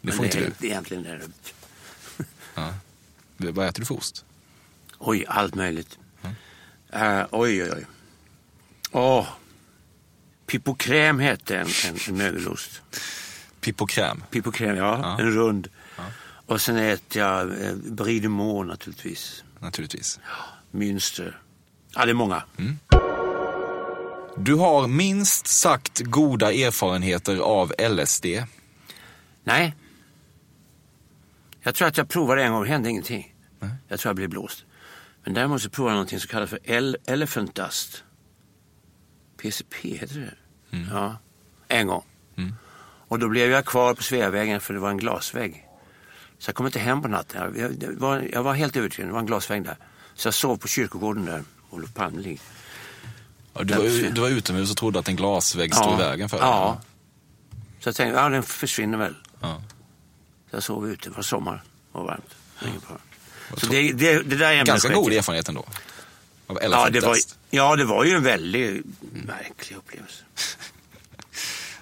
Men 0.00 0.14
får 0.14 0.24
inte 0.24 0.38
är, 0.38 0.42
du. 0.42 0.52
det 0.58 0.66
är 0.66 0.70
Egentligen 0.70 1.06
är 1.06 1.18
det, 1.18 1.28
Ja. 2.54 2.74
Vad 3.36 3.66
äter 3.66 3.80
du 3.80 3.86
för 3.86 3.94
ost? 3.94 4.24
oj, 4.98 5.24
allt 5.28 5.54
möjligt. 5.54 5.98
Eh, 6.92 7.24
oj, 7.30 7.62
oj, 7.62 7.72
oj. 7.76 7.86
Åh, 8.92 9.26
Pippokräm 10.46 11.18
hette 11.18 11.56
en, 11.58 11.66
en, 11.86 11.96
en 12.08 12.16
mögelost. 12.16 12.82
Pippokräm? 13.60 14.22
Ja. 14.76 14.98
Ja. 15.02 15.18
En 15.18 15.30
rund. 15.32 15.68
Och 16.46 16.60
sen 16.60 16.76
äter 16.76 17.22
jag 17.22 17.64
eh, 17.64 17.74
Brie 17.74 18.20
de 18.20 18.28
Meaux 18.28 18.68
naturligtvis. 18.68 19.44
Naturligtvis. 19.58 20.20
Münster. 20.70 21.38
Ja, 21.94 22.04
det 22.04 22.10
är 22.12 22.14
många. 22.14 22.42
Du 24.36 24.54
har 24.54 24.86
minst 24.86 25.46
sagt 25.46 26.00
goda 26.00 26.52
erfarenheter 26.52 27.36
av 27.36 27.72
LSD. 27.78 28.26
Nej. 29.44 29.74
Jag 31.62 31.74
tror 31.74 31.88
att 31.88 31.96
jag 31.96 32.08
provade 32.08 32.44
en 32.44 32.52
gång 32.52 32.62
det 32.62 32.68
hände 32.68 32.90
ingenting. 32.90 33.34
Jag 33.88 34.00
tror 34.00 34.10
jag 34.10 34.16
blev 34.16 34.28
blåst. 34.30 34.64
Men 35.24 35.34
däremot 35.34 35.62
så 35.62 35.70
provade 35.70 35.92
jag 35.92 35.96
någonting 35.96 36.20
som 36.20 36.28
kallas 36.28 36.50
för 36.50 36.58
El- 36.64 36.96
Elephant 37.06 37.54
Dust. 37.54 38.04
PCP 39.42 39.88
heter 39.88 40.20
det. 40.70 40.78
Ja, 40.92 41.16
en 41.68 41.86
gång. 41.86 42.04
Och 43.08 43.18
då 43.18 43.28
blev 43.28 43.50
jag 43.50 43.64
kvar 43.66 43.94
på 43.94 44.02
Sveavägen 44.02 44.60
för 44.60 44.74
det 44.74 44.80
var 44.80 44.90
en 44.90 44.96
glasvägg. 44.98 45.64
Så 46.38 46.48
jag 46.48 46.54
kom 46.54 46.66
inte 46.66 46.78
hem 46.78 47.02
på 47.02 47.08
natten. 47.08 47.54
Jag, 47.80 47.92
var, 47.98 48.28
jag 48.32 48.42
var 48.42 48.54
helt 48.54 48.76
övertygad, 48.76 49.08
det 49.08 49.12
var 49.12 49.20
en 49.20 49.26
glasvägg 49.26 49.64
där. 49.64 49.76
Så 50.14 50.26
jag 50.26 50.34
sov 50.34 50.56
på 50.56 50.68
kyrkogården 50.68 51.24
där, 51.24 51.42
Olof 51.70 51.94
Palme 51.94 52.20
ligger. 52.22 52.40
Ja, 53.54 53.62
du, 53.64 53.74
var, 53.74 54.10
du 54.14 54.20
var 54.20 54.28
utomhus 54.28 54.70
och 54.70 54.76
trodde 54.76 54.98
att 54.98 55.08
en 55.08 55.16
glasvägg 55.16 55.74
stod 55.74 55.92
i 55.94 55.96
vägen 55.96 56.28
för 56.28 56.36
dig. 56.36 56.46
Ja. 56.46 56.80
Så 57.80 57.88
jag 57.88 57.96
tänkte, 57.96 58.20
ja 58.20 58.28
den 58.28 58.42
försvinner 58.42 58.98
väl. 58.98 59.14
Ja. 59.40 59.62
Så 60.50 60.56
jag 60.56 60.62
sov 60.62 60.88
ute, 60.88 61.08
det 61.08 61.16
var 61.16 61.22
sommar 61.22 61.62
och 61.92 62.04
varmt. 62.04 62.34
Fara. 62.86 62.98
Så 63.56 63.66
det, 63.66 63.92
det, 63.92 64.22
det 64.22 64.36
där 64.36 64.64
Ganska 64.64 64.92
god 64.92 65.12
erfarenhet 65.12 65.48
ändå. 65.48 65.64
Av 66.46 66.58
Ja 66.62 66.90
det, 66.90 67.00
var, 67.00 67.16
ja, 67.50 67.76
det 67.76 67.84
var 67.84 68.04
ju 68.04 68.12
en 68.12 68.22
väldigt 68.22 68.84
märklig 69.12 69.76
upplevelse. 69.76 70.24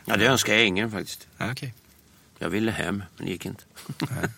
Ja, 0.05 0.17
det 0.17 0.27
önskar 0.27 0.55
jag 0.55 0.67
ingen 0.67 0.91
faktiskt. 0.91 1.27
Ja, 1.39 1.53
okej. 1.53 1.75
Jag 2.39 2.49
ville 2.49 2.71
hem, 2.71 3.03
men 3.17 3.27
det 3.27 3.33
gick 3.33 3.47
inte. 3.47 3.65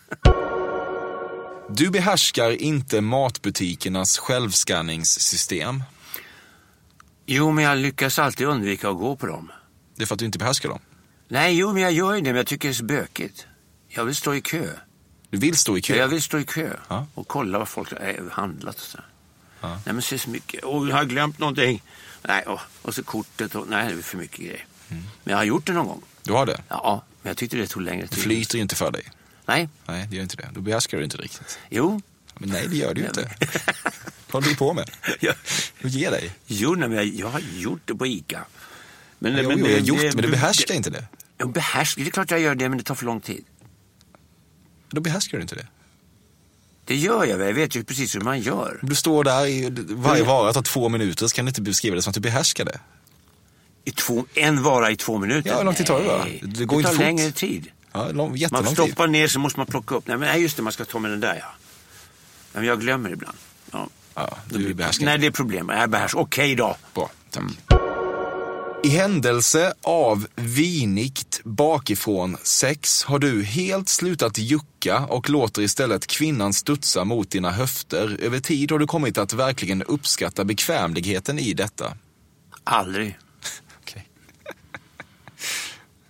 Du 1.71 1.89
behärskar 1.89 2.61
inte 2.61 3.01
matbutikernas 3.01 4.17
självskanningssystem. 4.17 5.83
Jo, 7.25 7.51
men 7.51 7.63
jag 7.63 7.77
lyckas 7.77 8.19
alltid 8.19 8.47
undvika 8.47 8.89
att 8.89 8.97
gå 8.97 9.15
på 9.15 9.25
dem. 9.25 9.51
Det 9.95 10.03
är 10.03 10.05
för 10.05 10.15
att 10.15 10.19
du 10.19 10.25
inte 10.25 10.37
behärskar 10.37 10.69
dem. 10.69 10.79
Nej, 11.27 11.57
jo, 11.57 11.73
men 11.73 11.83
jag 11.83 11.91
gör 11.91 12.13
ju 12.13 12.21
det, 12.21 12.29
men 12.29 12.35
jag 12.35 12.47
tycker 12.47 12.67
det 12.67 12.71
är 12.71 12.75
så 12.75 12.83
bökigt. 12.83 13.47
Jag 13.87 14.05
vill 14.05 14.15
stå 14.15 14.35
i 14.35 14.41
kö. 14.41 14.67
Du 15.29 15.37
vill 15.37 15.57
stå 15.57 15.77
i 15.77 15.81
kö? 15.81 15.95
Jag 15.95 16.07
vill 16.07 16.21
stå 16.21 16.39
i 16.39 16.43
kö 16.43 16.73
Ja. 16.87 17.07
och 17.13 17.27
kolla 17.27 17.59
vad 17.59 17.67
folk 17.69 17.91
har 17.91 18.29
handlat 18.31 18.75
och 18.75 18.81
så. 18.81 18.97
Ja. 19.61 19.69
Nej, 19.85 19.93
men 19.93 20.01
se 20.01 20.17
så 20.19 20.29
mycket. 20.29 20.63
Åh, 20.63 20.89
jag 20.89 20.95
har 20.95 21.03
glömt 21.05 21.39
någonting. 21.39 21.83
Nej, 22.27 22.43
åh, 22.47 22.61
och 22.81 22.95
så 22.95 23.03
kortet 23.03 23.55
och 23.55 23.67
nej, 23.69 23.87
det 23.93 23.97
är 23.99 24.01
för 24.01 24.17
mycket 24.17 24.37
grejer. 24.39 24.65
Mm. 24.89 25.03
Men 25.23 25.31
jag 25.31 25.37
har 25.37 25.43
gjort 25.43 25.65
det 25.65 25.73
någon 25.73 25.87
gång. 25.87 26.01
Du 26.23 26.33
har 26.33 26.45
det? 26.45 26.61
Ja, 26.69 27.03
men 27.21 27.29
jag 27.29 27.37
tyckte 27.37 27.57
det 27.57 27.67
tog 27.67 27.81
längre 27.81 28.01
Det 28.01 28.07
tid. 28.07 28.19
flyter 28.23 28.55
ju 28.55 28.61
inte 28.61 28.75
för 28.75 28.91
dig. 28.91 29.03
Nej, 29.45 29.69
Nej, 29.85 30.07
det 30.09 30.15
gör 30.15 30.23
inte 30.23 30.35
det. 30.37 30.49
Då 30.53 30.61
behärskar 30.61 30.97
du 30.97 31.03
inte 31.03 31.17
riktigt. 31.17 31.59
jo. 31.69 32.01
Men 32.37 32.49
nej, 32.49 32.67
det 32.67 32.75
gör 32.75 32.93
du 32.93 33.01
inte. 33.05 33.21
Vad 33.21 34.31
håller 34.31 34.47
du 34.49 34.55
på 34.55 34.73
med? 34.73 34.91
Ja. 35.19 35.33
Ge 35.81 36.09
dig. 36.09 36.31
Jo, 36.47 36.75
nej, 36.75 36.89
men 36.89 36.97
jag, 36.97 37.05
jag 37.07 37.29
har 37.29 37.39
gjort 37.39 37.81
det 37.85 37.95
på 37.95 38.07
ICA. 38.07 38.45
Men, 39.19 39.37
Jo, 39.37 39.51
jo, 39.51 39.67
jag 39.67 39.73
har 39.73 39.79
gjort, 39.79 40.13
men 40.13 40.23
du 40.23 40.27
behärskar 40.31 40.73
inte 40.75 40.89
det. 40.89 41.05
Jag 41.37 41.49
behärskar, 41.51 42.01
det 42.03 42.09
är 42.09 42.11
klart 42.11 42.31
jag 42.31 42.39
gör 42.39 42.55
det, 42.55 42.69
men 42.69 42.77
det 42.77 42.83
tar 42.83 42.95
för 42.95 43.05
lång 43.05 43.21
tid. 43.21 43.45
Då 44.89 45.01
behärskar 45.01 45.37
du 45.37 45.41
inte 45.41 45.55
det. 45.55 45.67
Det 46.85 46.95
gör 46.95 47.25
jag, 47.25 47.41
jag 47.41 47.53
vet 47.53 47.75
ju 47.75 47.83
precis 47.83 48.15
hur 48.15 48.21
man 48.21 48.39
gör. 48.39 48.79
Du 48.81 48.95
står 48.95 49.23
där 49.23 49.45
i 49.45 49.69
varje 49.89 50.23
vara 50.23 50.53
tar 50.53 50.61
två 50.61 50.89
minuter 50.89 51.27
så 51.27 51.35
kan 51.35 51.45
du 51.45 51.49
inte 51.49 51.61
beskriva 51.61 51.95
det 51.95 52.01
som 52.01 52.11
att 52.11 52.15
du 52.15 52.19
behärskar 52.21 52.65
det. 52.65 52.79
I 53.85 53.91
två, 53.91 54.25
en 54.33 54.63
vara 54.63 54.91
i 54.91 54.95
två 54.95 55.17
minuter? 55.17 55.49
Ja, 55.49 55.57
hur 55.57 55.63
lång 55.63 55.75
tid 55.75 55.85
tar 55.85 55.99
det 55.99 56.05
då? 56.05 56.47
Det 56.47 56.65
går 56.65 56.77
det 56.77 56.83
tar 56.83 56.89
inte 56.89 56.89
fort. 56.89 56.99
längre 56.99 57.31
tid. 57.31 57.67
Ja, 57.91 58.11
lång, 58.11 58.29
Man 58.29 58.37
jättelång 58.37 58.65
tid. 58.65 58.73
stoppar 58.73 59.07
ner 59.07 59.27
så 59.27 59.39
måste 59.39 59.59
man 59.59 59.67
plocka 59.67 59.95
upp. 59.95 60.07
Nej, 60.07 60.17
men 60.17 60.27
nej, 60.27 60.41
just 60.41 60.57
det, 60.57 60.63
man 60.63 60.73
ska 60.73 60.85
ta 60.85 60.99
med 60.99 61.11
den 61.11 61.19
där 61.19 61.35
ja. 61.35 61.53
Men 62.53 62.63
jag 62.65 62.81
glömmer 62.81 63.09
ibland. 63.09 63.37
Ja. 63.71 63.87
Ja, 64.15 64.37
du 64.49 64.73
behärskar 64.73 65.05
Nej, 65.05 65.17
det 65.17 65.27
är 65.27 65.31
problem. 65.31 65.69
Jag 65.69 65.89
behärskar. 65.89 66.19
Okej 66.19 66.55
då. 66.55 66.77
Bra, 66.93 67.09
tack. 67.29 67.78
I 68.83 68.89
händelse 68.89 69.73
av 69.81 70.27
vinigt 70.35 71.41
bakifrån 71.43 72.37
sex 72.43 73.03
har 73.03 73.19
du 73.19 73.43
helt 73.43 73.89
slutat 73.89 74.37
jucka 74.37 74.99
och 74.99 75.29
låter 75.29 75.61
istället 75.61 76.07
kvinnan 76.07 76.53
studsa 76.53 77.03
mot 77.03 77.31
dina 77.31 77.51
höfter. 77.51 78.17
Över 78.21 78.39
tid 78.39 78.71
har 78.71 78.79
du 78.79 78.87
kommit 78.87 79.17
att 79.17 79.33
verkligen 79.33 79.83
uppskatta 79.83 80.43
bekvämligheten 80.43 81.39
i 81.39 81.53
detta. 81.53 81.93
Aldrig. 82.63 83.17
Okej. 83.81 84.07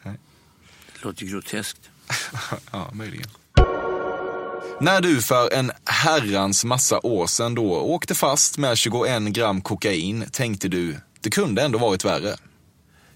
Det 0.93 1.03
låter 1.05 1.25
groteskt. 1.25 1.89
ja, 2.71 2.89
möjligen. 2.93 3.29
När 4.81 5.01
du 5.01 5.21
för 5.21 5.53
en 5.53 5.71
herrans 5.85 6.65
massa 6.65 6.99
år 6.99 7.27
sedan 7.27 7.55
då 7.55 7.79
åkte 7.79 8.15
fast 8.15 8.57
med 8.57 8.77
21 8.77 9.21
gram 9.23 9.61
kokain 9.61 10.25
tänkte 10.31 10.67
du, 10.67 10.97
det 11.21 11.29
kunde 11.29 11.61
ändå 11.61 11.79
varit 11.79 12.05
värre. 12.05 12.35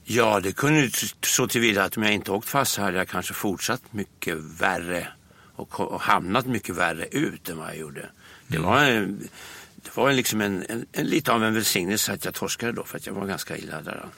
Ja, 0.04 0.40
det 0.40 0.52
kunde 0.52 0.80
ju 0.80 0.92
så 1.22 1.48
tillvida 1.48 1.84
att 1.84 1.98
om 1.98 2.04
jag 2.04 2.14
inte 2.14 2.32
åkt 2.32 2.50
fast 2.50 2.74
så 2.74 2.82
hade 2.82 2.98
jag 2.98 3.08
kanske 3.08 3.34
fortsatt 3.34 3.82
mycket 3.92 4.38
värre 4.38 5.08
och, 5.56 5.80
och 5.80 6.02
hamnat 6.02 6.46
mycket 6.46 6.76
värre 6.76 7.06
ut 7.06 7.50
än 7.50 7.58
vad 7.58 7.68
jag 7.68 7.78
gjorde. 7.78 8.10
Det 8.48 8.58
var, 8.58 8.84
en, 8.84 9.30
det 9.76 9.98
var 9.98 10.12
liksom 10.12 10.42
en, 10.42 10.66
en, 10.70 10.86
en, 10.92 11.06
lite 11.06 11.32
av 11.32 11.44
en 11.44 11.54
välsignelse 11.54 12.14
att 12.14 12.26
jag 12.26 12.34
torskade 12.34 12.72
då 12.72 12.84
för 12.84 12.98
att 12.98 13.08
jag 13.08 13.14
var 13.14 13.26
ganska 13.26 13.58
illa 13.58 13.82
däran. 13.82 14.10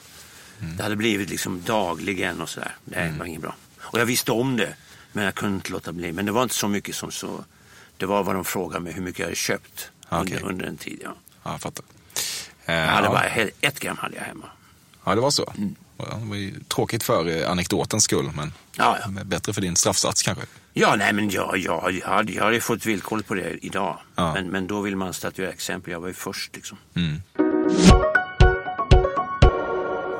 Det 0.58 0.82
hade 0.82 0.96
blivit 0.96 1.30
liksom 1.30 1.62
dagligen 1.62 2.40
och 2.40 2.48
sådär. 2.48 2.76
Det 2.84 3.14
var 3.18 3.26
inget 3.26 3.40
bra. 3.40 3.54
Och 3.80 4.00
jag 4.00 4.06
visste 4.06 4.32
om 4.32 4.56
det, 4.56 4.74
men 5.12 5.24
jag 5.24 5.34
kunde 5.34 5.54
inte 5.54 5.72
låta 5.72 5.92
bli. 5.92 6.12
Men 6.12 6.26
det 6.26 6.32
var 6.32 6.42
inte 6.42 6.54
så 6.54 6.68
mycket 6.68 6.96
som 6.96 7.10
så. 7.10 7.44
Det 7.96 8.06
var 8.06 8.22
vad 8.22 8.34
de 8.34 8.44
frågade 8.44 8.84
mig 8.84 8.92
hur 8.92 9.02
mycket 9.02 9.18
jag 9.18 9.26
hade 9.26 9.36
köpt 9.36 9.90
under, 10.08 10.42
under 10.42 10.66
en 10.66 10.76
tid. 10.76 11.00
Ja. 11.04 11.14
Ja, 11.42 11.50
jag 11.50 11.60
fattar. 11.60 11.84
Jag 12.66 12.86
hade 12.86 13.06
ja. 13.06 13.12
bara 13.12 13.24
ett 13.60 13.80
gram 13.80 13.96
hade 13.96 14.16
jag 14.16 14.22
hemma. 14.22 14.50
Ja, 15.06 15.14
det 15.14 15.20
var 15.20 15.30
så. 15.30 15.52
Ja, 15.98 16.04
Det 16.20 16.26
var 16.28 16.36
ju 16.36 16.54
tråkigt 16.60 17.02
för 17.02 17.28
eh, 17.42 17.50
anekdotens 17.50 18.04
skull, 18.04 18.30
men 18.36 18.52
Ja, 18.76 18.98
bättre 19.24 19.52
för 19.52 19.60
din 19.60 19.76
straffsats 19.76 20.22
kanske. 20.22 20.44
Ja, 20.72 20.94
nej 20.96 21.12
men 21.12 21.30
jag, 21.30 21.58
jag, 21.58 21.92
jag, 22.02 22.08
hade, 22.08 22.32
jag 22.32 22.44
hade 22.44 22.60
fått 22.60 22.86
villkoret 22.86 23.26
på 23.26 23.34
det 23.34 23.58
idag. 23.66 23.98
Ja. 24.14 24.34
Men, 24.34 24.46
men 24.50 24.66
då 24.66 24.80
vill 24.80 24.96
man 24.96 25.14
statuera 25.14 25.50
exempel. 25.52 25.92
Jag 25.92 26.00
var 26.00 26.08
ju 26.08 26.14
först 26.14 26.56
liksom. 26.56 26.78
Mm. 26.96 27.22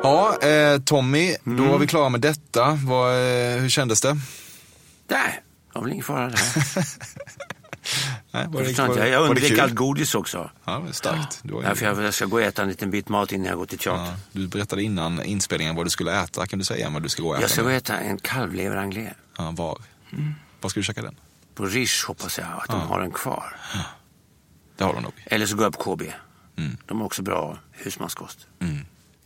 Ja, 0.03 0.39
eh, 0.43 0.79
Tommy, 0.81 1.37
då 1.45 1.51
Mm. 1.51 1.69
var 1.69 1.79
vi 1.79 1.87
klara 1.87 2.09
med 2.09 2.21
detta. 2.21 2.79
Vad, 2.87 3.13
eh, 3.13 3.61
hur 3.61 3.69
kändes 3.69 4.01
det? 4.01 4.15
Nej, 5.09 5.43
det 5.73 5.79
var 5.79 5.83
väl 5.83 5.93
ingen 5.93 6.05
fara 6.05 6.29
där. 6.29 6.39
Nej, 8.31 8.47
var 8.49 8.63
Jag, 8.63 8.75
det- 8.97 9.19
var- 9.19 9.29
undvek 9.29 9.59
allt 9.59 9.75
godis 9.75 10.15
också. 10.15 10.51
Ja, 10.65 10.83
starkt. 10.93 11.41
Du, 11.43 11.55
ju- 11.55 11.63
Därför 11.63 11.87
jag, 11.87 12.03
jag 12.03 12.15
ska 12.15 12.25
gå 12.27 12.37
och 12.37 12.43
äta 12.43 12.63
en 12.63 12.69
liten 12.69 12.91
bit 12.91 13.09
mat 13.09 13.33
innan 13.33 13.47
jag 13.47 13.59
går 13.59 13.67
till 13.67 13.79
teatern. 13.79 14.07
ja, 14.07 14.15
du 14.33 14.47
berättade 14.49 14.83
innan 14.83 15.23
inspelningen 15.25 15.77
vad 15.77 15.87
du 15.87 15.91
skulle 15.91 16.23
äta. 16.23 16.47
Kan 16.47 16.59
du 16.59 16.65
säga 16.65 16.91
vad 16.91 17.03
du 17.03 17.09
ska 17.09 17.23
gå 17.23 17.29
och 17.29 17.35
äta? 17.35 17.43
Jag 17.43 17.51
ska 17.51 17.63
gå 17.63 17.69
och 17.69 17.75
äta 17.75 17.97
en 17.99 18.19
kalvlever 18.19 18.77
anglais. 18.77 19.13
Ja, 19.39 19.51
var? 19.51 19.79
Var 20.61 20.71
ska 20.71 20.81
du 20.81 20.85
käka 20.85 21.03
den? 21.03 21.17
På 21.55 21.67
Riche 21.67 22.07
hoppas 22.07 22.39
jag 22.39 22.47
att 22.59 22.69
de 22.69 22.81
Ja. 22.81 22.87
har 22.87 23.01
den 23.01 23.11
kvar. 23.11 23.57
Det 24.77 24.85
har 24.85 24.95
de 24.95 25.03
nog. 25.03 25.13
Eller 25.27 25.47
så 25.47 25.57
går 25.57 25.65
jag 25.65 25.79
på 25.79 25.97
KB. 25.97 26.03
Mm. 26.59 26.77
De 26.87 26.99
har 26.99 27.07
också 27.07 27.23
bra 27.23 27.59
husmanskost. 27.73 28.39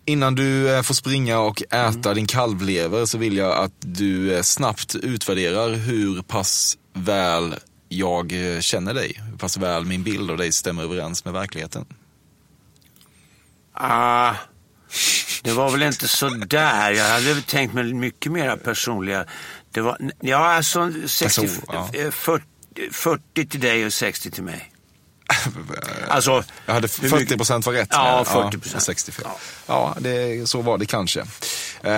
Innan 0.04 0.34
du 0.34 0.74
eh, 0.76 0.82
får 0.82 0.94
springa 0.94 1.38
och 1.38 1.62
äta 1.72 2.14
din 2.14 2.26
kalvlever 2.26 3.06
så 3.06 3.18
vill 3.18 3.36
jag 3.36 3.56
att 3.64 3.72
du 3.80 4.34
eh, 4.34 4.42
snabbt 4.42 4.94
utvärderar 4.94 5.72
hur 5.72 6.22
pass 6.22 6.78
väl 6.92 7.54
jag 7.92 8.32
eh, 8.32 8.60
känner 8.60 8.94
dig. 8.94 9.20
Pass 9.38 9.56
väl 9.56 9.84
min 9.84 10.02
bild 10.02 10.30
av 10.30 10.36
dig 10.36 10.52
stämmer 10.52 10.82
överens 10.82 11.24
med 11.24 11.34
verkligheten. 11.34 11.84
Ah, 13.72 14.34
det 15.42 15.52
var 15.52 15.70
väl 15.70 15.82
inte 15.82 16.08
så 16.08 16.28
där. 16.28 16.90
Jag 16.90 17.04
hade 17.04 17.42
tänkt 17.42 17.74
mig 17.74 17.94
mycket 17.94 18.32
mer 18.32 18.56
personliga. 18.56 19.24
Det 19.70 19.80
var, 19.80 19.98
ja, 20.20 20.36
alltså 20.36 20.92
60, 21.06 21.40
Person, 21.40 21.64
ja. 21.68 21.90
eh, 21.92 22.10
40, 22.10 22.44
40 22.92 23.46
till 23.46 23.60
dig 23.60 23.86
och 23.86 23.92
60 23.92 24.30
till 24.30 24.44
mig. 24.44 24.69
Alltså, 26.08 26.44
Jag 26.66 26.74
hade 26.74 26.88
hur 27.00 27.08
40 27.08 27.14
mycket- 27.16 27.36
procent 27.36 27.66
var 27.66 27.72
rätt. 27.72 27.88
Ja, 27.90 28.16
men- 28.16 28.42
40 28.42 28.58
procent. 28.58 28.76
och 28.76 28.82
60 28.82 29.12
fel. 29.12 29.26
Ja, 29.66 29.96
det, 30.00 30.48
så 30.48 30.62
var 30.62 30.78
det 30.78 30.86
kanske. 30.86 31.20
Eh, 31.20 31.26
det 31.82 31.90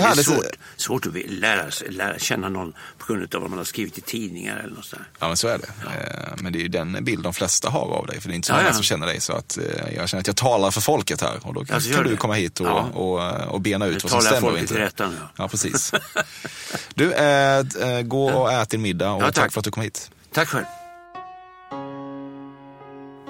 är 0.00 0.22
svårt, 0.22 0.44
svårt 0.76 1.06
att 1.06 1.12
lära, 1.28 1.64
lära 1.88 2.18
känna 2.18 2.48
någon 2.48 2.72
på 2.98 3.12
grund 3.12 3.34
av 3.34 3.40
vad 3.40 3.50
man 3.50 3.58
har 3.58 3.64
skrivit 3.64 3.98
i 3.98 4.00
tidningar 4.00 4.56
eller 4.56 4.74
något 4.74 4.84
sånt. 4.84 5.02
Ja, 5.18 5.26
men 5.28 5.36
så 5.36 5.48
är 5.48 5.58
det. 5.58 5.66
Eh, 5.66 6.34
Men 6.36 6.52
det 6.52 6.58
är 6.58 6.60
ju 6.62 6.68
den 6.68 7.04
bild 7.04 7.22
de 7.22 7.34
flesta 7.34 7.70
har 7.70 7.80
av 7.94 8.06
dig. 8.06 8.20
För 8.20 8.28
det 8.28 8.32
är 8.34 8.36
inte 8.36 8.46
så 8.46 8.52
Ja, 8.52 8.56
många 8.56 8.68
ja. 8.68 8.74
som 8.74 8.82
känner 8.82 9.06
dig. 9.06 9.20
Så 9.20 9.32
att 9.32 9.58
eh, 9.58 9.64
jag 9.96 10.08
känner 10.08 10.20
att 10.20 10.26
jag 10.26 10.36
talar 10.36 10.70
för 10.70 10.80
folket 10.80 11.20
här. 11.22 11.38
Och 11.42 11.54
då 11.54 11.64
kan, 11.64 11.74
Alltså, 11.74 11.90
kan 11.94 12.04
du 12.04 12.10
det? 12.10 12.16
komma 12.16 12.34
hit 12.34 12.60
och, 12.60 12.66
Ja. 12.66 12.80
och, 12.94 13.22
eh, 13.22 13.48
och 13.48 13.60
bena 13.60 13.86
ut 13.86 13.92
Nu 13.92 13.98
vad 14.02 14.10
som 14.10 14.10
talar 14.10 14.22
jag 14.22 14.32
stämmer 14.32 14.36
och 14.36 14.58
folket 14.58 14.60
inte. 14.62 14.74
till 14.74 14.82
rätta 14.82 15.08
nu. 15.08 15.16
Ja, 15.36 15.48
precis. 15.48 15.92
Du, 16.94 17.12
eh, 17.12 17.58
eh, 17.58 18.02
gå 18.02 18.30
och 18.30 18.52
ät 18.52 18.70
din 18.70 18.82
middag 18.82 19.10
och 19.12 19.22
Ja, 19.22 19.26
tack. 19.26 19.34
tack. 19.34 19.52
för 19.52 19.60
att 19.60 19.64
du 19.64 19.70
kom 19.70 19.82
hit. 19.82 20.10
Tack 20.32 20.48
själv. 20.48 20.64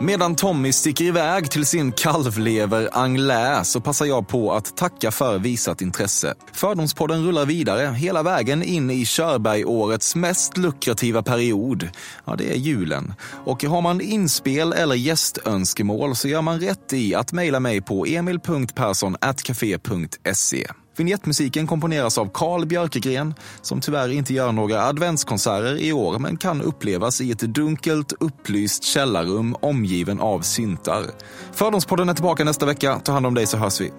Medan 0.01 0.37
Tommy 0.37 0.73
sticker 0.73 1.05
iväg 1.05 1.51
till 1.51 1.67
sin 1.67 1.93
kalvlever 1.93 2.89
anglais 2.93 3.71
så 3.71 3.81
passar 3.81 4.07
jag 4.07 4.29
på 4.29 4.53
att 4.53 4.77
tacka 4.77 5.11
för 5.11 5.39
visat 5.39 5.81
intresse. 5.81 6.35
Fördomspodden 6.53 7.27
rullar 7.27 7.47
vidare 7.47 7.95
hela 7.95 8.23
vägen 8.23 8.63
in 8.63 8.91
i 8.91 9.07
Körbergårets 9.07 10.17
mest 10.17 10.57
lukrativa 10.57 11.23
period. 11.23 11.89
Ja, 12.25 12.37
det 12.37 12.53
är 12.53 12.57
julen. 12.57 13.15
Och 13.45 13.65
har 13.65 13.81
man 13.81 14.01
inspel 14.01 14.73
eller 14.73 14.95
gästönskemål 14.95 16.17
så 16.17 16.29
gör 16.29 16.43
man 16.43 16.61
rätt 16.61 16.93
i 16.93 17.15
att 17.15 17.33
mejla 17.33 17.61
mig 17.61 17.81
på 17.81 18.07
emil.perssonatcafe.se. 18.07 20.67
Vignettmusiken 20.99 21.67
komponeras 21.67 22.19
av 22.19 22.31
Carl 22.35 22.67
Björkegren 22.67 23.35
som 23.63 23.81
tyvärr 23.81 24.09
inte 24.09 24.35
gör 24.35 24.53
några 24.53 24.83
adventskonserter 24.83 25.77
i 25.77 25.93
år 25.93 26.19
men 26.19 26.37
kan 26.37 26.63
upplevas 26.63 27.21
i 27.21 27.31
ett 27.31 27.39
dunkelt 27.41 28.13
upplyst 28.21 28.85
källarrum 28.85 29.57
omgiven 29.61 30.21
av 30.21 30.41
syntar. 30.41 31.05
Fördomspodden 31.53 32.09
är 32.09 32.15
tillbaka 32.15 32.45
nästa 32.45 32.67
vecka. 32.67 33.01
Ta 33.05 33.13
hand 33.13 33.27
om 33.27 33.35
dig 33.35 33.47
så 33.47 33.57
hörs 33.57 33.81
vi. 33.81 33.93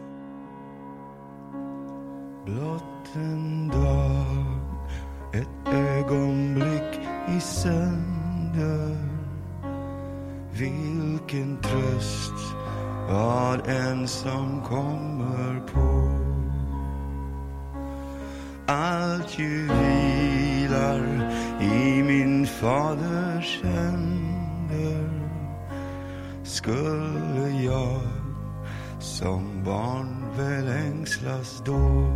Blott 2.45 3.15
en 3.15 3.67
dag, 3.67 4.35
ett 5.33 5.73
ögonblick 5.73 6.99
i 7.37 7.41
sönder 7.41 9.09
Vilken 10.59 11.57
tröst 11.61 12.55
vad 13.09 13.67
en 13.67 14.07
som 14.07 14.61
kommer 14.61 15.18
Allt 18.69 19.39
ju 19.39 19.67
vilar 19.67 21.31
i 21.61 22.03
min 22.03 22.47
faders 22.47 23.59
händer. 23.63 25.09
Skulle 26.43 27.49
jag 27.49 28.01
som 28.99 29.63
barn 29.65 30.25
väl 30.37 30.67
ängslas 30.67 31.61
då? 31.65 32.13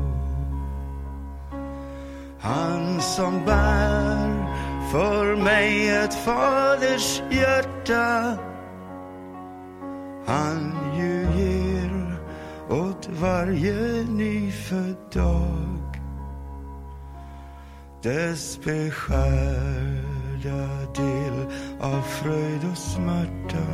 Han 2.39 3.01
som 3.01 3.45
bär 3.45 4.45
för 4.91 5.35
mig 5.35 5.89
ett 5.89 6.13
faders 6.13 7.21
hjärta 7.31 8.37
Han 10.25 10.75
ju 10.97 11.27
ger 11.35 12.19
åt 12.69 13.09
varje 13.21 14.03
nyfödd 14.03 14.95
dag 15.13 15.72
dess 18.03 18.59
beskärda 18.63 19.23
del 20.95 21.47
av 21.81 22.01
fröjd 22.01 22.61
och 22.71 22.77
smärta 22.77 23.67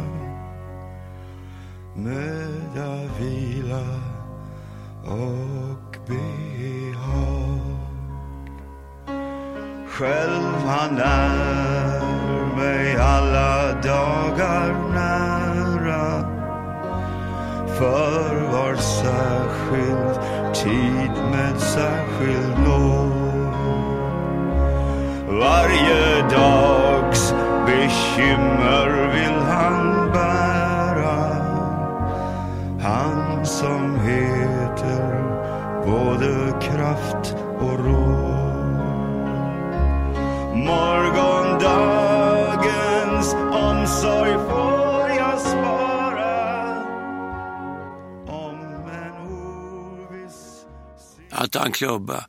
möda, 1.95 3.09
vila 3.19 3.85
och 5.05 5.97
behag. 6.07 7.59
Själv 9.87 10.55
han 10.65 10.97
är 10.97 12.01
mig 12.57 12.95
alla 12.95 13.73
dagar 13.73 14.73
nära 14.93 16.29
för 17.67 18.51
var 18.51 18.75
särskild 18.75 20.21
tid 20.53 21.23
med 21.31 21.59
särskild 21.59 22.59
nåd. 22.67 23.18
Varje 25.39 26.21
dags 26.29 27.33
bekymmer 27.65 29.07
vill 29.13 29.39
han 29.47 30.11
bära. 30.11 31.19
Han 32.81 33.45
som 33.45 33.99
heter 33.99 35.23
både 35.85 36.53
kraft 36.61 37.35
och 37.59 37.79
ro. 37.85 38.19
Morgondagens 40.53 43.33
omsorg 43.51 44.33
får 44.33 45.09
jag 45.17 45.39
spara. 45.39 46.79
Att 51.31 51.55
han 51.55 51.71
klubba. 51.71 52.25